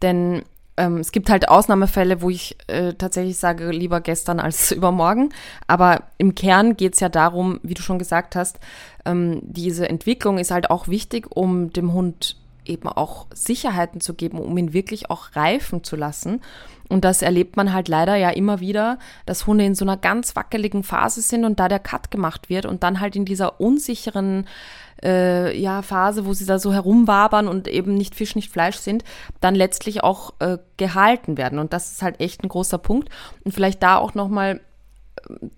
Denn 0.00 0.42
ähm, 0.78 0.98
es 0.98 1.12
gibt 1.12 1.28
halt 1.28 1.48
Ausnahmefälle, 1.48 2.22
wo 2.22 2.30
ich 2.30 2.56
äh, 2.68 2.94
tatsächlich 2.94 3.36
sage, 3.36 3.70
lieber 3.70 4.00
gestern 4.00 4.40
als 4.40 4.72
übermorgen. 4.72 5.30
Aber 5.66 6.04
im 6.16 6.34
Kern 6.34 6.76
geht 6.76 6.94
es 6.94 7.00
ja 7.00 7.08
darum, 7.08 7.60
wie 7.62 7.74
du 7.74 7.82
schon 7.82 7.98
gesagt 7.98 8.36
hast, 8.36 8.58
ähm, 9.04 9.40
diese 9.42 9.88
Entwicklung 9.88 10.38
ist 10.38 10.50
halt 10.50 10.70
auch 10.70 10.88
wichtig, 10.88 11.26
um 11.36 11.72
dem 11.72 11.92
Hund 11.92 12.36
eben 12.64 12.88
auch 12.88 13.26
Sicherheiten 13.34 14.00
zu 14.00 14.14
geben, 14.14 14.38
um 14.38 14.56
ihn 14.56 14.72
wirklich 14.72 15.10
auch 15.10 15.34
reifen 15.34 15.84
zu 15.84 15.96
lassen. 15.96 16.42
Und 16.88 17.04
das 17.04 17.22
erlebt 17.22 17.56
man 17.56 17.72
halt 17.72 17.88
leider 17.88 18.16
ja 18.16 18.30
immer 18.30 18.60
wieder, 18.60 18.98
dass 19.26 19.46
Hunde 19.46 19.64
in 19.64 19.74
so 19.74 19.84
einer 19.84 19.96
ganz 19.96 20.36
wackeligen 20.36 20.82
Phase 20.82 21.20
sind 21.20 21.44
und 21.44 21.60
da 21.60 21.68
der 21.68 21.80
Cut 21.80 22.10
gemacht 22.10 22.48
wird 22.48 22.66
und 22.66 22.82
dann 22.82 23.00
halt 23.00 23.16
in 23.16 23.24
dieser 23.24 23.60
unsicheren 23.60 24.46
äh, 25.02 25.56
ja, 25.58 25.82
Phase, 25.82 26.26
wo 26.26 26.32
sie 26.32 26.46
da 26.46 26.58
so 26.58 26.72
herumwabern 26.72 27.48
und 27.48 27.68
eben 27.68 27.94
nicht 27.94 28.14
Fisch, 28.14 28.34
nicht 28.36 28.52
Fleisch 28.52 28.76
sind, 28.76 29.04
dann 29.40 29.54
letztlich 29.54 30.02
auch 30.02 30.34
äh, 30.40 30.58
gehalten 30.76 31.36
werden. 31.36 31.58
Und 31.58 31.72
das 31.72 31.92
ist 31.92 32.02
halt 32.02 32.20
echt 32.20 32.42
ein 32.42 32.48
großer 32.48 32.78
Punkt. 32.78 33.08
Und 33.44 33.52
vielleicht 33.52 33.82
da 33.82 33.96
auch 33.96 34.14
nochmal 34.14 34.60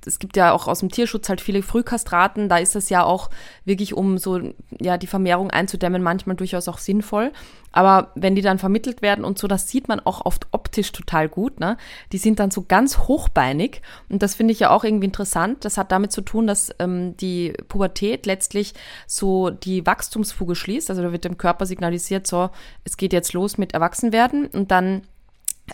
es 0.06 0.18
gibt 0.18 0.36
ja 0.36 0.52
auch 0.52 0.68
aus 0.68 0.80
dem 0.80 0.90
Tierschutz 0.90 1.28
halt 1.28 1.40
viele 1.40 1.62
Frühkastraten, 1.62 2.48
da 2.48 2.58
ist 2.58 2.76
es 2.76 2.88
ja 2.88 3.04
auch 3.04 3.30
wirklich, 3.64 3.94
um 3.94 4.18
so 4.18 4.40
ja 4.80 4.98
die 4.98 5.06
Vermehrung 5.06 5.50
einzudämmen, 5.50 6.02
manchmal 6.02 6.36
durchaus 6.36 6.68
auch 6.68 6.78
sinnvoll. 6.78 7.32
Aber 7.72 8.11
wenn 8.16 8.34
die 8.34 8.42
dann 8.42 8.58
vermittelt 8.58 9.00
werden 9.00 9.24
und 9.24 9.38
so, 9.38 9.46
das 9.46 9.68
sieht 9.68 9.86
man 9.86 10.00
auch 10.00 10.26
oft 10.26 10.48
optisch 10.50 10.90
total 10.90 11.28
gut, 11.28 11.61
ne? 11.61 11.76
Die 12.12 12.18
sind 12.18 12.40
dann 12.40 12.50
so 12.50 12.64
ganz 12.66 12.98
hochbeinig 12.98 13.80
und 14.08 14.22
das 14.22 14.34
finde 14.34 14.52
ich 14.52 14.61
ja 14.61 14.70
auch 14.70 14.82
irgendwie 14.82 15.06
interessant. 15.06 15.64
Das 15.64 15.78
hat 15.78 15.92
damit 15.92 16.11
zu 16.11 16.22
tun, 16.22 16.46
dass 16.46 16.74
ähm, 16.80 17.16
die 17.18 17.52
Pubertät 17.68 18.26
letztlich 18.26 18.74
so 19.06 19.50
die 19.50 19.86
Wachstumsfuge 19.86 20.56
schließt. 20.56 20.90
Also 20.90 21.02
da 21.02 21.12
wird 21.12 21.24
dem 21.24 21.38
Körper 21.38 21.66
signalisiert, 21.66 22.26
so, 22.26 22.50
es 22.84 22.96
geht 22.96 23.12
jetzt 23.12 23.32
los 23.34 23.56
mit 23.56 23.72
Erwachsenwerden 23.72 24.46
und 24.46 24.70
dann 24.72 25.02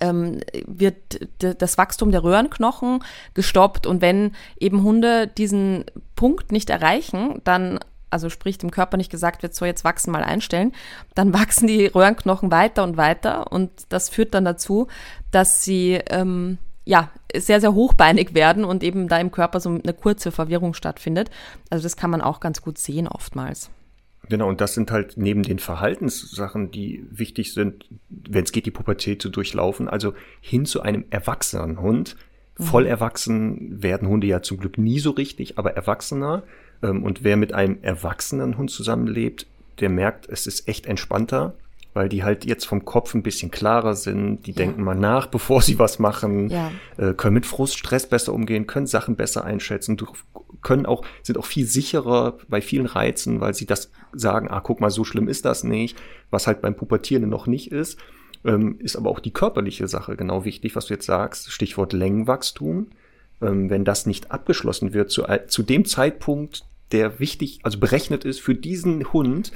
ähm, 0.01 0.41
wird 0.67 0.97
das 1.39 1.79
Wachstum 1.79 2.11
der 2.11 2.23
Röhrenknochen 2.23 3.03
gestoppt. 3.35 3.87
Und 3.87 4.01
wenn 4.01 4.33
eben 4.59 4.83
Hunde 4.83 5.27
diesen 5.27 5.85
Punkt 6.15 6.53
nicht 6.53 6.71
erreichen, 6.71 7.41
dann 7.45 7.79
also 8.09 8.31
sprich 8.31 8.57
dem 8.57 8.71
Körper 8.71 8.97
nicht 8.97 9.11
gesagt 9.11 9.43
wird, 9.43 9.55
so 9.55 9.65
jetzt 9.65 9.85
wachsen 9.85 10.11
mal 10.11 10.23
einstellen, 10.23 10.73
dann 11.15 11.33
wachsen 11.35 11.67
die 11.67 11.87
Röhrenknochen 11.87 12.51
weiter 12.51 12.85
und 12.85 12.97
weiter 12.97 13.53
und 13.53 13.71
das 13.89 14.09
führt 14.09 14.35
dann 14.35 14.45
dazu, 14.45 14.89
dass 15.31 15.65
sie 15.65 16.01
ähm, 16.11 16.59
ja 16.85 17.11
sehr, 17.35 17.61
sehr 17.61 17.75
hochbeinig 17.75 18.35
werden 18.35 18.65
und 18.65 18.83
eben 18.83 19.09
da 19.09 19.19
im 19.19 19.33
Körper 19.33 19.61
so 19.61 19.69
eine 19.71 19.93
kurze 19.93 20.31
Verwirrung 20.31 20.73
stattfindet. 20.73 21.31
Also 21.69 21.83
das 21.83 21.97
kann 21.97 22.11
man 22.11 22.23
auch 22.23 22.41
ganz 22.41 22.63
gut 22.63 22.79
sehen 22.79 23.09
oftmals. 23.09 23.71
Genau, 24.29 24.49
und 24.49 24.61
das 24.61 24.75
sind 24.75 24.91
halt 24.91 25.17
neben 25.17 25.43
den 25.43 25.59
Verhaltenssachen, 25.59 26.71
die 26.71 27.05
wichtig 27.11 27.55
sind, 27.55 27.87
wenn 28.09 28.45
es 28.45 28.53
geht, 28.53 28.67
die 28.67 28.71
Pubertät 28.71 29.23
zu 29.23 29.29
durchlaufen, 29.29 29.89
also 29.89 30.15
hin 30.41 30.67
zu 30.67 30.83
einem 30.83 31.05
erwachsenen 31.11 31.81
Hund. 31.81 32.17
Mhm. 32.59 32.65
Voll 32.65 32.87
erwachsen 32.87 33.83
werden 33.83 34.09
Hunde 34.09 34.27
ja 34.27 34.43
zum 34.43 34.59
Glück 34.59 34.79
nie 34.79 34.99
so 34.99 35.11
richtig, 35.11 35.59
aber 35.59 35.73
erwachsener. 35.73 36.43
Ähm, 36.83 37.05
und 37.05 37.23
wer 37.25 37.37
mit 37.37 37.53
einem 37.53 37.79
erwachsenen 37.83 38.59
Hund 38.59 38.71
zusammenlebt, 38.71 39.47
der 39.81 39.91
merkt, 39.91 40.29
es 40.29 40.47
ist 40.47 40.69
echt 40.69 40.87
entspannter. 40.87 41.55
weil 41.95 42.11
die 42.11 42.25
halt 42.25 42.45
jetzt 42.45 42.67
vom 42.67 42.85
Kopf 42.85 43.15
ein 43.15 43.23
bisschen 43.23 43.51
klarer 43.51 43.95
sind, 43.95 44.47
die 44.47 44.51
ja. 44.51 44.57
denken 44.59 44.85
mal 44.85 44.95
nach, 44.95 45.27
bevor 45.31 45.63
sie 45.63 45.79
was 45.79 45.99
machen, 45.99 46.51
ja. 46.51 46.71
äh, 46.99 47.15
können 47.15 47.33
mit 47.33 47.47
Frust, 47.47 47.79
Stress 47.79 48.07
besser 48.07 48.35
umgehen, 48.35 48.67
können 48.67 48.87
Sachen 48.87 49.17
besser 49.17 49.45
einschätzen, 49.45 49.97
können 50.61 50.85
auch, 50.85 51.07
sind 51.23 51.39
auch 51.39 51.47
viel 51.47 51.65
sicherer 51.65 52.37
bei 52.49 52.61
vielen 52.61 52.85
Reizen, 52.85 53.41
weil 53.41 53.55
sie 53.55 53.65
das 53.65 53.91
sagen, 54.19 54.49
ah, 54.49 54.61
guck 54.61 54.81
mal, 54.81 54.91
so 54.91 55.05
schlimm 55.05 55.29
ist 55.29 55.45
das 55.45 55.65
nicht, 55.65 55.97
was 56.31 56.47
halt 56.47 56.61
beim 56.61 56.75
Pubertierenden 56.75 57.31
noch 57.31 57.47
nicht 57.47 57.73
ist. 57.73 57.99
Ähm, 58.45 58.77
ist 58.79 58.97
aber 58.97 59.11
auch 59.11 59.21
die 59.21 59.33
körperliche 59.33 59.89
Sache 59.89 60.17
genau 60.17 60.45
wichtig, 60.45 60.77
was 60.77 60.87
du 60.87 60.95
jetzt 60.95 61.07
sagst, 61.07 61.51
Stichwort 61.51 61.93
Längenwachstum. 61.93 62.89
Ähm, 63.43 63.69
wenn 63.71 63.85
das 63.85 64.07
nicht 64.07 64.31
abgeschlossen 64.31 64.95
wird 64.95 65.11
zu, 65.11 65.25
zu 65.49 65.63
dem 65.63 65.85
Zeitpunkt, 65.85 66.65
der 66.93 67.19
wichtig, 67.19 67.61
also 67.65 67.79
berechnet 67.79 68.25
ist 68.25 68.41
für 68.41 68.55
diesen 68.55 69.13
Hund, 69.13 69.53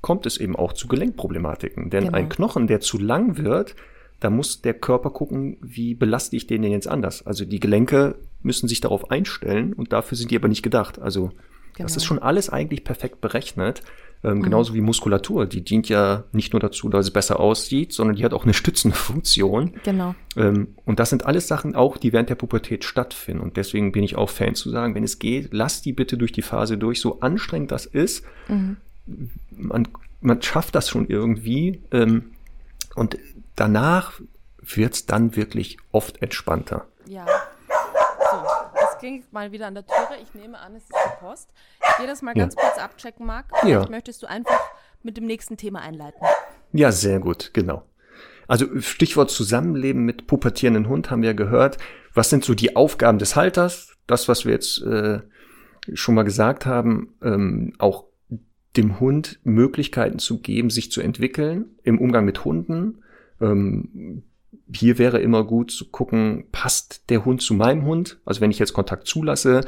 kommt 0.00 0.26
es 0.26 0.36
eben 0.36 0.56
auch 0.56 0.72
zu 0.72 0.88
Gelenkproblematiken. 0.88 1.90
Denn 1.90 2.04
genau. 2.04 2.16
ein 2.16 2.28
Knochen, 2.28 2.66
der 2.66 2.80
zu 2.80 2.98
lang 2.98 3.38
wird, 3.38 3.76
da 4.20 4.30
muss 4.30 4.60
der 4.62 4.74
Körper 4.74 5.10
gucken, 5.10 5.56
wie 5.62 5.94
belaste 5.94 6.36
ich 6.36 6.46
den 6.46 6.62
denn 6.62 6.72
jetzt 6.72 6.88
anders. 6.88 7.26
Also 7.26 7.44
die 7.44 7.60
Gelenke 7.60 8.16
müssen 8.42 8.68
sich 8.68 8.80
darauf 8.80 9.10
einstellen 9.10 9.72
und 9.72 9.92
dafür 9.92 10.18
sind 10.18 10.30
die 10.30 10.36
aber 10.36 10.48
nicht 10.48 10.62
gedacht. 10.62 11.00
Also 11.00 11.30
genau. 11.74 11.86
das 11.86 11.96
ist 11.96 12.04
schon 12.04 12.18
alles 12.18 12.50
eigentlich 12.50 12.84
perfekt 12.84 13.20
berechnet. 13.20 13.82
Ähm, 14.24 14.38
mhm. 14.38 14.42
Genauso 14.42 14.74
wie 14.74 14.80
Muskulatur. 14.80 15.46
Die 15.46 15.64
dient 15.64 15.88
ja 15.88 16.24
nicht 16.32 16.52
nur 16.52 16.60
dazu, 16.60 16.88
dass 16.88 17.06
es 17.06 17.10
besser 17.10 17.40
aussieht, 17.40 17.92
sondern 17.92 18.14
die 18.14 18.24
hat 18.24 18.32
auch 18.32 18.44
eine 18.44 18.54
stützende 18.54 18.96
Funktion. 18.96 19.72
Genau. 19.82 20.14
Ähm, 20.36 20.76
und 20.84 21.00
das 21.00 21.10
sind 21.10 21.26
alles 21.26 21.48
Sachen 21.48 21.74
auch, 21.74 21.96
die 21.96 22.12
während 22.12 22.30
der 22.30 22.36
Pubertät 22.36 22.84
stattfinden. 22.84 23.42
Und 23.42 23.56
deswegen 23.56 23.90
bin 23.90 24.04
ich 24.04 24.16
auch 24.16 24.30
Fan 24.30 24.54
zu 24.54 24.70
sagen, 24.70 24.94
wenn 24.94 25.02
es 25.02 25.18
geht, 25.18 25.48
lass 25.52 25.82
die 25.82 25.92
bitte 25.92 26.16
durch 26.16 26.32
die 26.32 26.42
Phase 26.42 26.78
durch, 26.78 27.00
so 27.00 27.20
anstrengend 27.20 27.72
das 27.72 27.86
ist. 27.86 28.24
Mhm 28.48 28.76
man, 29.50 29.88
man 30.20 30.42
schafft 30.42 30.74
das 30.74 30.88
schon 30.88 31.08
irgendwie. 31.08 31.80
Ähm, 31.90 32.32
und 32.94 33.18
danach 33.56 34.20
wird 34.58 34.94
es 34.94 35.06
dann 35.06 35.36
wirklich 35.36 35.78
oft 35.90 36.22
entspannter. 36.22 36.86
Ja. 37.06 37.26
Klingt 39.02 39.32
mal 39.32 39.50
wieder 39.50 39.66
an 39.66 39.74
der 39.74 39.84
Türe. 39.84 40.16
Ich 40.22 40.32
nehme 40.32 40.60
an, 40.60 40.76
es 40.76 40.84
ist 40.84 40.92
die 40.92 41.18
Post. 41.18 41.50
Ich 41.80 41.96
gehe 41.96 42.06
das 42.06 42.22
mal 42.22 42.36
ja. 42.36 42.44
ganz 42.44 42.54
kurz 42.54 42.78
abchecken, 42.78 43.26
Marc. 43.26 43.46
Vielleicht 43.58 43.86
ja. 43.86 43.90
möchtest 43.90 44.22
du 44.22 44.28
einfach 44.28 44.60
mit 45.02 45.16
dem 45.16 45.26
nächsten 45.26 45.56
Thema 45.56 45.80
einleiten. 45.80 46.24
Ja, 46.72 46.92
sehr 46.92 47.18
gut, 47.18 47.50
genau. 47.52 47.82
Also 48.46 48.80
Stichwort 48.80 49.32
Zusammenleben 49.32 50.04
mit 50.04 50.28
pubertierenden 50.28 50.88
Hund 50.88 51.10
haben 51.10 51.22
wir 51.22 51.34
gehört. 51.34 51.78
Was 52.14 52.30
sind 52.30 52.44
so 52.44 52.54
die 52.54 52.76
Aufgaben 52.76 53.18
des 53.18 53.34
Halters? 53.34 53.96
Das, 54.06 54.28
was 54.28 54.44
wir 54.44 54.52
jetzt 54.52 54.80
äh, 54.82 55.18
schon 55.94 56.14
mal 56.14 56.22
gesagt 56.22 56.64
haben, 56.64 57.16
ähm, 57.24 57.72
auch 57.78 58.04
dem 58.76 59.00
Hund 59.00 59.40
Möglichkeiten 59.42 60.20
zu 60.20 60.38
geben, 60.38 60.70
sich 60.70 60.92
zu 60.92 61.00
entwickeln 61.00 61.74
im 61.82 61.98
Umgang 62.00 62.24
mit 62.24 62.44
Hunden. 62.44 63.02
Ähm, 63.40 64.22
hier 64.72 64.98
wäre 64.98 65.20
immer 65.20 65.44
gut 65.44 65.70
zu 65.70 65.90
gucken, 65.90 66.44
passt 66.52 67.10
der 67.10 67.24
Hund 67.24 67.42
zu 67.42 67.54
meinem 67.54 67.84
Hund? 67.84 68.20
Also 68.24 68.40
wenn 68.40 68.50
ich 68.50 68.58
jetzt 68.58 68.72
Kontakt 68.72 69.06
zulasse, 69.06 69.62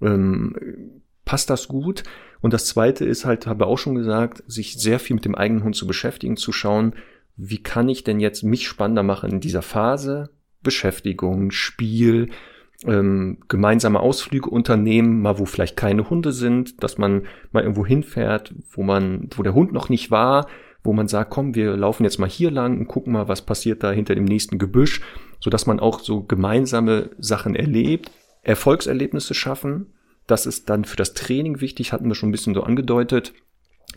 ähm, 0.00 1.02
passt 1.24 1.50
das 1.50 1.68
gut? 1.68 2.04
Und 2.40 2.52
das 2.52 2.66
zweite 2.66 3.04
ist 3.04 3.24
halt, 3.24 3.46
habe 3.46 3.66
auch 3.66 3.78
schon 3.78 3.94
gesagt, 3.94 4.42
sich 4.46 4.74
sehr 4.74 4.98
viel 4.98 5.14
mit 5.14 5.24
dem 5.24 5.34
eigenen 5.34 5.64
Hund 5.64 5.76
zu 5.76 5.86
beschäftigen, 5.86 6.36
zu 6.36 6.52
schauen, 6.52 6.94
wie 7.36 7.62
kann 7.62 7.88
ich 7.88 8.04
denn 8.04 8.20
jetzt 8.20 8.42
mich 8.42 8.66
spannender 8.66 9.02
machen 9.02 9.30
in 9.30 9.40
dieser 9.40 9.62
Phase? 9.62 10.30
Beschäftigung, 10.62 11.50
Spiel, 11.50 12.30
ähm, 12.84 13.38
gemeinsame 13.48 14.00
Ausflüge 14.00 14.50
unternehmen, 14.50 15.22
mal 15.22 15.38
wo 15.38 15.44
vielleicht 15.44 15.76
keine 15.76 16.08
Hunde 16.10 16.32
sind, 16.32 16.82
dass 16.82 16.98
man 16.98 17.26
mal 17.52 17.62
irgendwo 17.62 17.86
hinfährt, 17.86 18.54
wo 18.70 18.82
man, 18.82 19.28
wo 19.34 19.42
der 19.42 19.54
Hund 19.54 19.72
noch 19.72 19.88
nicht 19.88 20.10
war, 20.10 20.46
wo 20.86 20.92
man 20.92 21.08
sagt, 21.08 21.30
komm, 21.30 21.54
wir 21.54 21.76
laufen 21.76 22.04
jetzt 22.04 22.18
mal 22.18 22.28
hier 22.28 22.50
lang 22.50 22.78
und 22.78 22.88
gucken 22.88 23.12
mal, 23.12 23.28
was 23.28 23.42
passiert 23.42 23.82
da 23.82 23.90
hinter 23.90 24.14
dem 24.14 24.24
nächsten 24.24 24.58
Gebüsch, 24.58 25.00
so 25.40 25.50
dass 25.50 25.66
man 25.66 25.80
auch 25.80 26.00
so 26.00 26.22
gemeinsame 26.22 27.10
Sachen 27.18 27.54
erlebt, 27.54 28.10
Erfolgserlebnisse 28.42 29.34
schaffen. 29.34 29.92
Das 30.26 30.46
ist 30.46 30.70
dann 30.70 30.84
für 30.84 30.96
das 30.96 31.14
Training 31.14 31.60
wichtig, 31.60 31.92
hatten 31.92 32.08
wir 32.08 32.14
schon 32.14 32.28
ein 32.28 32.32
bisschen 32.32 32.54
so 32.54 32.62
angedeutet. 32.62 33.34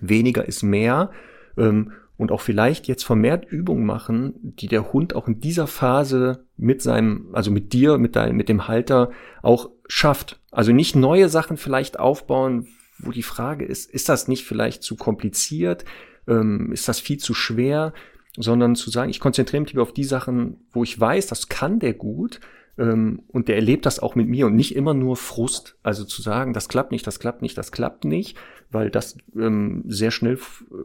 Weniger 0.01 0.47
ist 0.47 0.63
mehr. 0.63 1.11
Ähm, 1.57 1.91
und 2.17 2.33
auch 2.33 2.41
vielleicht 2.41 2.87
jetzt 2.87 3.05
vermehrt 3.05 3.45
Übungen 3.49 3.85
machen, 3.85 4.33
die 4.41 4.67
der 4.67 4.91
Hund 4.91 5.15
auch 5.15 5.29
in 5.29 5.39
dieser 5.39 5.67
Phase 5.67 6.45
mit 6.57 6.81
seinem, 6.81 7.29
also 7.31 7.49
mit 7.49 7.71
dir, 7.71 7.97
mit 7.97 8.17
deinem, 8.17 8.35
mit 8.35 8.49
dem 8.49 8.67
Halter 8.67 9.11
auch 9.41 9.69
schafft. 9.87 10.41
Also 10.51 10.73
nicht 10.73 10.97
neue 10.97 11.29
Sachen 11.29 11.55
vielleicht 11.55 11.97
aufbauen, 11.97 12.67
wo 12.97 13.11
die 13.11 13.23
Frage 13.23 13.63
ist, 13.63 13.89
ist 13.89 14.09
das 14.09 14.27
nicht 14.27 14.43
vielleicht 14.43 14.83
zu 14.83 14.97
kompliziert? 14.97 15.85
Ähm, 16.29 16.71
ist 16.71 16.87
das 16.87 16.99
viel 16.99 17.17
zu 17.17 17.33
schwer? 17.33 17.93
Sondern 18.37 18.75
zu 18.75 18.89
sagen, 18.89 19.09
ich 19.09 19.19
konzentriere 19.19 19.61
mich 19.61 19.71
lieber 19.71 19.81
auf 19.81 19.93
die 19.93 20.03
Sachen, 20.03 20.57
wo 20.71 20.83
ich 20.83 20.97
weiß, 20.97 21.27
das 21.27 21.49
kann 21.49 21.79
der 21.79 21.93
gut 21.93 22.39
ähm, 22.79 23.23
und 23.27 23.47
der 23.49 23.55
erlebt 23.55 23.85
das 23.85 23.99
auch 23.99 24.15
mit 24.15 24.27
mir 24.27 24.47
und 24.47 24.55
nicht 24.55 24.75
immer 24.75 24.93
nur 24.93 25.17
Frust. 25.17 25.77
Also 25.83 26.05
zu 26.05 26.21
sagen, 26.21 26.53
das 26.53 26.69
klappt 26.69 26.91
nicht, 26.91 27.05
das 27.05 27.19
klappt 27.19 27.41
nicht, 27.41 27.57
das 27.57 27.71
klappt 27.71 28.05
nicht, 28.05 28.37
weil 28.71 28.89
das 28.89 29.17
ähm, 29.35 29.83
sehr 29.87 30.11
schnell 30.11 30.39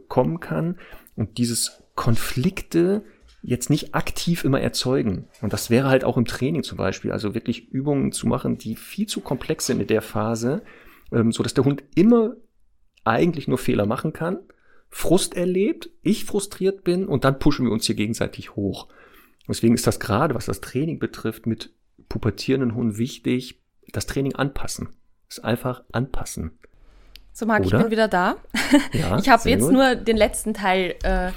kommen 0.07 0.39
kann 0.39 0.77
und 1.15 1.37
dieses 1.37 1.83
Konflikte 1.95 3.03
jetzt 3.41 3.69
nicht 3.69 3.95
aktiv 3.95 4.43
immer 4.43 4.59
erzeugen. 4.59 5.27
Und 5.41 5.53
das 5.53 5.69
wäre 5.69 5.87
halt 5.87 6.03
auch 6.03 6.17
im 6.17 6.25
Training 6.25 6.63
zum 6.63 6.77
Beispiel, 6.77 7.11
also 7.11 7.33
wirklich 7.33 7.69
Übungen 7.69 8.11
zu 8.11 8.27
machen, 8.27 8.57
die 8.57 8.75
viel 8.75 9.05
zu 9.05 9.21
komplex 9.21 9.67
sind 9.67 9.79
in 9.79 9.87
der 9.87 10.01
Phase, 10.01 10.63
ähm, 11.11 11.31
so 11.31 11.43
dass 11.43 11.53
der 11.53 11.63
Hund 11.63 11.83
immer 11.95 12.35
eigentlich 13.05 13.47
nur 13.47 13.59
Fehler 13.59 13.85
machen 13.85 14.13
kann, 14.13 14.39
Frust 14.97 15.35
erlebt, 15.35 15.89
ich 16.03 16.23
frustriert 16.23 16.85
bin 16.85 17.05
und 17.05 17.25
dann 17.25 17.37
pushen 17.37 17.65
wir 17.65 17.73
uns 17.73 17.85
hier 17.85 17.95
gegenseitig 17.95 18.55
hoch. 18.55 18.87
Deswegen 19.45 19.75
ist 19.75 19.85
das 19.85 19.99
gerade, 19.99 20.35
was 20.35 20.45
das 20.45 20.61
Training 20.61 20.99
betrifft, 20.99 21.47
mit 21.47 21.73
pubertierenden 22.07 22.75
Hunden 22.75 22.97
wichtig, 22.97 23.59
das 23.91 24.05
Training 24.05 24.35
anpassen. 24.35 24.87
Das 25.27 25.39
einfach 25.41 25.83
anpassen. 25.91 26.57
So, 27.33 27.45
Marc, 27.45 27.65
ich 27.65 27.71
bin 27.71 27.91
wieder 27.91 28.07
da. 28.07 28.37
Ja, 28.93 29.17
ich 29.19 29.27
habe 29.27 29.49
jetzt 29.49 29.63
gut. 29.63 29.73
nur 29.73 29.95
den 29.95 30.15
letzten 30.15 30.53
Teil 30.53 30.95
äh, 31.03 31.33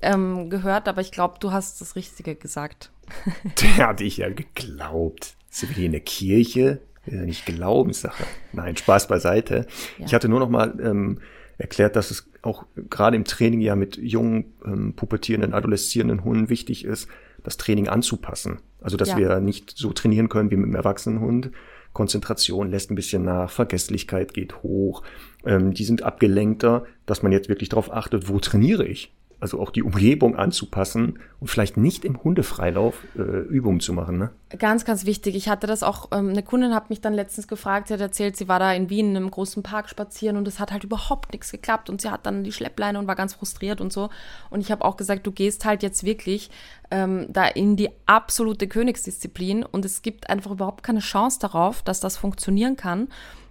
ähm, 0.00 0.48
gehört, 0.48 0.88
aber 0.88 1.02
ich 1.02 1.12
glaube, 1.12 1.34
du 1.38 1.52
hast 1.52 1.82
das 1.82 1.96
Richtige 1.96 2.34
gesagt. 2.34 2.92
Der 3.60 3.88
hatte 3.88 4.04
ich 4.04 4.16
ja 4.16 4.30
geglaubt. 4.30 5.36
Sind 5.50 5.68
wir 5.68 5.76
hier 5.76 5.86
in 5.86 5.92
der 5.92 6.00
Kirche? 6.00 6.80
Ja 7.04 7.20
nicht 7.20 7.44
Glaubenssache. 7.44 8.24
Nein, 8.52 8.74
Spaß 8.74 9.06
beiseite. 9.06 9.66
Ja. 9.98 10.06
Ich 10.06 10.14
hatte 10.14 10.30
nur 10.30 10.40
noch 10.40 10.48
mal 10.48 10.80
ähm, 10.80 11.20
erklärt, 11.62 11.96
dass 11.96 12.10
es 12.10 12.28
auch 12.42 12.64
gerade 12.90 13.16
im 13.16 13.24
Training 13.24 13.60
ja 13.60 13.76
mit 13.76 13.96
jungen, 13.96 14.52
ähm, 14.64 14.94
pubertierenden, 14.94 15.54
adoleszierenden 15.54 16.24
Hunden 16.24 16.48
wichtig 16.48 16.84
ist, 16.84 17.08
das 17.44 17.56
Training 17.56 17.88
anzupassen. 17.88 18.58
Also, 18.80 18.96
dass 18.96 19.10
ja. 19.10 19.16
wir 19.16 19.40
nicht 19.40 19.72
so 19.76 19.92
trainieren 19.92 20.28
können 20.28 20.50
wie 20.50 20.56
mit 20.56 20.66
einem 20.66 20.74
erwachsenen 20.74 21.20
Hund, 21.20 21.50
Konzentration 21.92 22.70
lässt 22.70 22.90
ein 22.90 22.94
bisschen 22.94 23.24
nach, 23.24 23.50
Vergesslichkeit 23.50 24.34
geht 24.34 24.62
hoch, 24.62 25.02
ähm, 25.44 25.72
die 25.72 25.84
sind 25.84 26.02
abgelenkter, 26.02 26.84
dass 27.06 27.22
man 27.22 27.32
jetzt 27.32 27.48
wirklich 27.48 27.68
darauf 27.68 27.92
achtet, 27.92 28.28
wo 28.28 28.38
trainiere 28.38 28.86
ich? 28.86 29.14
Also 29.42 29.60
auch 29.60 29.70
die 29.70 29.82
Umgebung 29.82 30.36
anzupassen 30.36 31.18
und 31.40 31.48
vielleicht 31.48 31.76
nicht 31.76 32.04
im 32.04 32.22
Hundefreilauf 32.22 32.94
äh, 33.16 33.20
Übungen 33.20 33.80
zu 33.80 33.92
machen. 33.92 34.16
Ne? 34.16 34.30
Ganz, 34.56 34.84
ganz 34.84 35.04
wichtig. 35.04 35.34
Ich 35.34 35.48
hatte 35.48 35.66
das 35.66 35.82
auch, 35.82 36.10
ähm, 36.12 36.28
eine 36.28 36.44
Kundin 36.44 36.76
hat 36.76 36.90
mich 36.90 37.00
dann 37.00 37.12
letztens 37.12 37.48
gefragt, 37.48 37.88
sie 37.88 37.94
hat 37.94 38.00
erzählt, 38.00 38.36
sie 38.36 38.46
war 38.46 38.60
da 38.60 38.72
in 38.72 38.88
Wien 38.88 39.10
in 39.10 39.16
einem 39.16 39.32
großen 39.32 39.64
Park 39.64 39.88
spazieren 39.88 40.36
und 40.36 40.46
es 40.46 40.60
hat 40.60 40.70
halt 40.70 40.84
überhaupt 40.84 41.32
nichts 41.32 41.50
geklappt 41.50 41.90
und 41.90 42.00
sie 42.00 42.08
hat 42.08 42.24
dann 42.24 42.44
die 42.44 42.52
Schleppleine 42.52 43.00
und 43.00 43.08
war 43.08 43.16
ganz 43.16 43.34
frustriert 43.34 43.80
und 43.80 43.92
so. 43.92 44.10
Und 44.48 44.60
ich 44.60 44.70
habe 44.70 44.84
auch 44.84 44.96
gesagt, 44.96 45.26
du 45.26 45.32
gehst 45.32 45.64
halt 45.64 45.82
jetzt 45.82 46.04
wirklich 46.04 46.48
ähm, 46.92 47.26
da 47.28 47.48
in 47.48 47.74
die 47.74 47.90
absolute 48.06 48.68
Königsdisziplin 48.68 49.64
und 49.64 49.84
es 49.84 50.02
gibt 50.02 50.30
einfach 50.30 50.52
überhaupt 50.52 50.84
keine 50.84 51.00
Chance 51.00 51.40
darauf, 51.40 51.82
dass 51.82 51.98
das 51.98 52.16
funktionieren 52.16 52.76
kann. 52.76 53.08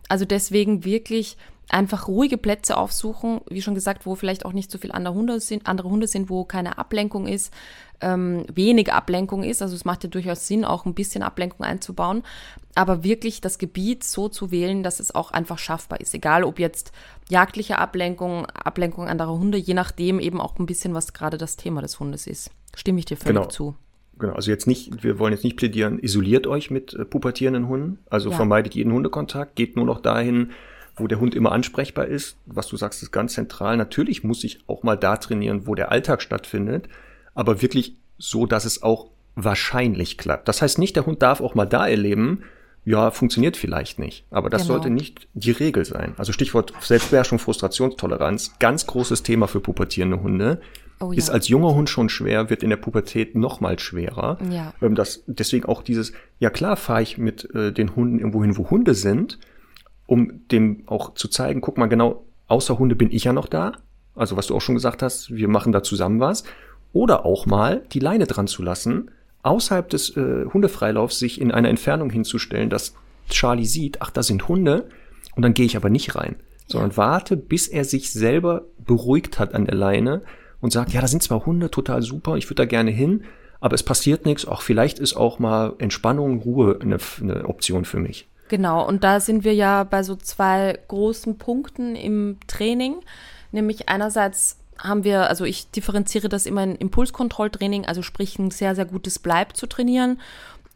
Also 0.08 0.26
deswegen 0.26 0.86
wirklich 0.86 1.38
einfach 1.70 2.08
ruhige 2.08 2.38
Plätze 2.38 2.78
aufsuchen, 2.78 3.42
wie 3.50 3.62
schon 3.62 3.76
gesagt, 3.76 4.06
wo 4.06 4.16
vielleicht 4.16 4.46
auch 4.46 4.54
nicht 4.54 4.72
so 4.72 4.78
viel 4.78 4.92
andere 4.92 5.14
Hunde 5.14 5.40
sind, 5.40 5.68
andere 5.68 5.90
Hunde 5.90 6.08
sind, 6.08 6.30
wo 6.30 6.44
keine 6.44 6.78
Ablenkung 6.78 7.28
ist, 7.28 7.54
ähm, 8.02 8.46
wenig 8.54 8.92
Ablenkung 8.92 9.44
ist. 9.44 9.62
Also 9.62 9.76
es 9.76 9.86
macht 9.86 10.04
ja 10.04 10.10
durchaus 10.10 10.48
Sinn, 10.48 10.66
auch 10.66 10.86
ein 10.86 10.94
bisschen 10.94 11.24
Ablenkung 11.24 11.66
einzubauen, 11.66 12.24
aber 12.76 13.04
wirklich 13.04 13.42
das 13.42 13.58
Gebiet 13.58 14.04
so 14.04 14.28
zu 14.28 14.52
wählen, 14.52 14.84
dass 14.84 15.00
es 15.00 15.16
auch 15.16 15.32
einfach 15.32 15.58
schaffbar 15.58 16.02
ist. 16.02 16.14
Egal 16.14 16.44
ob 16.44 16.60
jetzt 16.60 16.92
jagdliche 17.30 17.78
Ablenkung, 17.78 18.46
Ablenkung 18.48 19.08
anderer 19.08 19.38
Hunde, 19.38 19.58
je 19.58 19.74
nachdem 19.74 20.20
eben 20.20 20.42
auch 20.42 20.60
ein 20.60 20.66
bisschen, 20.66 20.94
was 20.94 21.14
gerade 21.14 21.38
das 21.38 21.56
Thema 21.56 21.82
des 21.82 22.00
Hundes 22.00 22.28
ist. 22.28 22.52
Stimme 22.76 23.00
ich 23.00 23.06
dir 23.06 23.18
völlig 23.18 23.38
genau. 23.38 23.50
zu. 23.50 23.76
Genau, 24.20 24.34
also 24.34 24.52
jetzt 24.52 24.68
nicht, 24.68 25.04
wir 25.04 25.18
wollen 25.18 25.34
jetzt 25.34 25.44
nicht 25.44 25.58
plädieren, 25.58 25.98
isoliert 25.98 26.46
euch 26.46 26.70
mit 26.70 26.94
äh, 26.94 27.06
pubertierenden 27.06 27.68
Hunden, 27.68 28.00
also 28.10 28.30
ja. 28.30 28.36
vermeidet 28.36 28.76
jeden 28.76 28.94
Hundekontakt, 28.94 29.56
geht 29.56 29.76
nur 29.76 29.86
noch 29.86 30.00
dahin, 30.00 30.52
wo 31.02 31.08
der 31.08 31.20
Hund 31.20 31.36
immer 31.36 31.52
ansprechbar 31.52 32.06
ist. 32.06 32.38
Was 32.46 32.68
du 32.68 32.78
sagst, 32.78 33.04
ist 33.04 33.12
ganz 33.12 33.34
zentral. 33.34 33.78
Natürlich 33.78 34.24
muss 34.24 34.44
ich 34.44 34.60
auch 34.68 34.84
mal 34.84 34.96
da 34.96 35.18
trainieren, 35.18 35.68
wo 35.68 35.76
der 35.76 35.92
Alltag 35.92 36.22
stattfindet, 36.22 36.88
aber 37.34 37.62
wirklich 37.62 37.96
so, 38.18 38.46
dass 38.46 38.66
es 38.66 38.84
auch 38.84 39.08
wahrscheinlich 39.36 40.18
klappt. 40.18 40.48
Das 40.48 40.62
heißt 40.62 40.78
nicht, 40.78 40.96
der 40.96 41.06
Hund 41.06 41.22
darf 41.22 41.42
auch 41.42 41.56
mal 41.56 41.66
da 41.66 41.88
erleben, 41.88 42.44
ja, 42.84 43.12
funktioniert 43.12 43.58
vielleicht 43.58 44.00
nicht. 44.00 44.26
Aber 44.32 44.50
das 44.50 44.64
genau. 44.64 44.76
sollte 44.76 44.90
nicht 44.90 45.28
die 45.34 45.52
Regel 45.52 45.86
sein. 45.86 46.14
Also 46.18 46.32
Stichwort 46.32 46.74
Selbstbeherrschung, 46.82 47.38
Frustrationstoleranz, 47.38 48.58
ganz 48.60 48.88
großes 48.88 49.24
Thema 49.24 49.48
für 49.48 49.60
pubertierende 49.60 50.22
Hunde. 50.22 50.62
Oh 51.00 51.12
ja. 51.12 51.18
Ist 51.18 51.30
als 51.30 51.48
junger 51.48 51.74
Hund 51.74 51.90
schon 51.90 52.10
schwer, 52.10 52.50
wird 52.50 52.64
in 52.64 52.70
der 52.70 52.78
Pubertät 52.78 53.36
noch 53.36 53.60
mal 53.60 53.78
schwerer. 53.80 54.38
Ja. 54.52 54.74
Ähm, 54.82 54.96
das, 54.96 55.24
deswegen 55.28 55.66
auch 55.66 55.84
dieses, 55.84 56.14
ja 56.40 56.50
klar 56.50 56.76
fahre 56.76 57.02
ich 57.02 57.18
mit 57.18 57.54
äh, 57.56 57.72
den 57.72 57.96
Hunden 57.96 58.20
irgendwo 58.20 58.44
hin, 58.44 58.58
wo 58.58 58.70
Hunde 58.70 58.94
sind, 58.94 59.40
um 60.12 60.46
dem 60.52 60.84
auch 60.88 61.14
zu 61.14 61.30
zeigen, 61.30 61.62
guck 61.62 61.78
mal 61.78 61.86
genau, 61.86 62.26
außer 62.48 62.78
Hunde 62.78 62.98
bin 62.98 63.14
ich 63.14 63.24
ja 63.24 63.32
noch 63.32 63.48
da. 63.48 63.72
Also 64.14 64.36
was 64.36 64.48
du 64.48 64.56
auch 64.58 64.60
schon 64.60 64.76
gesagt 64.76 65.02
hast, 65.02 65.34
wir 65.34 65.48
machen 65.48 65.72
da 65.72 65.84
zusammen 65.84 66.20
was. 66.20 66.44
Oder 66.92 67.26
auch 67.26 67.46
mal 67.46 67.84
die 67.94 68.00
Leine 68.00 68.28
dran 68.28 68.48
zu 68.48 68.62
lassen, 68.62 69.10
außerhalb 69.44 69.88
des 69.88 70.18
äh, 70.18 70.48
Hundefreilaufs 70.54 71.18
sich 71.18 71.40
in 71.40 71.54
einer 71.54 71.70
Entfernung 71.70 72.10
hinzustellen, 72.10 72.70
dass 72.70 72.94
Charlie 73.30 73.66
sieht, 73.66 74.02
ach, 74.02 74.10
da 74.10 74.22
sind 74.22 74.50
Hunde, 74.50 74.90
und 75.38 75.44
dann 75.44 75.54
gehe 75.54 75.66
ich 75.66 75.78
aber 75.78 75.90
nicht 75.90 76.14
rein, 76.14 76.36
sondern 76.68 76.98
warte, 76.98 77.38
bis 77.38 77.70
er 77.70 77.86
sich 77.86 78.12
selber 78.12 78.66
beruhigt 78.86 79.40
hat 79.40 79.56
an 79.56 79.64
der 79.64 79.76
Leine 79.76 80.24
und 80.60 80.74
sagt, 80.74 80.92
ja, 80.92 81.00
da 81.00 81.08
sind 81.08 81.24
zwar 81.24 81.46
Hunde, 81.46 81.72
total 81.72 82.02
super, 82.02 82.36
ich 82.36 82.48
würde 82.48 82.64
da 82.64 82.66
gerne 82.66 82.92
hin, 82.92 83.24
aber 83.62 83.76
es 83.76 83.84
passiert 83.84 84.26
nichts, 84.26 84.44
auch 84.44 84.62
vielleicht 84.62 85.00
ist 85.00 85.16
auch 85.16 85.40
mal 85.40 85.74
Entspannung, 85.78 86.42
Ruhe 86.42 86.80
eine, 86.82 86.98
eine 87.22 87.48
Option 87.48 87.86
für 87.86 88.00
mich. 88.00 88.28
Genau, 88.52 88.86
und 88.86 89.06
da 89.06 89.22
sind 89.22 89.46
wir 89.46 89.54
ja 89.54 89.86
bei 89.86 90.04
so 90.04 90.18
zwei 90.18 90.78
großen 90.90 91.38
Punkten 91.38 91.96
im 91.96 92.38
Training, 92.48 93.00
nämlich 93.54 93.88
einerseits 93.88 94.58
haben 94.78 95.06
wir, 95.06 95.30
also 95.30 95.46
ich 95.46 95.72
differenziere 95.72 96.28
das 96.28 96.46
immer 96.46 96.62
in 96.64 96.76
Impulskontrolltraining, 96.76 97.86
also 97.86 98.02
sprich 98.02 98.38
ein 98.40 98.52
sehr, 98.52 98.76
sehr 98.76 98.84
gutes 98.84 99.20
Bleib 99.20 99.56
zu 99.56 99.68
trainieren. 99.68 100.20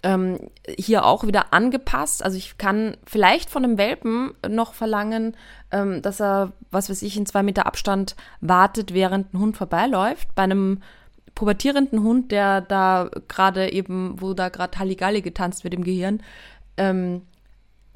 Ähm, 0.03 0.39
hier 0.79 1.03
auch 1.03 1.27
wieder 1.27 1.51
angepasst. 1.51 2.23
Also 2.23 2.37
ich 2.37 2.57
kann 2.57 2.95
vielleicht 3.05 3.49
von 3.49 3.65
einem 3.65 3.77
Welpen 3.77 4.31
noch 4.47 4.73
verlangen, 4.73 5.35
ähm, 5.71 6.01
dass 6.01 6.21
er, 6.21 6.53
was 6.71 6.89
weiß 6.89 7.01
ich, 7.01 7.17
in 7.17 7.25
zwei 7.25 7.43
Meter 7.43 7.65
Abstand 7.65 8.15
wartet, 8.39 8.93
während 8.93 9.33
ein 9.33 9.39
Hund 9.39 9.57
vorbeiläuft. 9.57 10.33
Bei 10.33 10.43
einem 10.43 10.81
pubertierenden 11.33 12.03
Hund, 12.03 12.31
der 12.31 12.61
da 12.61 13.11
gerade 13.27 13.73
eben, 13.73 14.21
wo 14.21 14.33
da 14.33 14.47
gerade 14.47 14.79
Halligalli 14.79 15.21
getanzt 15.21 15.65
wird 15.65 15.73
im 15.73 15.83
Gehirn, 15.83 16.21
ähm, 16.77 17.23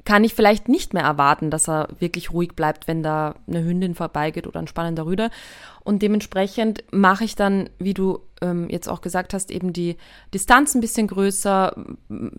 kann 0.04 0.24
ich 0.24 0.34
vielleicht 0.34 0.68
nicht 0.68 0.94
mehr 0.94 1.02
erwarten, 1.02 1.50
dass 1.50 1.68
er 1.68 1.88
wirklich 1.98 2.32
ruhig 2.32 2.54
bleibt, 2.54 2.88
wenn 2.88 3.02
da 3.02 3.34
eine 3.46 3.62
Hündin 3.64 3.94
vorbeigeht 3.94 4.46
oder 4.46 4.60
ein 4.60 4.66
spannender 4.66 5.06
Rüder. 5.06 5.30
Und 5.82 6.02
dementsprechend 6.02 6.84
mache 6.90 7.24
ich 7.24 7.36
dann, 7.36 7.70
wie 7.78 7.94
du 7.94 8.20
ähm, 8.40 8.68
jetzt 8.68 8.88
auch 8.88 9.00
gesagt 9.00 9.34
hast, 9.34 9.50
eben 9.50 9.72
die 9.72 9.96
Distanz 10.32 10.74
ein 10.74 10.80
bisschen 10.80 11.06
größer, 11.06 11.74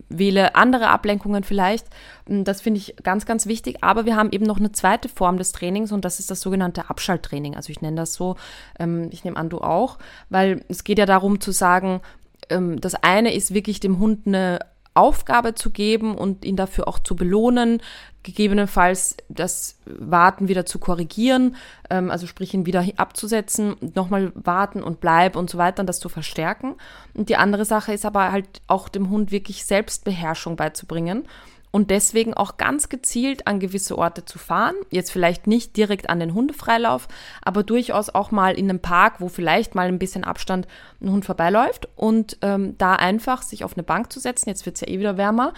wähle 0.09 0.55
andere 0.55 0.89
Ablenkungen 0.89 1.43
vielleicht. 1.43 1.87
Das 2.25 2.61
finde 2.61 2.79
ich 2.79 2.95
ganz, 3.03 3.25
ganz 3.25 3.45
wichtig. 3.45 3.83
Aber 3.83 4.05
wir 4.05 4.15
haben 4.15 4.31
eben 4.31 4.45
noch 4.45 4.59
eine 4.59 4.71
zweite 4.71 5.09
Form 5.09 5.37
des 5.37 5.51
Trainings 5.51 5.91
und 5.91 6.05
das 6.05 6.19
ist 6.19 6.31
das 6.31 6.41
sogenannte 6.41 6.89
Abschalttraining. 6.89 7.55
Also 7.55 7.71
ich 7.71 7.81
nenne 7.81 7.97
das 7.97 8.13
so, 8.13 8.35
ähm, 8.79 9.09
ich 9.11 9.23
nehme 9.23 9.37
an, 9.37 9.49
du 9.49 9.59
auch, 9.59 9.97
weil 10.29 10.63
es 10.67 10.83
geht 10.83 10.99
ja 10.99 11.05
darum 11.05 11.39
zu 11.41 11.51
sagen, 11.51 12.01
ähm, 12.49 12.79
das 12.79 12.95
eine 12.95 13.33
ist 13.33 13.53
wirklich 13.53 13.79
dem 13.79 13.99
Hund 13.99 14.27
eine 14.27 14.59
Aufgabe 14.93 15.55
zu 15.55 15.69
geben 15.69 16.15
und 16.15 16.43
ihn 16.43 16.55
dafür 16.55 16.87
auch 16.87 16.99
zu 16.99 17.15
belohnen, 17.15 17.81
gegebenenfalls 18.23 19.17
das 19.29 19.77
Warten 19.85 20.47
wieder 20.47 20.65
zu 20.65 20.79
korrigieren, 20.79 21.55
ähm, 21.89 22.11
also 22.11 22.27
sprich 22.27 22.53
ihn 22.53 22.65
wieder 22.65 22.85
abzusetzen, 22.97 23.75
nochmal 23.95 24.31
warten 24.35 24.83
und 24.83 24.99
bleib 24.99 25.35
und 25.35 25.49
so 25.49 25.57
weiter 25.57 25.81
und 25.81 25.87
das 25.87 25.99
zu 25.99 26.09
verstärken. 26.09 26.75
Und 27.13 27.29
die 27.29 27.37
andere 27.37 27.65
Sache 27.65 27.93
ist 27.93 28.05
aber 28.05 28.31
halt 28.31 28.61
auch 28.67 28.89
dem 28.89 29.09
Hund 29.09 29.31
wirklich 29.31 29.65
Selbstbeherrschung 29.65 30.55
beizubringen 30.55 31.25
und 31.71 31.89
deswegen 31.89 32.33
auch 32.33 32.57
ganz 32.57 32.89
gezielt 32.89 33.47
an 33.47 33.59
gewisse 33.59 33.97
Orte 33.97 34.25
zu 34.25 34.37
fahren. 34.37 34.75
Jetzt 34.89 35.11
vielleicht 35.11 35.47
nicht 35.47 35.77
direkt 35.77 36.09
an 36.09 36.19
den 36.19 36.33
Hundefreilauf, 36.33 37.07
aber 37.41 37.63
durchaus 37.63 38.09
auch 38.09 38.31
mal 38.31 38.53
in 38.53 38.69
einem 38.69 38.81
Park, 38.81 39.15
wo 39.19 39.29
vielleicht 39.29 39.73
mal 39.73 39.87
ein 39.87 39.99
bisschen 39.99 40.23
Abstand 40.23 40.67
ein 41.01 41.09
Hund 41.09 41.25
vorbeiläuft 41.25 41.87
und 41.95 42.37
ähm, 42.41 42.75
da 42.77 42.95
einfach 42.95 43.41
sich 43.41 43.63
auf 43.63 43.73
eine 43.75 43.83
Bank 43.83 44.11
zu 44.11 44.19
setzen. 44.19 44.49
Jetzt 44.49 44.65
wird 44.65 44.75
es 44.75 44.81
ja 44.81 44.87
eh 44.89 44.99
wieder 44.99 45.17
wärmer. 45.17 45.53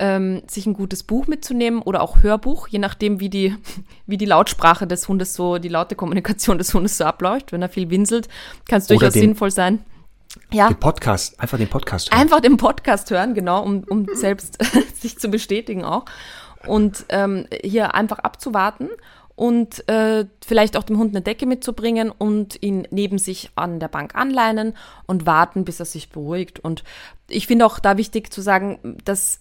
Ähm, 0.00 0.42
sich 0.46 0.64
ein 0.64 0.74
gutes 0.74 1.02
Buch 1.02 1.26
mitzunehmen 1.26 1.82
oder 1.82 2.02
auch 2.02 2.22
Hörbuch, 2.22 2.68
je 2.68 2.78
nachdem, 2.78 3.18
wie 3.18 3.28
die, 3.28 3.56
wie 4.06 4.16
die 4.16 4.26
Lautsprache 4.26 4.86
des 4.86 5.08
Hundes 5.08 5.34
so, 5.34 5.58
die 5.58 5.68
laute 5.68 5.96
Kommunikation 5.96 6.56
des 6.56 6.72
Hundes 6.72 6.98
so 6.98 7.04
abläuft. 7.04 7.50
Wenn 7.50 7.62
er 7.62 7.68
viel 7.68 7.90
winselt, 7.90 8.28
kann 8.68 8.78
es 8.78 8.86
durchaus 8.86 9.14
den, 9.14 9.22
sinnvoll 9.22 9.50
sein. 9.50 9.80
Ja. 10.52 10.68
Den 10.68 10.78
Podcast, 10.78 11.38
einfach 11.40 11.58
den 11.58 11.68
Podcast 11.68 12.10
hören. 12.10 12.20
Einfach 12.20 12.40
den 12.40 12.56
Podcast 12.56 13.10
hören, 13.10 13.34
genau, 13.34 13.62
um, 13.62 13.84
um 13.88 14.06
selbst 14.14 14.58
sich 15.00 15.18
zu 15.18 15.28
bestätigen 15.28 15.84
auch. 15.84 16.04
Und 16.66 17.06
ähm, 17.08 17.46
hier 17.62 17.94
einfach 17.94 18.18
abzuwarten 18.18 18.88
und 19.38 19.88
äh, 19.88 20.26
vielleicht 20.44 20.76
auch 20.76 20.82
dem 20.82 20.98
Hund 20.98 21.14
eine 21.14 21.22
Decke 21.22 21.46
mitzubringen 21.46 22.10
und 22.10 22.60
ihn 22.60 22.88
neben 22.90 23.18
sich 23.18 23.50
an 23.54 23.78
der 23.78 23.86
Bank 23.86 24.16
anleinen 24.16 24.74
und 25.06 25.26
warten, 25.26 25.64
bis 25.64 25.78
er 25.78 25.86
sich 25.86 26.10
beruhigt. 26.10 26.58
Und 26.58 26.82
ich 27.28 27.46
finde 27.46 27.64
auch 27.64 27.78
da 27.78 27.96
wichtig 27.96 28.32
zu 28.32 28.40
sagen, 28.40 28.98
dass, 29.04 29.40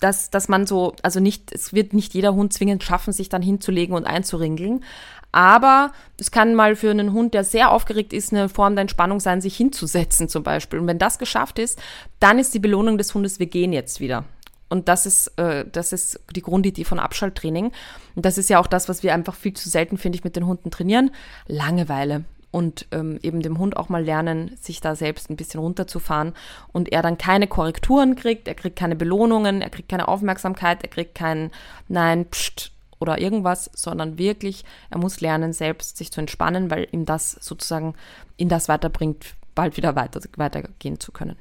dass, 0.00 0.30
dass 0.30 0.48
man 0.48 0.66
so, 0.66 0.94
also 1.02 1.20
nicht, 1.20 1.52
es 1.52 1.72
wird 1.72 1.92
nicht 1.92 2.14
jeder 2.14 2.34
Hund 2.34 2.52
zwingend 2.52 2.82
schaffen, 2.82 3.12
sich 3.12 3.28
dann 3.28 3.42
hinzulegen 3.42 3.94
und 3.94 4.06
einzuringeln. 4.06 4.84
Aber 5.32 5.92
es 6.18 6.30
kann 6.30 6.54
mal 6.54 6.76
für 6.76 6.90
einen 6.90 7.12
Hund, 7.12 7.34
der 7.34 7.42
sehr 7.42 7.72
aufgeregt 7.72 8.12
ist, 8.12 8.32
eine 8.32 8.48
Form 8.48 8.76
der 8.76 8.82
Entspannung 8.82 9.18
sein, 9.18 9.40
sich 9.40 9.56
hinzusetzen 9.56 10.28
zum 10.28 10.44
Beispiel. 10.44 10.78
Und 10.78 10.86
wenn 10.86 10.98
das 10.98 11.18
geschafft 11.18 11.58
ist, 11.58 11.80
dann 12.20 12.38
ist 12.38 12.54
die 12.54 12.60
Belohnung 12.60 12.98
des 12.98 13.14
Hundes, 13.14 13.40
wir 13.40 13.46
gehen 13.46 13.72
jetzt 13.72 13.98
wieder. 13.98 14.24
Und 14.68 14.88
das 14.88 15.06
ist, 15.06 15.28
äh, 15.38 15.64
das 15.70 15.92
ist 15.92 16.20
die 16.34 16.42
Grundidee 16.42 16.84
von 16.84 16.98
Abschalttraining. 16.98 17.72
Und 18.14 18.24
das 18.24 18.38
ist 18.38 18.48
ja 18.48 18.58
auch 18.58 18.66
das, 18.66 18.88
was 18.88 19.02
wir 19.02 19.14
einfach 19.14 19.34
viel 19.34 19.54
zu 19.54 19.68
selten, 19.68 19.98
finde 19.98 20.16
ich, 20.16 20.24
mit 20.24 20.36
den 20.36 20.46
Hunden 20.46 20.70
trainieren. 20.70 21.10
Langeweile. 21.46 22.24
Und 22.54 22.86
ähm, 22.92 23.18
eben 23.22 23.42
dem 23.42 23.58
Hund 23.58 23.76
auch 23.76 23.88
mal 23.88 24.04
lernen, 24.04 24.56
sich 24.60 24.80
da 24.80 24.94
selbst 24.94 25.28
ein 25.28 25.34
bisschen 25.34 25.58
runterzufahren. 25.58 26.34
Und 26.72 26.92
er 26.92 27.02
dann 27.02 27.18
keine 27.18 27.48
Korrekturen 27.48 28.14
kriegt, 28.14 28.46
er 28.46 28.54
kriegt 28.54 28.76
keine 28.76 28.94
Belohnungen, 28.94 29.60
er 29.60 29.70
kriegt 29.70 29.88
keine 29.88 30.06
Aufmerksamkeit, 30.06 30.84
er 30.84 30.88
kriegt 30.88 31.16
kein 31.16 31.50
Nein, 31.88 32.26
pst, 32.30 32.70
oder 33.00 33.20
irgendwas, 33.20 33.70
sondern 33.74 34.18
wirklich, 34.18 34.64
er 34.88 34.98
muss 34.98 35.20
lernen, 35.20 35.52
selbst 35.52 35.96
sich 35.96 36.12
zu 36.12 36.20
entspannen, 36.20 36.70
weil 36.70 36.86
ihm 36.92 37.06
das 37.06 37.32
sozusagen 37.32 37.94
ihn 38.36 38.48
das 38.48 38.68
weiterbringt, 38.68 39.34
bald 39.56 39.76
wieder 39.76 39.96
weiter, 39.96 40.20
weitergehen 40.36 41.00
zu 41.00 41.10
können. 41.10 41.36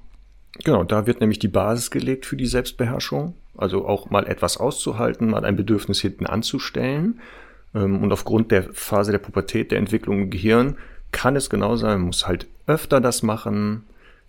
Genau, 0.63 0.83
da 0.83 1.05
wird 1.05 1.19
nämlich 1.19 1.39
die 1.39 1.47
Basis 1.47 1.91
gelegt 1.91 2.25
für 2.25 2.37
die 2.37 2.47
Selbstbeherrschung. 2.47 3.35
Also 3.55 3.87
auch 3.87 4.09
mal 4.09 4.25
etwas 4.25 4.57
auszuhalten, 4.57 5.29
mal 5.29 5.45
ein 5.45 5.55
Bedürfnis 5.55 6.01
hinten 6.01 6.25
anzustellen. 6.25 7.21
Ähm, 7.75 8.01
und 8.01 8.11
aufgrund 8.11 8.51
der 8.51 8.73
Phase 8.73 9.11
der 9.11 9.19
Pubertät, 9.19 9.71
der 9.71 9.77
Entwicklung 9.77 10.23
im 10.23 10.29
Gehirn, 10.31 10.77
kann 11.13 11.37
es 11.37 11.49
genau 11.49 11.77
sein, 11.77 11.99
man 11.99 12.07
muss 12.07 12.27
halt 12.27 12.47
öfter 12.67 12.99
das 12.99 13.23
machen, 13.23 13.83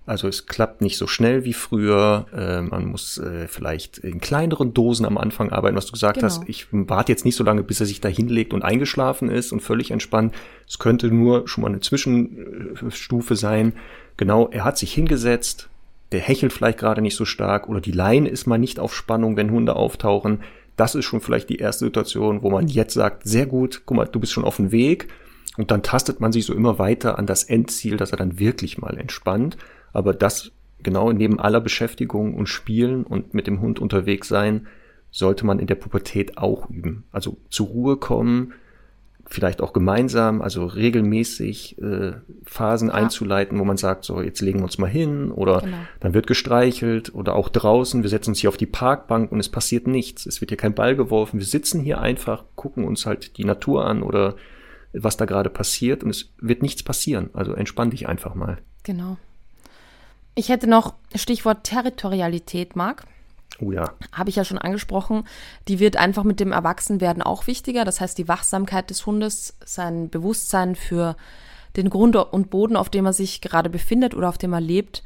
also 0.06 0.28
es 0.28 0.46
klappt 0.46 0.82
nicht 0.82 0.98
so 0.98 1.06
schnell 1.06 1.44
wie 1.44 1.54
früher. 1.54 2.26
Äh, 2.36 2.60
man 2.60 2.86
muss 2.86 3.16
äh, 3.18 3.48
vielleicht 3.48 3.98
in 3.98 4.20
kleineren 4.20 4.74
Dosen 4.74 5.06
am 5.06 5.16
Anfang 5.16 5.50
arbeiten, 5.50 5.76
was 5.76 5.86
du 5.86 5.92
gesagt 5.92 6.16
genau. 6.16 6.26
hast. 6.26 6.42
Ich 6.46 6.66
warte 6.72 7.10
jetzt 7.10 7.24
nicht 7.24 7.36
so 7.36 7.44
lange, 7.44 7.62
bis 7.62 7.80
er 7.80 7.86
sich 7.86 8.02
da 8.02 8.08
hinlegt 8.08 8.52
und 8.52 8.62
eingeschlafen 8.62 9.30
ist 9.30 9.52
und 9.52 9.60
völlig 9.60 9.90
entspannt. 9.90 10.34
Es 10.68 10.78
könnte 10.78 11.08
nur 11.08 11.48
schon 11.48 11.62
mal 11.62 11.68
eine 11.68 11.80
Zwischenstufe 11.80 13.34
sein. 13.34 13.72
Genau, 14.18 14.48
er 14.48 14.64
hat 14.64 14.76
sich 14.76 14.92
hingesetzt, 14.92 15.70
der 16.12 16.20
hechelt 16.20 16.52
vielleicht 16.52 16.78
gerade 16.78 17.00
nicht 17.00 17.16
so 17.16 17.24
stark 17.24 17.68
oder 17.68 17.80
die 17.80 17.92
Leine 17.92 18.28
ist 18.28 18.46
mal 18.46 18.58
nicht 18.58 18.78
auf 18.78 18.94
Spannung, 18.94 19.36
wenn 19.36 19.50
Hunde 19.50 19.74
auftauchen. 19.74 20.40
Das 20.76 20.94
ist 20.94 21.06
schon 21.06 21.22
vielleicht 21.22 21.48
die 21.48 21.58
erste 21.58 21.86
Situation, 21.86 22.42
wo 22.42 22.50
man 22.50 22.68
jetzt 22.68 22.94
sagt, 22.94 23.26
sehr 23.26 23.46
gut, 23.46 23.82
guck 23.86 23.96
mal, 23.96 24.04
du 24.04 24.20
bist 24.20 24.32
schon 24.32 24.44
auf 24.44 24.56
dem 24.56 24.70
Weg. 24.70 25.08
Und 25.56 25.70
dann 25.70 25.82
tastet 25.82 26.20
man 26.20 26.32
sich 26.32 26.46
so 26.46 26.54
immer 26.54 26.78
weiter 26.78 27.18
an 27.18 27.26
das 27.26 27.44
Endziel, 27.44 27.96
dass 27.96 28.10
er 28.10 28.18
dann 28.18 28.38
wirklich 28.38 28.78
mal 28.78 28.96
entspannt. 28.98 29.56
Aber 29.92 30.12
das 30.12 30.52
genau 30.82 31.10
neben 31.12 31.40
aller 31.40 31.60
Beschäftigung 31.60 32.34
und 32.34 32.48
Spielen 32.48 33.04
und 33.04 33.34
mit 33.34 33.46
dem 33.46 33.60
Hund 33.60 33.78
unterwegs 33.80 34.28
sein, 34.28 34.66
sollte 35.10 35.46
man 35.46 35.58
in 35.58 35.66
der 35.66 35.76
Pubertät 35.76 36.38
auch 36.38 36.68
üben. 36.68 37.04
Also 37.12 37.38
zur 37.48 37.68
Ruhe 37.68 37.96
kommen, 37.96 38.52
vielleicht 39.26 39.62
auch 39.62 39.72
gemeinsam, 39.72 40.42
also 40.42 40.66
regelmäßig 40.66 41.78
äh, 41.80 42.12
Phasen 42.44 42.88
ja. 42.88 42.94
einzuleiten, 42.94 43.58
wo 43.58 43.64
man 43.64 43.76
sagt, 43.76 44.04
so 44.04 44.20
jetzt 44.20 44.40
legen 44.42 44.58
wir 44.58 44.64
uns 44.64 44.78
mal 44.78 44.90
hin 44.90 45.30
oder 45.30 45.60
genau. 45.60 45.76
dann 46.00 46.14
wird 46.14 46.26
gestreichelt 46.26 47.14
oder 47.14 47.34
auch 47.34 47.48
draußen, 47.48 48.02
wir 48.02 48.10
setzen 48.10 48.30
uns 48.30 48.40
hier 48.40 48.50
auf 48.50 48.56
die 48.56 48.66
Parkbank 48.66 49.32
und 49.32 49.40
es 49.40 49.48
passiert 49.48 49.86
nichts. 49.86 50.26
Es 50.26 50.40
wird 50.40 50.50
hier 50.50 50.58
kein 50.58 50.74
Ball 50.74 50.94
geworfen, 50.94 51.38
wir 51.38 51.46
sitzen 51.46 51.80
hier 51.80 52.00
einfach, 52.00 52.44
gucken 52.54 52.84
uns 52.84 53.06
halt 53.06 53.38
die 53.38 53.44
Natur 53.44 53.86
an 53.86 54.02
oder 54.02 54.34
was 54.94 55.16
da 55.16 55.24
gerade 55.24 55.50
passiert 55.50 56.02
und 56.02 56.10
es 56.10 56.30
wird 56.38 56.62
nichts 56.62 56.82
passieren. 56.82 57.30
Also 57.32 57.52
entspann 57.52 57.90
dich 57.90 58.08
einfach 58.08 58.34
mal. 58.34 58.58
Genau. 58.82 59.16
Ich 60.34 60.48
hätte 60.48 60.66
noch 60.66 60.94
Stichwort 61.14 61.64
Territorialität, 61.64 62.76
Marc. 62.76 63.04
Oh 63.60 63.70
ja. 63.70 63.92
Habe 64.12 64.30
ich 64.30 64.36
ja 64.36 64.44
schon 64.44 64.58
angesprochen. 64.58 65.24
Die 65.68 65.78
wird 65.78 65.96
einfach 65.96 66.24
mit 66.24 66.40
dem 66.40 66.52
Erwachsenwerden 66.52 67.22
auch 67.22 67.46
wichtiger. 67.46 67.84
Das 67.84 68.00
heißt, 68.00 68.18
die 68.18 68.28
Wachsamkeit 68.28 68.90
des 68.90 69.06
Hundes, 69.06 69.56
sein 69.64 70.10
Bewusstsein 70.10 70.74
für 70.74 71.16
den 71.76 71.90
Grund 71.90 72.16
und 72.16 72.50
Boden, 72.50 72.76
auf 72.76 72.88
dem 72.88 73.06
er 73.06 73.12
sich 73.12 73.40
gerade 73.40 73.70
befindet 73.70 74.14
oder 74.14 74.28
auf 74.28 74.38
dem 74.38 74.52
er 74.52 74.60
lebt, 74.60 75.02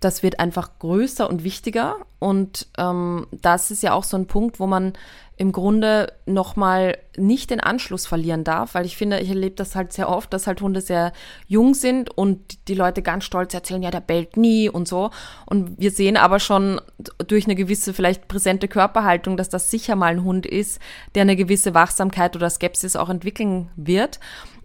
das 0.00 0.22
wird 0.22 0.40
einfach 0.40 0.78
größer 0.78 1.28
und 1.28 1.44
wichtiger. 1.44 1.96
Und 2.18 2.68
ähm, 2.78 3.26
das 3.32 3.70
ist 3.70 3.82
ja 3.82 3.92
auch 3.92 4.04
so 4.04 4.16
ein 4.16 4.26
Punkt, 4.26 4.60
wo 4.60 4.66
man 4.66 4.94
im 5.40 5.52
Grunde 5.52 6.12
nochmal 6.26 6.98
nicht 7.16 7.48
den 7.48 7.60
Anschluss 7.60 8.06
verlieren 8.06 8.44
darf, 8.44 8.74
weil 8.74 8.84
ich 8.84 8.98
finde, 8.98 9.20
ich 9.20 9.30
erlebe 9.30 9.54
das 9.56 9.74
halt 9.74 9.90
sehr 9.90 10.10
oft, 10.10 10.30
dass 10.34 10.46
halt 10.46 10.60
Hunde 10.60 10.82
sehr 10.82 11.14
jung 11.46 11.72
sind 11.72 12.10
und 12.10 12.68
die 12.68 12.74
Leute 12.74 13.00
ganz 13.00 13.24
stolz 13.24 13.54
erzählen, 13.54 13.82
ja, 13.82 13.90
der 13.90 14.02
bellt 14.02 14.36
nie 14.36 14.68
und 14.68 14.86
so. 14.86 15.08
Und 15.46 15.80
wir 15.80 15.92
sehen 15.92 16.18
aber 16.18 16.40
schon 16.40 16.78
durch 17.26 17.46
eine 17.46 17.54
gewisse, 17.54 17.94
vielleicht 17.94 18.28
präsente 18.28 18.68
Körperhaltung, 18.68 19.38
dass 19.38 19.48
das 19.48 19.70
sicher 19.70 19.96
mal 19.96 20.12
ein 20.12 20.24
Hund 20.24 20.44
ist, 20.44 20.78
der 21.14 21.22
eine 21.22 21.36
gewisse 21.36 21.72
Wachsamkeit 21.72 22.36
oder 22.36 22.50
Skepsis 22.50 22.94
auch 22.94 23.08
entwickeln 23.08 23.70
wird. 23.76 24.20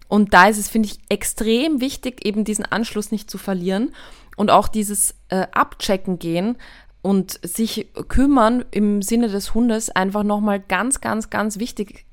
Und 0.08 0.34
da 0.34 0.46
ist 0.46 0.58
es, 0.58 0.68
finde 0.68 0.90
ich, 0.90 0.98
extrem 1.08 1.80
wichtig, 1.80 2.26
eben 2.26 2.44
diesen 2.44 2.66
Anschluss 2.66 3.12
nicht 3.12 3.30
zu 3.30 3.38
verlieren 3.38 3.94
und 4.36 4.50
auch 4.50 4.68
dieses 4.68 5.14
äh, 5.30 5.46
Abchecken 5.52 6.18
gehen, 6.18 6.58
und 7.02 7.38
sich 7.42 7.88
kümmern 8.08 8.64
im 8.72 9.00
Sinne 9.00 9.28
des 9.28 9.54
Hundes 9.54 9.90
einfach 9.90 10.24
nochmal 10.24 10.58
ganz, 10.58 11.00
ganz, 11.00 11.30
ganz 11.30 11.58
wichtig 11.58 12.04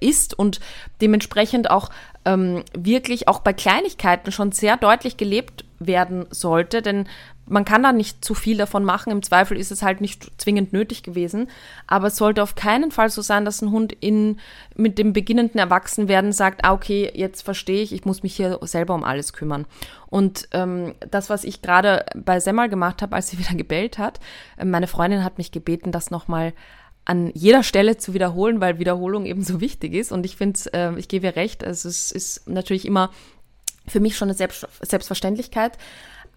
ist 0.00 0.38
und 0.38 0.60
dementsprechend 1.00 1.70
auch 1.70 1.90
ähm, 2.24 2.62
wirklich 2.76 3.28
auch 3.28 3.38
bei 3.38 3.52
Kleinigkeiten 3.52 4.32
schon 4.32 4.52
sehr 4.52 4.76
deutlich 4.76 5.16
gelebt 5.16 5.64
werden 5.78 6.26
sollte, 6.30 6.82
denn 6.82 7.08
man 7.48 7.64
kann 7.64 7.82
da 7.82 7.92
nicht 7.92 8.24
zu 8.24 8.34
viel 8.34 8.56
davon 8.56 8.84
machen. 8.84 9.12
Im 9.12 9.22
Zweifel 9.22 9.56
ist 9.56 9.70
es 9.70 9.82
halt 9.82 10.00
nicht 10.00 10.30
zwingend 10.40 10.72
nötig 10.72 11.02
gewesen. 11.02 11.48
Aber 11.86 12.08
es 12.08 12.16
sollte 12.16 12.42
auf 12.42 12.56
keinen 12.56 12.90
Fall 12.90 13.08
so 13.08 13.22
sein, 13.22 13.44
dass 13.44 13.62
ein 13.62 13.70
Hund 13.70 13.92
in, 13.92 14.38
mit 14.74 14.98
dem 14.98 15.12
beginnenden 15.12 15.58
Erwachsenwerden 15.58 16.32
sagt, 16.32 16.64
ah, 16.64 16.72
okay, 16.72 17.10
jetzt 17.14 17.42
verstehe 17.42 17.82
ich, 17.82 17.92
ich 17.92 18.04
muss 18.04 18.22
mich 18.22 18.34
hier 18.34 18.58
selber 18.62 18.94
um 18.94 19.04
alles 19.04 19.32
kümmern. 19.32 19.66
Und 20.08 20.48
ähm, 20.52 20.94
das, 21.10 21.30
was 21.30 21.44
ich 21.44 21.62
gerade 21.62 22.04
bei 22.14 22.40
Semmel 22.40 22.68
gemacht 22.68 23.00
habe, 23.02 23.14
als 23.14 23.28
sie 23.28 23.38
wieder 23.38 23.54
gebellt 23.54 23.98
hat, 23.98 24.18
äh, 24.56 24.64
meine 24.64 24.88
Freundin 24.88 25.24
hat 25.24 25.38
mich 25.38 25.52
gebeten, 25.52 25.92
das 25.92 26.10
nochmal 26.10 26.52
an 27.04 27.30
jeder 27.34 27.62
Stelle 27.62 27.96
zu 27.96 28.14
wiederholen, 28.14 28.60
weil 28.60 28.80
Wiederholung 28.80 29.26
eben 29.26 29.44
so 29.44 29.60
wichtig 29.60 29.94
ist. 29.94 30.10
Und 30.10 30.26
ich 30.26 30.36
finde, 30.36 30.58
äh, 30.72 30.98
ich 30.98 31.06
gebe 31.06 31.26
ihr 31.26 31.36
recht, 31.36 31.62
also 31.62 31.88
es 31.88 32.10
ist 32.10 32.48
natürlich 32.48 32.84
immer 32.84 33.10
für 33.86 34.00
mich 34.00 34.16
schon 34.16 34.28
eine 34.28 34.36
Selbst 34.36 34.66
Selbstverständlichkeit. 34.80 35.78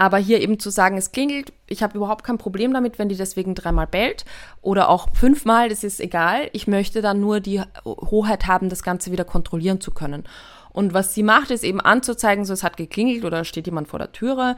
Aber 0.01 0.17
hier 0.17 0.41
eben 0.41 0.59
zu 0.59 0.69
sagen, 0.69 0.97
es 0.97 1.11
klingelt, 1.11 1.51
ich 1.67 1.83
habe 1.83 1.97
überhaupt 1.97 2.23
kein 2.23 2.37
Problem 2.37 2.73
damit, 2.73 2.97
wenn 2.97 3.09
die 3.09 3.17
deswegen 3.17 3.53
dreimal 3.53 3.85
bellt 3.85 4.23
oder 4.61 4.87
auch 4.87 5.09
fünfmal, 5.13 5.67
das 5.67 5.83
ist 5.83 5.99
egal. 5.99 6.49
Ich 6.53 6.67
möchte 6.67 7.01
dann 7.01 7.19
nur 7.19 7.41
die 7.41 7.61
Hoheit 7.85 8.47
haben, 8.47 8.69
das 8.69 8.81
Ganze 8.81 9.11
wieder 9.11 9.25
kontrollieren 9.25 9.81
zu 9.81 9.91
können. 9.91 10.23
Und 10.71 10.93
was 10.93 11.13
sie 11.13 11.21
macht, 11.21 11.51
ist 11.51 11.65
eben 11.65 11.81
anzuzeigen, 11.81 12.45
so 12.45 12.53
es 12.53 12.63
hat 12.63 12.77
geklingelt 12.77 13.25
oder 13.25 13.43
steht 13.43 13.65
jemand 13.65 13.89
vor 13.89 13.99
der 13.99 14.13
Türe. 14.13 14.55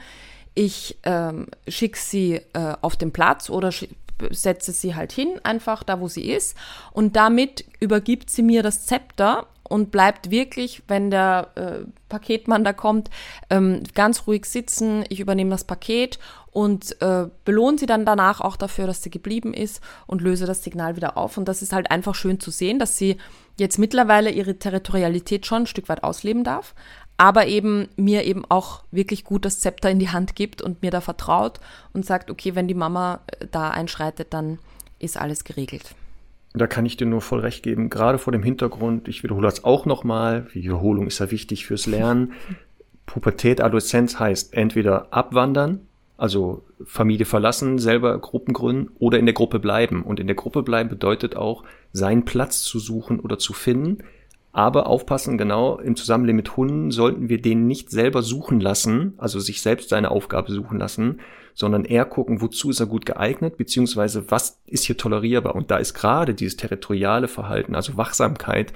Ich 0.54 1.00
ähm, 1.04 1.48
schicke 1.68 1.98
sie 1.98 2.36
äh, 2.54 2.76
auf 2.82 2.96
den 2.96 3.12
Platz 3.12 3.50
oder 3.50 3.72
setze 4.30 4.74
sie 4.74 4.94
halt 4.94 5.12
hin, 5.12 5.40
einfach 5.44 5.82
da, 5.82 6.00
wo 6.00 6.08
sie 6.08 6.30
ist. 6.30 6.56
Und 6.92 7.16
damit 7.16 7.66
übergibt 7.80 8.30
sie 8.30 8.44
mir 8.44 8.62
das 8.62 8.86
Zepter 8.86 9.48
und 9.72 9.90
bleibt 9.90 10.32
wirklich, 10.32 10.84
wenn 10.90 11.10
der 11.12 11.48
äh, 11.56 11.86
Paketmann 12.10 12.66
da 12.66 12.74
kommt, 12.74 13.10
ähm, 13.50 13.84
ganz 13.96 14.28
ruhig 14.28 14.46
sitzen. 14.46 15.06
Ich 15.08 15.22
übernehme 15.22 15.52
das 15.52 15.64
Paket 15.64 16.20
und 16.52 17.02
äh, 17.02 17.28
belohne 17.46 17.78
sie 17.78 17.86
dann 17.86 18.06
danach 18.06 18.42
auch 18.42 18.58
dafür, 18.58 18.86
dass 18.86 19.02
sie 19.02 19.10
geblieben 19.10 19.54
ist 19.54 19.80
und 20.08 20.22
löse 20.22 20.46
das 20.46 20.62
Signal 20.62 20.98
wieder 20.98 21.16
auf. 21.16 21.38
Und 21.38 21.46
das 21.46 21.62
ist 21.62 21.72
halt 21.72 21.90
einfach 21.90 22.16
schön 22.16 22.42
zu 22.42 22.52
sehen, 22.52 22.80
dass 22.80 22.98
sie 22.98 23.16
jetzt 23.58 23.80
mittlerweile 23.80 24.30
ihre 24.30 24.60
Territorialität 24.60 25.46
schon 25.46 25.64
ein 25.64 25.68
Stück 25.68 25.88
weit 25.88 26.04
ausleben 26.04 26.44
darf, 26.44 26.76
aber 27.16 27.48
eben 27.48 27.88
mir 27.96 28.26
eben 28.26 28.44
auch 28.50 28.84
wirklich 28.92 29.24
gut 29.24 29.46
das 29.46 29.62
Zepter 29.62 29.90
in 29.90 30.00
die 30.00 30.10
Hand 30.10 30.36
gibt 30.36 30.62
und 30.62 30.82
mir 30.82 30.92
da 30.92 31.00
vertraut 31.00 31.62
und 31.94 32.06
sagt, 32.06 32.30
okay, 32.30 32.56
wenn 32.56 32.68
die 32.68 32.74
Mama 32.74 33.22
äh, 33.28 33.48
da 33.50 33.70
einschreitet, 33.70 34.34
dann 34.34 34.60
ist 35.00 35.16
alles 35.16 35.46
geregelt. 35.46 35.96
Da 36.54 36.68
kann 36.68 36.86
ich 36.86 36.98
dir 36.98 37.08
nur 37.08 37.22
voll 37.22 37.40
recht 37.40 37.64
geben, 37.64 37.90
gerade 37.90 38.18
vor 38.18 38.34
dem 38.34 38.44
Hintergrund, 38.44 39.08
ich 39.08 39.24
wiederhole 39.24 39.48
das 39.48 39.64
auch 39.64 39.86
nochmal, 39.86 40.48
Wiederholung 40.54 41.08
ist 41.08 41.20
ja 41.20 41.32
wichtig 41.32 41.66
fürs 41.66 41.86
Lernen. 41.86 42.34
Pubertät, 43.06 43.62
Adoleszenz 43.62 44.20
heißt 44.20 44.54
entweder 44.54 45.08
abwandern, 45.12 45.82
also 46.18 46.64
Familie 46.86 47.26
verlassen, 47.26 47.80
selber 47.80 48.18
Gruppen 48.20 48.54
gründen 48.54 48.92
oder 49.00 49.18
in 49.18 49.26
der 49.26 49.34
Gruppe 49.34 49.60
bleiben. 49.60 50.04
Und 50.04 50.20
in 50.20 50.28
der 50.28 50.36
Gruppe 50.36 50.62
bleiben 50.62 50.90
bedeutet 50.90 51.36
auch, 51.36 51.64
seinen 51.94 52.26
Platz 52.26 52.62
zu 52.62 52.80
suchen 52.80 53.20
oder 53.20 53.40
zu 53.40 53.54
finden. 53.54 54.04
Aber 54.54 54.88
aufpassen, 54.88 55.38
genau, 55.38 55.80
im 55.80 55.96
Zusammenleben 55.96 56.38
mit 56.38 56.58
Hunden 56.58 56.92
sollten 56.92 57.30
wir 57.30 57.42
den 57.42 57.68
nicht 57.68 57.90
selber 57.90 58.22
suchen 58.22 58.60
lassen, 58.60 59.14
also 59.18 59.40
sich 59.40 59.62
selbst 59.62 59.90
seine 59.90 60.12
Aufgabe 60.12 60.52
suchen 60.52 60.78
lassen, 60.78 61.22
sondern 61.54 61.86
eher 61.86 62.06
gucken, 62.06 62.42
wozu 62.42 62.70
ist 62.70 62.80
er 62.80 62.86
gut 62.86 63.06
geeignet, 63.06 63.58
beziehungsweise 63.58 64.30
was 64.32 64.62
ist 64.66 64.86
hier 64.86 64.98
tolerierbar. 64.98 65.56
Und 65.56 65.72
da 65.72 65.78
ist 65.78 65.94
gerade 65.94 66.34
dieses 66.34 66.58
territoriale 66.58 67.28
Verhalten, 67.28 67.76
also 67.76 67.98
Wachsamkeit, 67.98 68.74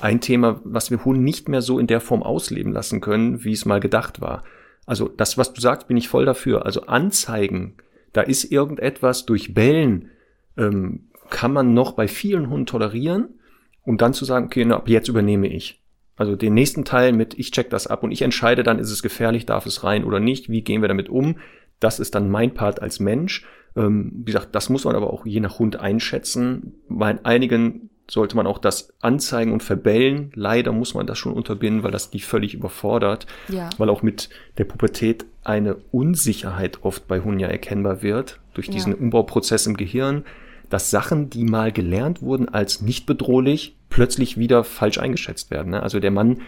ein 0.00 0.20
Thema, 0.20 0.60
was 0.64 0.90
wir 0.90 1.04
Hunden 1.04 1.24
nicht 1.24 1.48
mehr 1.48 1.62
so 1.62 1.78
in 1.78 1.86
der 1.86 2.00
Form 2.00 2.22
ausleben 2.22 2.72
lassen 2.72 3.00
können, 3.00 3.44
wie 3.44 3.52
es 3.52 3.64
mal 3.64 3.80
gedacht 3.80 4.20
war. 4.20 4.42
Also 4.86 5.08
das, 5.08 5.38
was 5.38 5.52
du 5.52 5.60
sagst, 5.60 5.88
bin 5.88 5.96
ich 5.96 6.08
voll 6.08 6.24
dafür. 6.24 6.66
Also 6.66 6.82
Anzeigen, 6.82 7.76
da 8.12 8.22
ist 8.22 8.44
irgendetwas 8.44 9.24
durch 9.24 9.54
Bellen, 9.54 10.10
ähm, 10.56 11.08
kann 11.30 11.52
man 11.52 11.74
noch 11.74 11.92
bei 11.92 12.08
vielen 12.08 12.50
Hunden 12.50 12.66
tolerieren, 12.66 13.40
um 13.82 13.96
dann 13.96 14.14
zu 14.14 14.24
sagen, 14.24 14.46
okay, 14.46 14.64
na, 14.64 14.76
ab 14.76 14.88
jetzt 14.88 15.08
übernehme 15.08 15.48
ich. 15.48 15.82
Also 16.16 16.36
den 16.36 16.54
nächsten 16.54 16.84
Teil 16.84 17.12
mit, 17.12 17.38
ich 17.38 17.50
check 17.50 17.70
das 17.70 17.86
ab 17.86 18.02
und 18.02 18.12
ich 18.12 18.22
entscheide 18.22 18.62
dann, 18.62 18.78
ist 18.78 18.90
es 18.90 19.02
gefährlich, 19.02 19.46
darf 19.46 19.66
es 19.66 19.82
rein 19.82 20.04
oder 20.04 20.20
nicht, 20.20 20.48
wie 20.48 20.62
gehen 20.62 20.80
wir 20.80 20.88
damit 20.88 21.08
um. 21.08 21.36
Das 21.80 22.00
ist 22.00 22.14
dann 22.14 22.30
mein 22.30 22.54
Part 22.54 22.80
als 22.80 23.00
Mensch. 23.00 23.44
Ähm, 23.76 24.12
wie 24.14 24.32
gesagt, 24.32 24.54
das 24.54 24.68
muss 24.68 24.84
man 24.84 24.96
aber 24.96 25.12
auch 25.12 25.26
je 25.26 25.40
nach 25.40 25.58
Hund 25.58 25.76
einschätzen. 25.76 26.74
Bei 26.88 27.18
einigen 27.24 27.90
sollte 28.08 28.36
man 28.36 28.46
auch 28.46 28.58
das 28.58 28.92
anzeigen 29.00 29.52
und 29.52 29.62
verbellen. 29.62 30.30
Leider 30.34 30.72
muss 30.72 30.94
man 30.94 31.06
das 31.06 31.18
schon 31.18 31.32
unterbinden, 31.32 31.82
weil 31.82 31.90
das 31.90 32.10
die 32.10 32.20
völlig 32.20 32.54
überfordert. 32.54 33.26
Ja. 33.48 33.70
Weil 33.78 33.88
auch 33.88 34.02
mit 34.02 34.28
der 34.58 34.64
Pubertät 34.64 35.24
eine 35.42 35.76
Unsicherheit 35.90 36.84
oft 36.84 37.08
bei 37.08 37.20
Hunden 37.20 37.40
ja 37.40 37.48
erkennbar 37.48 38.02
wird 38.02 38.40
durch 38.52 38.68
diesen 38.68 38.92
ja. 38.92 38.98
Umbauprozess 38.98 39.66
im 39.66 39.76
Gehirn, 39.76 40.24
dass 40.70 40.90
Sachen, 40.90 41.30
die 41.30 41.44
mal 41.44 41.72
gelernt 41.72 42.22
wurden 42.22 42.48
als 42.48 42.82
nicht 42.82 43.06
bedrohlich, 43.06 43.76
plötzlich 43.88 44.36
wieder 44.38 44.64
falsch 44.64 44.98
eingeschätzt 44.98 45.50
werden. 45.50 45.70
Ne? 45.70 45.82
Also 45.82 46.00
der 46.00 46.10
Mann, 46.10 46.42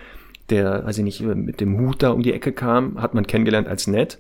der, 0.51 0.85
weiß 0.85 0.99
ich 0.99 1.05
nicht, 1.05 1.21
mit 1.21 1.61
dem 1.61 1.79
Hut 1.79 2.03
da 2.03 2.11
um 2.11 2.23
die 2.23 2.33
Ecke 2.33 2.53
kam, 2.53 3.01
hat 3.01 3.15
man 3.15 3.27
kennengelernt 3.27 3.69
als 3.69 3.87
nett. 3.87 4.19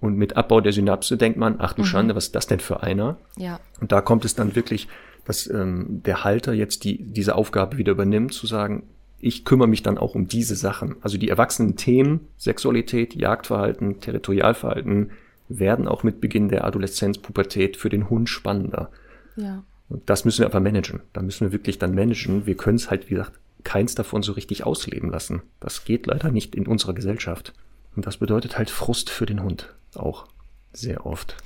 Und 0.00 0.16
mit 0.16 0.36
Abbau 0.36 0.60
der 0.60 0.72
Synapse 0.72 1.16
denkt 1.16 1.38
man, 1.38 1.56
ach 1.58 1.74
du 1.74 1.82
mhm. 1.82 1.86
Schande, 1.86 2.14
was 2.16 2.26
ist 2.26 2.34
das 2.34 2.46
denn 2.46 2.60
für 2.60 2.82
einer? 2.82 3.18
Ja. 3.36 3.60
Und 3.80 3.92
da 3.92 4.00
kommt 4.00 4.24
es 4.24 4.34
dann 4.34 4.56
wirklich, 4.56 4.88
dass 5.24 5.48
ähm, 5.48 6.02
der 6.04 6.24
Halter 6.24 6.52
jetzt 6.52 6.84
die, 6.84 7.02
diese 7.02 7.34
Aufgabe 7.34 7.76
wieder 7.76 7.92
übernimmt, 7.92 8.32
zu 8.32 8.46
sagen, 8.46 8.84
ich 9.20 9.44
kümmere 9.44 9.68
mich 9.68 9.82
dann 9.82 9.98
auch 9.98 10.14
um 10.14 10.26
diese 10.26 10.56
Sachen. 10.56 10.96
Also 11.02 11.18
die 11.18 11.28
erwachsenen 11.28 11.76
Themen, 11.76 12.28
Sexualität, 12.38 13.14
Jagdverhalten, 13.14 14.00
Territorialverhalten, 14.00 15.10
werden 15.48 15.86
auch 15.86 16.02
mit 16.02 16.20
Beginn 16.20 16.48
der 16.48 16.64
Adoleszenz, 16.64 17.18
Pubertät 17.18 17.76
für 17.76 17.90
den 17.90 18.08
Hund 18.08 18.28
spannender. 18.30 18.90
Ja. 19.36 19.62
Und 19.90 20.08
das 20.08 20.24
müssen 20.24 20.40
wir 20.40 20.46
aber 20.46 20.60
managen. 20.60 21.00
Da 21.12 21.20
müssen 21.20 21.46
wir 21.46 21.52
wirklich 21.52 21.78
dann 21.78 21.94
managen. 21.94 22.46
Wir 22.46 22.56
können 22.56 22.76
es 22.76 22.90
halt, 22.90 23.10
wie 23.10 23.14
gesagt, 23.14 23.32
keins 23.64 23.94
davon 23.94 24.22
so 24.22 24.32
richtig 24.32 24.64
ausleben 24.64 25.10
lassen. 25.10 25.42
Das 25.58 25.84
geht 25.84 26.06
leider 26.06 26.30
nicht 26.30 26.54
in 26.54 26.66
unserer 26.66 26.94
Gesellschaft. 26.94 27.52
Und 27.96 28.06
das 28.06 28.18
bedeutet 28.18 28.58
halt 28.58 28.70
Frust 28.70 29.10
für 29.10 29.26
den 29.26 29.42
Hund 29.42 29.74
auch 29.94 30.26
sehr 30.72 31.06
oft. 31.06 31.36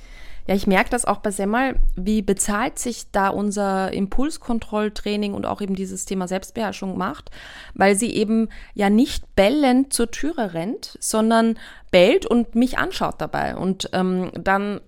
Ja, 0.47 0.53
ich 0.53 0.67
merke 0.67 0.91
das 0.91 1.05
auch 1.05 1.17
bei 1.17 1.31
Semmel. 1.31 1.79
Wie 1.95 2.21
bezahlt 2.21 2.77
sich 2.77 3.11
da 3.11 3.29
unser 3.29 3.91
Impulskontrolltraining 3.91 5.33
und 5.33 5.47
auch 5.47 5.59
eben 5.59 5.75
dieses 5.75 6.05
Thema 6.05 6.27
Selbstbeherrschung 6.27 6.97
macht? 6.97 7.31
Weil 7.73 7.95
sie 7.95 8.13
eben 8.13 8.49
ja 8.75 8.91
nicht 8.91 9.35
bellend 9.35 9.91
zur 9.91 10.11
Türe 10.11 10.53
rennt, 10.53 10.97
sondern 11.01 11.57
bellt 11.89 12.27
und 12.27 12.53
mich 12.53 12.77
anschaut 12.77 13.15
dabei. 13.17 13.55
Und 13.55 13.89
ähm, 13.93 14.31
dann 14.35 14.81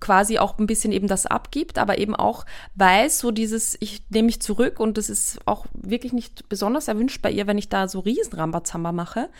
quasi 0.00 0.38
auch 0.38 0.58
ein 0.58 0.66
bisschen 0.66 0.92
eben 0.92 1.08
das 1.08 1.24
abgibt, 1.24 1.78
aber 1.78 1.98
eben 1.98 2.14
auch 2.14 2.44
weiß, 2.74 3.18
so 3.18 3.30
dieses, 3.30 3.76
ich 3.80 4.02
nehme 4.10 4.26
mich 4.26 4.42
zurück 4.42 4.80
und 4.80 4.98
das 4.98 5.08
ist 5.08 5.38
auch 5.46 5.66
wirklich 5.72 6.12
nicht 6.12 6.48
besonders 6.48 6.88
erwünscht 6.88 7.22
bei 7.22 7.30
ihr, 7.30 7.46
wenn 7.46 7.58
ich 7.58 7.68
da 7.68 7.88
so 7.88 8.00
Riesenrambazamba 8.00 8.92
mache. 8.92 9.30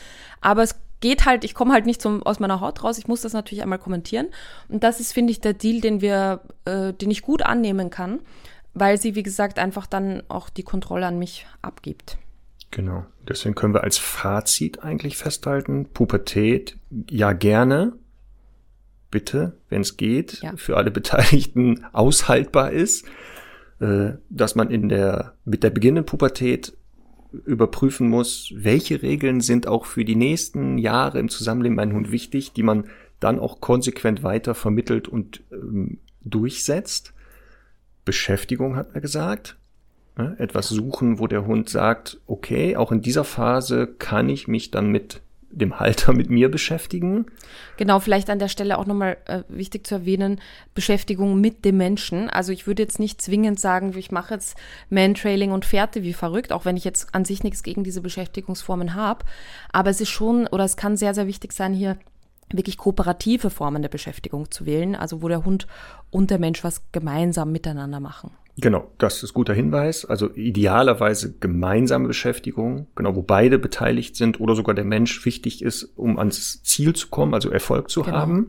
Aber 0.41 0.62
es 0.62 0.77
geht 1.01 1.26
halt, 1.26 1.44
ich 1.44 1.55
komme 1.55 1.72
halt 1.72 1.86
nicht 1.86 2.03
zum, 2.03 2.22
aus 2.22 2.40
meiner 2.40 2.61
Haut 2.61 2.82
raus, 2.82 2.99
ich 2.99 3.09
muss 3.09 3.22
das 3.22 3.32
natürlich 3.32 3.62
einmal 3.62 3.78
kommentieren. 3.78 4.28
Und 4.68 4.82
das 4.82 5.01
ist, 5.01 5.12
finde 5.12 5.30
ich, 5.30 5.40
der 5.40 5.55
Deal, 5.55 5.80
den 5.80 6.01
wir, 6.01 6.40
äh, 6.64 6.92
den 6.92 7.11
ich 7.11 7.22
gut 7.22 7.42
annehmen 7.42 7.90
kann, 7.90 8.20
weil 8.74 8.99
sie, 8.99 9.14
wie 9.14 9.22
gesagt, 9.22 9.59
einfach 9.59 9.86
dann 9.86 10.22
auch 10.28 10.49
die 10.49 10.62
Kontrolle 10.62 11.07
an 11.07 11.18
mich 11.18 11.46
abgibt. 11.62 12.18
Genau. 12.70 13.07
Deswegen 13.26 13.55
können 13.55 13.74
wir 13.74 13.84
als 13.84 13.99
Fazit 13.99 14.82
eigentlich 14.82 15.16
festhalten, 15.16 15.86
Pubertät, 15.86 16.76
ja 17.11 17.32
gerne, 17.32 17.94
bitte, 19.11 19.57
wenn 19.68 19.80
es 19.82 19.96
geht, 19.96 20.42
ja. 20.42 20.53
für 20.57 20.76
alle 20.76 20.90
Beteiligten 20.90 21.84
aushaltbar 21.92 22.72
ist, 22.72 23.07
äh, 23.80 24.12
dass 24.28 24.55
man 24.55 24.70
in 24.70 24.88
der, 24.88 25.34
mit 25.44 25.62
der 25.62 25.70
beginnenden 25.70 26.07
Pubertät 26.07 26.76
überprüfen 27.33 28.09
muss, 28.09 28.53
welche 28.55 29.03
Regeln 29.03 29.41
sind 29.41 29.66
auch 29.66 29.85
für 29.85 30.05
die 30.05 30.16
nächsten 30.16 30.79
Jahre 30.79 31.18
im 31.18 31.29
Zusammenleben 31.29 31.76
mein 31.76 31.93
Hund 31.93 32.11
wichtig, 32.11 32.53
die 32.53 32.62
man 32.62 32.85
dann 33.20 33.39
auch 33.39 33.61
konsequent 33.61 34.22
weiter 34.22 34.55
vermittelt 34.55 35.09
und 35.09 35.43
ähm, 35.53 35.99
durchsetzt. 36.22 37.12
Beschäftigung 38.05 38.76
hat 38.76 38.95
er 38.95 39.01
gesagt. 39.01 39.57
Ne? 40.16 40.37
Etwas 40.39 40.68
suchen, 40.68 41.18
wo 41.18 41.26
der 41.26 41.47
Hund 41.47 41.68
sagt, 41.68 42.20
okay, 42.26 42.76
auch 42.76 42.93
in 42.93 43.03
dieser 43.03 43.24
Phase 43.24 43.87
kann 43.87 44.29
ich 44.29 44.49
mich 44.49 44.70
dann 44.70 44.91
mit 44.91 45.22
dem 45.51 45.80
Halter 45.80 46.12
mit 46.12 46.30
mir 46.30 46.51
beschäftigen. 46.51 47.26
Genau, 47.76 48.01
vielleicht 48.01 48.28
an 48.30 48.38
der 48.38 48.49
Stelle 48.49 48.78
auch 48.78 48.86
nochmal 48.86 49.16
äh, 49.26 49.42
wichtig 49.49 49.86
zu 49.86 49.96
erwähnen, 49.96 50.40
Beschäftigung 50.74 51.40
mit 51.40 51.64
dem 51.64 51.78
Menschen. 51.78 52.28
Also 52.28 52.53
ich 52.53 52.66
würde 52.66 52.82
jetzt 52.82 52.99
nicht 52.99 53.22
zwingend 53.22 53.59
sagen, 53.59 53.96
ich 53.96 54.11
mache 54.11 54.34
jetzt 54.34 54.57
Mantrailing 54.90 55.53
und 55.53 55.64
Fährte 55.64 56.03
wie 56.03 56.12
verrückt, 56.12 56.53
auch 56.53 56.64
wenn 56.64 56.76
ich 56.76 56.84
jetzt 56.84 57.14
an 57.14 57.24
sich 57.24 57.42
nichts 57.42 57.62
gegen 57.62 57.82
diese 57.82 58.03
Beschäftigungsformen 58.03 58.94
habe. 58.94 59.24
Aber 59.72 59.90
es 59.90 60.01
ist 60.01 60.11
schon, 60.11 60.46
oder 60.46 60.64
es 60.64 60.76
kann 60.76 60.96
sehr, 60.96 61.14
sehr 61.14 61.26
wichtig 61.26 61.53
sein, 61.53 61.72
hier 61.72 61.96
wirklich 62.53 62.78
kooperative 62.78 63.51
Formen 63.51 63.82
der 63.82 63.88
Beschäftigung 63.88 64.51
zu 64.51 64.66
wählen, 64.66 64.94
also 64.94 65.22
wo 65.22 65.28
der 65.28 65.44
Hund 65.44 65.66
und 66.11 66.30
der 66.30 66.38
Mensch 66.38 66.64
was 66.64 66.82
gemeinsam 66.92 67.53
miteinander 67.53 68.01
machen. 68.01 68.30
Genau, 68.61 68.90
das 68.99 69.22
ist 69.22 69.34
guter 69.34 69.55
Hinweis. 69.55 70.05
Also 70.05 70.30
idealerweise 70.34 71.34
gemeinsame 71.38 72.09
Beschäftigung, 72.09 72.88
genau, 72.96 73.14
wo 73.14 73.22
beide 73.22 73.59
beteiligt 73.59 74.16
sind 74.16 74.40
oder 74.40 74.57
sogar 74.57 74.74
der 74.74 74.84
Mensch 74.84 75.24
wichtig 75.24 75.62
ist, 75.62 75.84
um 75.96 76.18
ans 76.18 76.62
Ziel 76.64 76.94
zu 76.94 77.09
kommen, 77.09 77.34
also 77.34 77.51
Erfolg 77.51 77.88
zu 77.88 78.03
genau. 78.03 78.16
haben. 78.16 78.49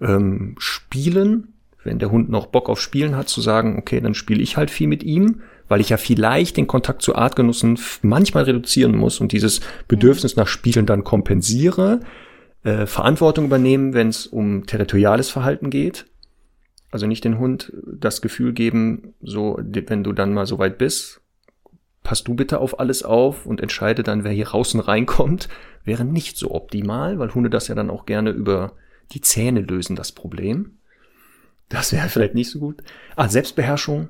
Ähm, 0.00 0.54
spielen, 0.58 1.52
wenn 1.84 1.98
der 1.98 2.10
Hund 2.10 2.30
noch 2.30 2.46
Bock 2.46 2.70
auf 2.70 2.80
Spielen 2.80 3.14
hat, 3.14 3.28
zu 3.28 3.42
sagen, 3.42 3.78
okay, 3.78 4.00
dann 4.00 4.14
spiele 4.14 4.42
ich 4.42 4.56
halt 4.56 4.70
viel 4.70 4.88
mit 4.88 5.02
ihm, 5.02 5.42
weil 5.68 5.82
ich 5.82 5.90
ja 5.90 5.98
vielleicht 5.98 6.56
den 6.56 6.66
Kontakt 6.66 7.02
zu 7.02 7.14
Artgenossen 7.14 7.78
manchmal 8.00 8.44
reduzieren 8.44 8.96
muss 8.96 9.20
und 9.20 9.32
dieses 9.32 9.60
Bedürfnis 9.86 10.34
nach 10.34 10.48
Spielen 10.48 10.86
dann 10.86 11.04
kompensiere. 11.04 12.00
Äh, 12.64 12.86
Verantwortung 12.86 13.46
übernehmen, 13.46 13.92
wenn 13.94 14.08
es 14.08 14.26
um 14.26 14.66
territoriales 14.66 15.30
Verhalten 15.30 15.70
geht, 15.70 16.06
also 16.90 17.06
nicht 17.06 17.24
den 17.24 17.38
Hund 17.38 17.72
das 17.86 18.22
Gefühl 18.22 18.52
geben, 18.52 19.14
so, 19.20 19.58
wenn 19.58 20.04
du 20.04 20.12
dann 20.12 20.32
mal 20.32 20.46
so 20.46 20.58
weit 20.58 20.78
bist, 20.78 21.20
pass 22.02 22.22
du 22.22 22.34
bitte 22.34 22.58
auf 22.58 22.78
alles 22.78 23.02
auf 23.02 23.46
und 23.46 23.60
entscheide 23.60 24.02
dann, 24.02 24.24
wer 24.24 24.32
hier 24.32 24.44
draußen 24.44 24.80
reinkommt, 24.80 25.48
wäre 25.84 26.04
nicht 26.04 26.36
so 26.36 26.52
optimal, 26.52 27.18
weil 27.18 27.34
Hunde 27.34 27.50
das 27.50 27.68
ja 27.68 27.74
dann 27.74 27.90
auch 27.90 28.06
gerne 28.06 28.30
über 28.30 28.72
die 29.12 29.20
Zähne 29.20 29.60
lösen, 29.60 29.96
das 29.96 30.12
Problem. 30.12 30.78
Das 31.68 31.92
wäre 31.92 32.08
vielleicht 32.08 32.34
nicht 32.34 32.50
so 32.50 32.58
gut. 32.58 32.82
Ah, 33.16 33.28
Selbstbeherrschung. 33.28 34.08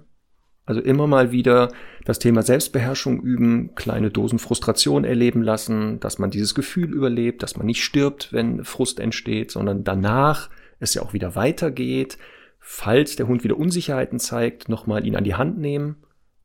Also 0.64 0.80
immer 0.80 1.06
mal 1.06 1.32
wieder 1.32 1.72
das 2.04 2.18
Thema 2.18 2.42
Selbstbeherrschung 2.42 3.20
üben, 3.20 3.74
kleine 3.74 4.10
Dosen 4.10 4.38
Frustration 4.38 5.04
erleben 5.04 5.42
lassen, 5.42 5.98
dass 5.98 6.18
man 6.18 6.30
dieses 6.30 6.54
Gefühl 6.54 6.92
überlebt, 6.92 7.42
dass 7.42 7.56
man 7.56 7.66
nicht 7.66 7.82
stirbt, 7.82 8.32
wenn 8.32 8.64
Frust 8.64 9.00
entsteht, 9.00 9.50
sondern 9.50 9.82
danach 9.82 10.50
es 10.78 10.94
ja 10.94 11.02
auch 11.02 11.12
wieder 11.12 11.34
weitergeht, 11.34 12.18
falls 12.60 13.16
der 13.16 13.26
Hund 13.26 13.42
wieder 13.42 13.56
Unsicherheiten 13.56 14.20
zeigt, 14.20 14.68
nochmal 14.68 15.06
ihn 15.06 15.16
an 15.16 15.24
die 15.24 15.34
Hand 15.34 15.58
nehmen 15.58 15.96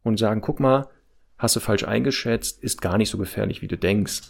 und 0.03 0.17
sagen, 0.17 0.41
guck 0.41 0.59
mal, 0.59 0.89
hast 1.37 1.55
du 1.55 1.59
falsch 1.59 1.83
eingeschätzt, 1.83 2.63
ist 2.63 2.81
gar 2.81 2.97
nicht 2.97 3.09
so 3.09 3.17
gefährlich, 3.17 3.61
wie 3.61 3.67
du 3.67 3.77
denkst. 3.77 4.21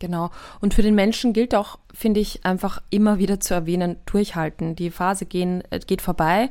Genau. 0.00 0.30
Und 0.60 0.74
für 0.74 0.82
den 0.82 0.96
Menschen 0.96 1.32
gilt 1.32 1.54
auch, 1.54 1.78
finde 1.94 2.18
ich, 2.18 2.44
einfach 2.44 2.82
immer 2.90 3.18
wieder 3.18 3.38
zu 3.38 3.54
erwähnen, 3.54 3.98
durchhalten. 4.04 4.74
Die 4.74 4.90
Phase 4.90 5.26
gehen, 5.26 5.62
äh, 5.70 5.78
geht 5.78 6.02
vorbei. 6.02 6.50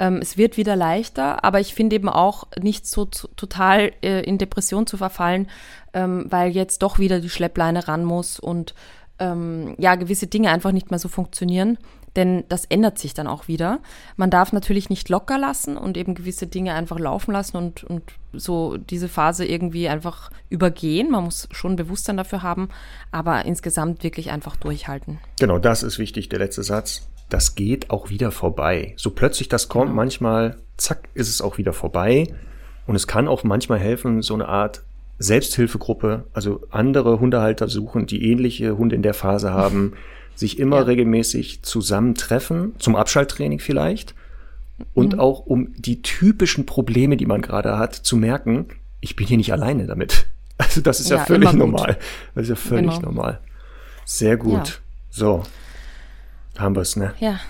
Ähm, 0.00 0.18
es 0.20 0.36
wird 0.36 0.56
wieder 0.56 0.74
leichter, 0.74 1.44
aber 1.44 1.60
ich 1.60 1.74
finde 1.74 1.94
eben 1.94 2.08
auch 2.08 2.48
nicht 2.60 2.86
so 2.86 3.04
total 3.04 3.92
äh, 4.02 4.22
in 4.22 4.38
Depression 4.38 4.88
zu 4.88 4.96
verfallen, 4.96 5.48
ähm, 5.94 6.26
weil 6.28 6.50
jetzt 6.50 6.82
doch 6.82 6.98
wieder 6.98 7.20
die 7.20 7.30
Schleppleine 7.30 7.86
ran 7.86 8.04
muss 8.04 8.40
und 8.40 8.74
ähm, 9.20 9.76
ja, 9.78 9.94
gewisse 9.94 10.26
Dinge 10.26 10.50
einfach 10.50 10.72
nicht 10.72 10.90
mehr 10.90 10.98
so 10.98 11.08
funktionieren 11.08 11.78
denn 12.16 12.44
das 12.48 12.64
ändert 12.64 12.98
sich 12.98 13.14
dann 13.14 13.26
auch 13.26 13.48
wieder. 13.48 13.80
Man 14.16 14.30
darf 14.30 14.52
natürlich 14.52 14.90
nicht 14.90 15.08
locker 15.08 15.38
lassen 15.38 15.76
und 15.76 15.96
eben 15.96 16.14
gewisse 16.14 16.46
Dinge 16.46 16.74
einfach 16.74 16.98
laufen 16.98 17.32
lassen 17.32 17.56
und, 17.56 17.84
und 17.84 18.02
so 18.32 18.76
diese 18.76 19.08
Phase 19.08 19.44
irgendwie 19.44 19.88
einfach 19.88 20.30
übergehen. 20.48 21.10
Man 21.10 21.24
muss 21.24 21.48
schon 21.52 21.76
Bewusstsein 21.76 22.16
dafür 22.16 22.42
haben, 22.42 22.68
aber 23.12 23.44
insgesamt 23.44 24.02
wirklich 24.02 24.30
einfach 24.30 24.56
durchhalten. 24.56 25.18
Genau, 25.38 25.58
das 25.58 25.82
ist 25.82 25.98
wichtig, 25.98 26.28
der 26.28 26.40
letzte 26.40 26.62
Satz. 26.62 27.08
Das 27.30 27.54
geht 27.54 27.90
auch 27.90 28.10
wieder 28.10 28.32
vorbei. 28.32 28.92
So 28.96 29.10
plötzlich 29.10 29.48
das 29.48 29.68
kommt, 29.68 29.86
genau. 29.86 29.96
manchmal, 29.96 30.56
zack, 30.76 31.08
ist 31.14 31.28
es 31.28 31.40
auch 31.40 31.56
wieder 31.56 31.72
vorbei. 31.72 32.26
Und 32.86 32.96
es 32.96 33.06
kann 33.06 33.28
auch 33.28 33.44
manchmal 33.44 33.78
helfen, 33.78 34.20
so 34.20 34.34
eine 34.34 34.48
Art 34.48 34.82
Selbsthilfegruppe, 35.18 36.24
also 36.32 36.62
andere 36.70 37.20
Hundehalter 37.20 37.68
suchen, 37.68 38.06
die 38.06 38.30
ähnliche 38.30 38.76
Hunde 38.76 38.96
in 38.96 39.02
der 39.02 39.14
Phase 39.14 39.52
haben, 39.54 39.94
sich 40.34 40.58
immer 40.58 40.78
ja. 40.78 40.82
regelmäßig 40.82 41.62
zusammentreffen, 41.62 42.74
zum 42.78 42.96
Abschalttraining 42.96 43.60
vielleicht. 43.60 44.14
Und 44.94 45.14
mhm. 45.14 45.20
auch 45.20 45.40
um 45.46 45.74
die 45.76 46.02
typischen 46.02 46.66
Probleme, 46.66 47.16
die 47.16 47.26
man 47.26 47.42
gerade 47.42 47.78
hat, 47.78 47.94
zu 47.94 48.16
merken, 48.16 48.66
ich 49.00 49.14
bin 49.14 49.26
hier 49.26 49.36
nicht 49.36 49.52
alleine 49.52 49.86
damit. 49.86 50.26
Also 50.60 50.82
das 50.82 51.00
ist 51.00 51.08
ja, 51.08 51.16
ja 51.16 51.24
völlig 51.24 51.54
normal. 51.54 51.96
Das 52.34 52.42
ist 52.42 52.48
ja 52.50 52.54
völlig 52.54 52.96
genau. 52.96 53.06
normal. 53.06 53.40
Sehr 54.04 54.36
gut. 54.36 54.52
Ja. 54.52 54.74
So, 55.08 55.42
haben 56.58 56.74
wir 56.74 56.82
es, 56.82 56.96
ne? 56.96 57.14
Ja. 57.20 57.40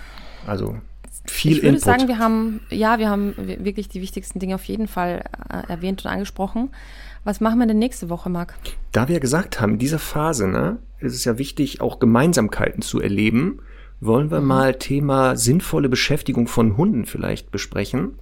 Also 0.45 0.77
viel 1.25 1.53
Ich 1.53 1.57
würde 1.57 1.69
Input. 1.69 1.83
sagen, 1.83 2.07
wir 2.07 2.17
haben, 2.17 2.61
ja, 2.69 2.99
wir 2.99 3.09
haben 3.09 3.33
wirklich 3.37 3.89
die 3.89 4.01
wichtigsten 4.01 4.39
Dinge 4.39 4.55
auf 4.55 4.63
jeden 4.65 4.87
Fall 4.87 5.23
äh, 5.49 5.71
erwähnt 5.71 6.03
und 6.03 6.11
angesprochen. 6.11 6.69
Was 7.23 7.39
machen 7.39 7.59
wir 7.59 7.67
denn 7.67 7.77
nächste 7.77 8.09
Woche, 8.09 8.29
Marc? 8.29 8.55
Da 8.91 9.07
wir 9.07 9.13
ja 9.13 9.19
gesagt 9.19 9.61
haben, 9.61 9.73
in 9.73 9.79
dieser 9.79 9.99
Phase 9.99 10.47
ne, 10.47 10.79
ist 10.99 11.13
es 11.13 11.25
ja 11.25 11.37
wichtig, 11.37 11.81
auch 11.81 11.99
Gemeinsamkeiten 11.99 12.81
zu 12.81 12.99
erleben, 12.99 13.59
wollen 13.99 14.31
wir 14.31 14.41
mhm. 14.41 14.47
mal 14.47 14.75
Thema 14.75 15.35
sinnvolle 15.35 15.89
Beschäftigung 15.89 16.47
von 16.47 16.77
Hunden 16.77 17.05
vielleicht 17.05 17.51
besprechen. 17.51 18.17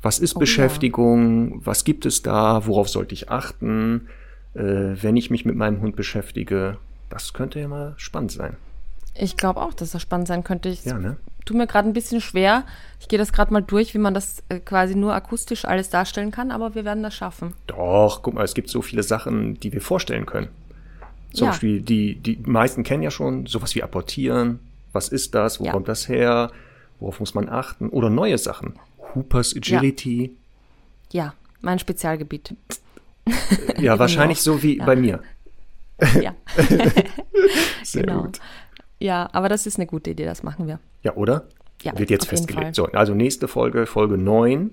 Was 0.00 0.18
ist 0.18 0.36
oh, 0.36 0.38
Beschäftigung? 0.38 1.52
Ja. 1.52 1.66
Was 1.66 1.84
gibt 1.84 2.06
es 2.06 2.22
da? 2.22 2.66
Worauf 2.66 2.88
sollte 2.88 3.12
ich 3.12 3.28
achten, 3.30 4.08
äh, 4.54 4.62
wenn 4.62 5.16
ich 5.16 5.30
mich 5.30 5.44
mit 5.44 5.56
meinem 5.56 5.82
Hund 5.82 5.94
beschäftige? 5.94 6.78
Das 7.10 7.34
könnte 7.34 7.60
ja 7.60 7.68
mal 7.68 7.92
spannend 7.98 8.32
sein. 8.32 8.56
Ich 9.14 9.36
glaube 9.36 9.60
auch, 9.60 9.74
dass 9.74 9.90
das 9.90 10.02
spannend 10.02 10.28
sein 10.28 10.44
könnte. 10.44 10.68
Ich 10.68 10.84
ja, 10.84 10.98
ne? 10.98 11.16
tue 11.44 11.56
mir 11.56 11.66
gerade 11.66 11.88
ein 11.88 11.92
bisschen 11.92 12.20
schwer. 12.20 12.64
Ich 13.00 13.08
gehe 13.08 13.18
das 13.18 13.32
gerade 13.32 13.52
mal 13.52 13.62
durch, 13.62 13.94
wie 13.94 13.98
man 13.98 14.14
das 14.14 14.42
äh, 14.48 14.60
quasi 14.60 14.94
nur 14.94 15.14
akustisch 15.14 15.64
alles 15.64 15.90
darstellen 15.90 16.30
kann, 16.30 16.50
aber 16.50 16.74
wir 16.74 16.84
werden 16.84 17.02
das 17.02 17.14
schaffen. 17.14 17.54
Doch, 17.66 18.22
guck 18.22 18.34
mal, 18.34 18.44
es 18.44 18.54
gibt 18.54 18.68
so 18.68 18.82
viele 18.82 19.02
Sachen, 19.02 19.58
die 19.60 19.72
wir 19.72 19.80
vorstellen 19.80 20.26
können. 20.26 20.48
Zum 21.32 21.46
ja. 21.46 21.50
Beispiel, 21.50 21.80
die, 21.80 22.16
die 22.16 22.38
meisten 22.44 22.82
kennen 22.82 23.02
ja 23.02 23.10
schon 23.10 23.46
sowas 23.46 23.74
wie 23.74 23.82
apportieren. 23.82 24.60
Was 24.92 25.08
ist 25.08 25.34
das? 25.34 25.60
Wo 25.60 25.64
ja. 25.64 25.72
kommt 25.72 25.88
das 25.88 26.08
her? 26.08 26.50
Worauf 26.98 27.20
muss 27.20 27.34
man 27.34 27.48
achten? 27.48 27.88
Oder 27.88 28.10
neue 28.10 28.38
Sachen. 28.38 28.74
Hoopers 29.14 29.54
Agility. 29.56 30.36
Ja, 31.12 31.24
ja 31.24 31.34
mein 31.60 31.78
Spezialgebiet. 31.78 32.54
Ja, 33.78 33.98
wahrscheinlich 33.98 34.40
so 34.42 34.62
wie 34.62 34.76
bei 34.76 34.96
mir. 34.96 35.20
Ja. 36.20 36.34
Sehr 37.82 38.02
genau. 38.06 38.22
gut. 38.22 38.40
Ja, 39.00 39.28
aber 39.32 39.48
das 39.48 39.66
ist 39.66 39.76
eine 39.76 39.86
gute 39.86 40.10
Idee, 40.10 40.26
das 40.26 40.42
machen 40.42 40.66
wir. 40.68 40.78
Ja, 41.02 41.14
oder? 41.14 41.44
Ja, 41.82 41.98
Wird 41.98 42.10
jetzt 42.10 42.26
festgelegt. 42.26 42.74
So, 42.74 42.86
also 42.86 43.14
nächste 43.14 43.48
Folge, 43.48 43.86
Folge 43.86 44.18
9, 44.18 44.70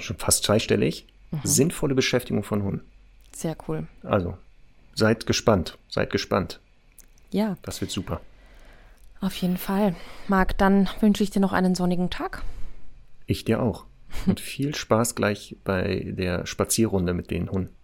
schon 0.00 0.16
fast 0.16 0.44
zweistellig, 0.44 1.06
mhm. 1.30 1.40
sinnvolle 1.44 1.94
Beschäftigung 1.94 2.42
von 2.42 2.62
Hunden. 2.62 2.80
Sehr 3.32 3.56
cool. 3.68 3.86
Also, 4.02 4.38
seid 4.94 5.26
gespannt, 5.26 5.78
seid 5.88 6.10
gespannt. 6.10 6.60
Ja. 7.30 7.58
Das 7.62 7.82
wird 7.82 7.90
super. 7.90 8.20
Auf 9.20 9.34
jeden 9.34 9.58
Fall. 9.58 9.94
Marc, 10.26 10.56
dann 10.56 10.88
wünsche 11.00 11.22
ich 11.22 11.30
dir 11.30 11.40
noch 11.40 11.52
einen 11.52 11.74
sonnigen 11.74 12.08
Tag. 12.08 12.42
Ich 13.26 13.44
dir 13.44 13.62
auch. 13.62 13.84
Und 14.26 14.40
viel 14.40 14.74
Spaß 14.74 15.14
gleich 15.14 15.56
bei 15.64 16.12
der 16.16 16.46
Spazierrunde 16.46 17.12
mit 17.12 17.30
den 17.30 17.50
Hunden. 17.50 17.74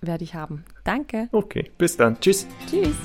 Werde 0.00 0.24
ich 0.24 0.34
haben. 0.34 0.64
Danke. 0.82 1.28
Okay, 1.30 1.70
bis 1.78 1.96
dann. 1.96 2.18
Tschüss. 2.20 2.46
Tschüss. 2.68 2.96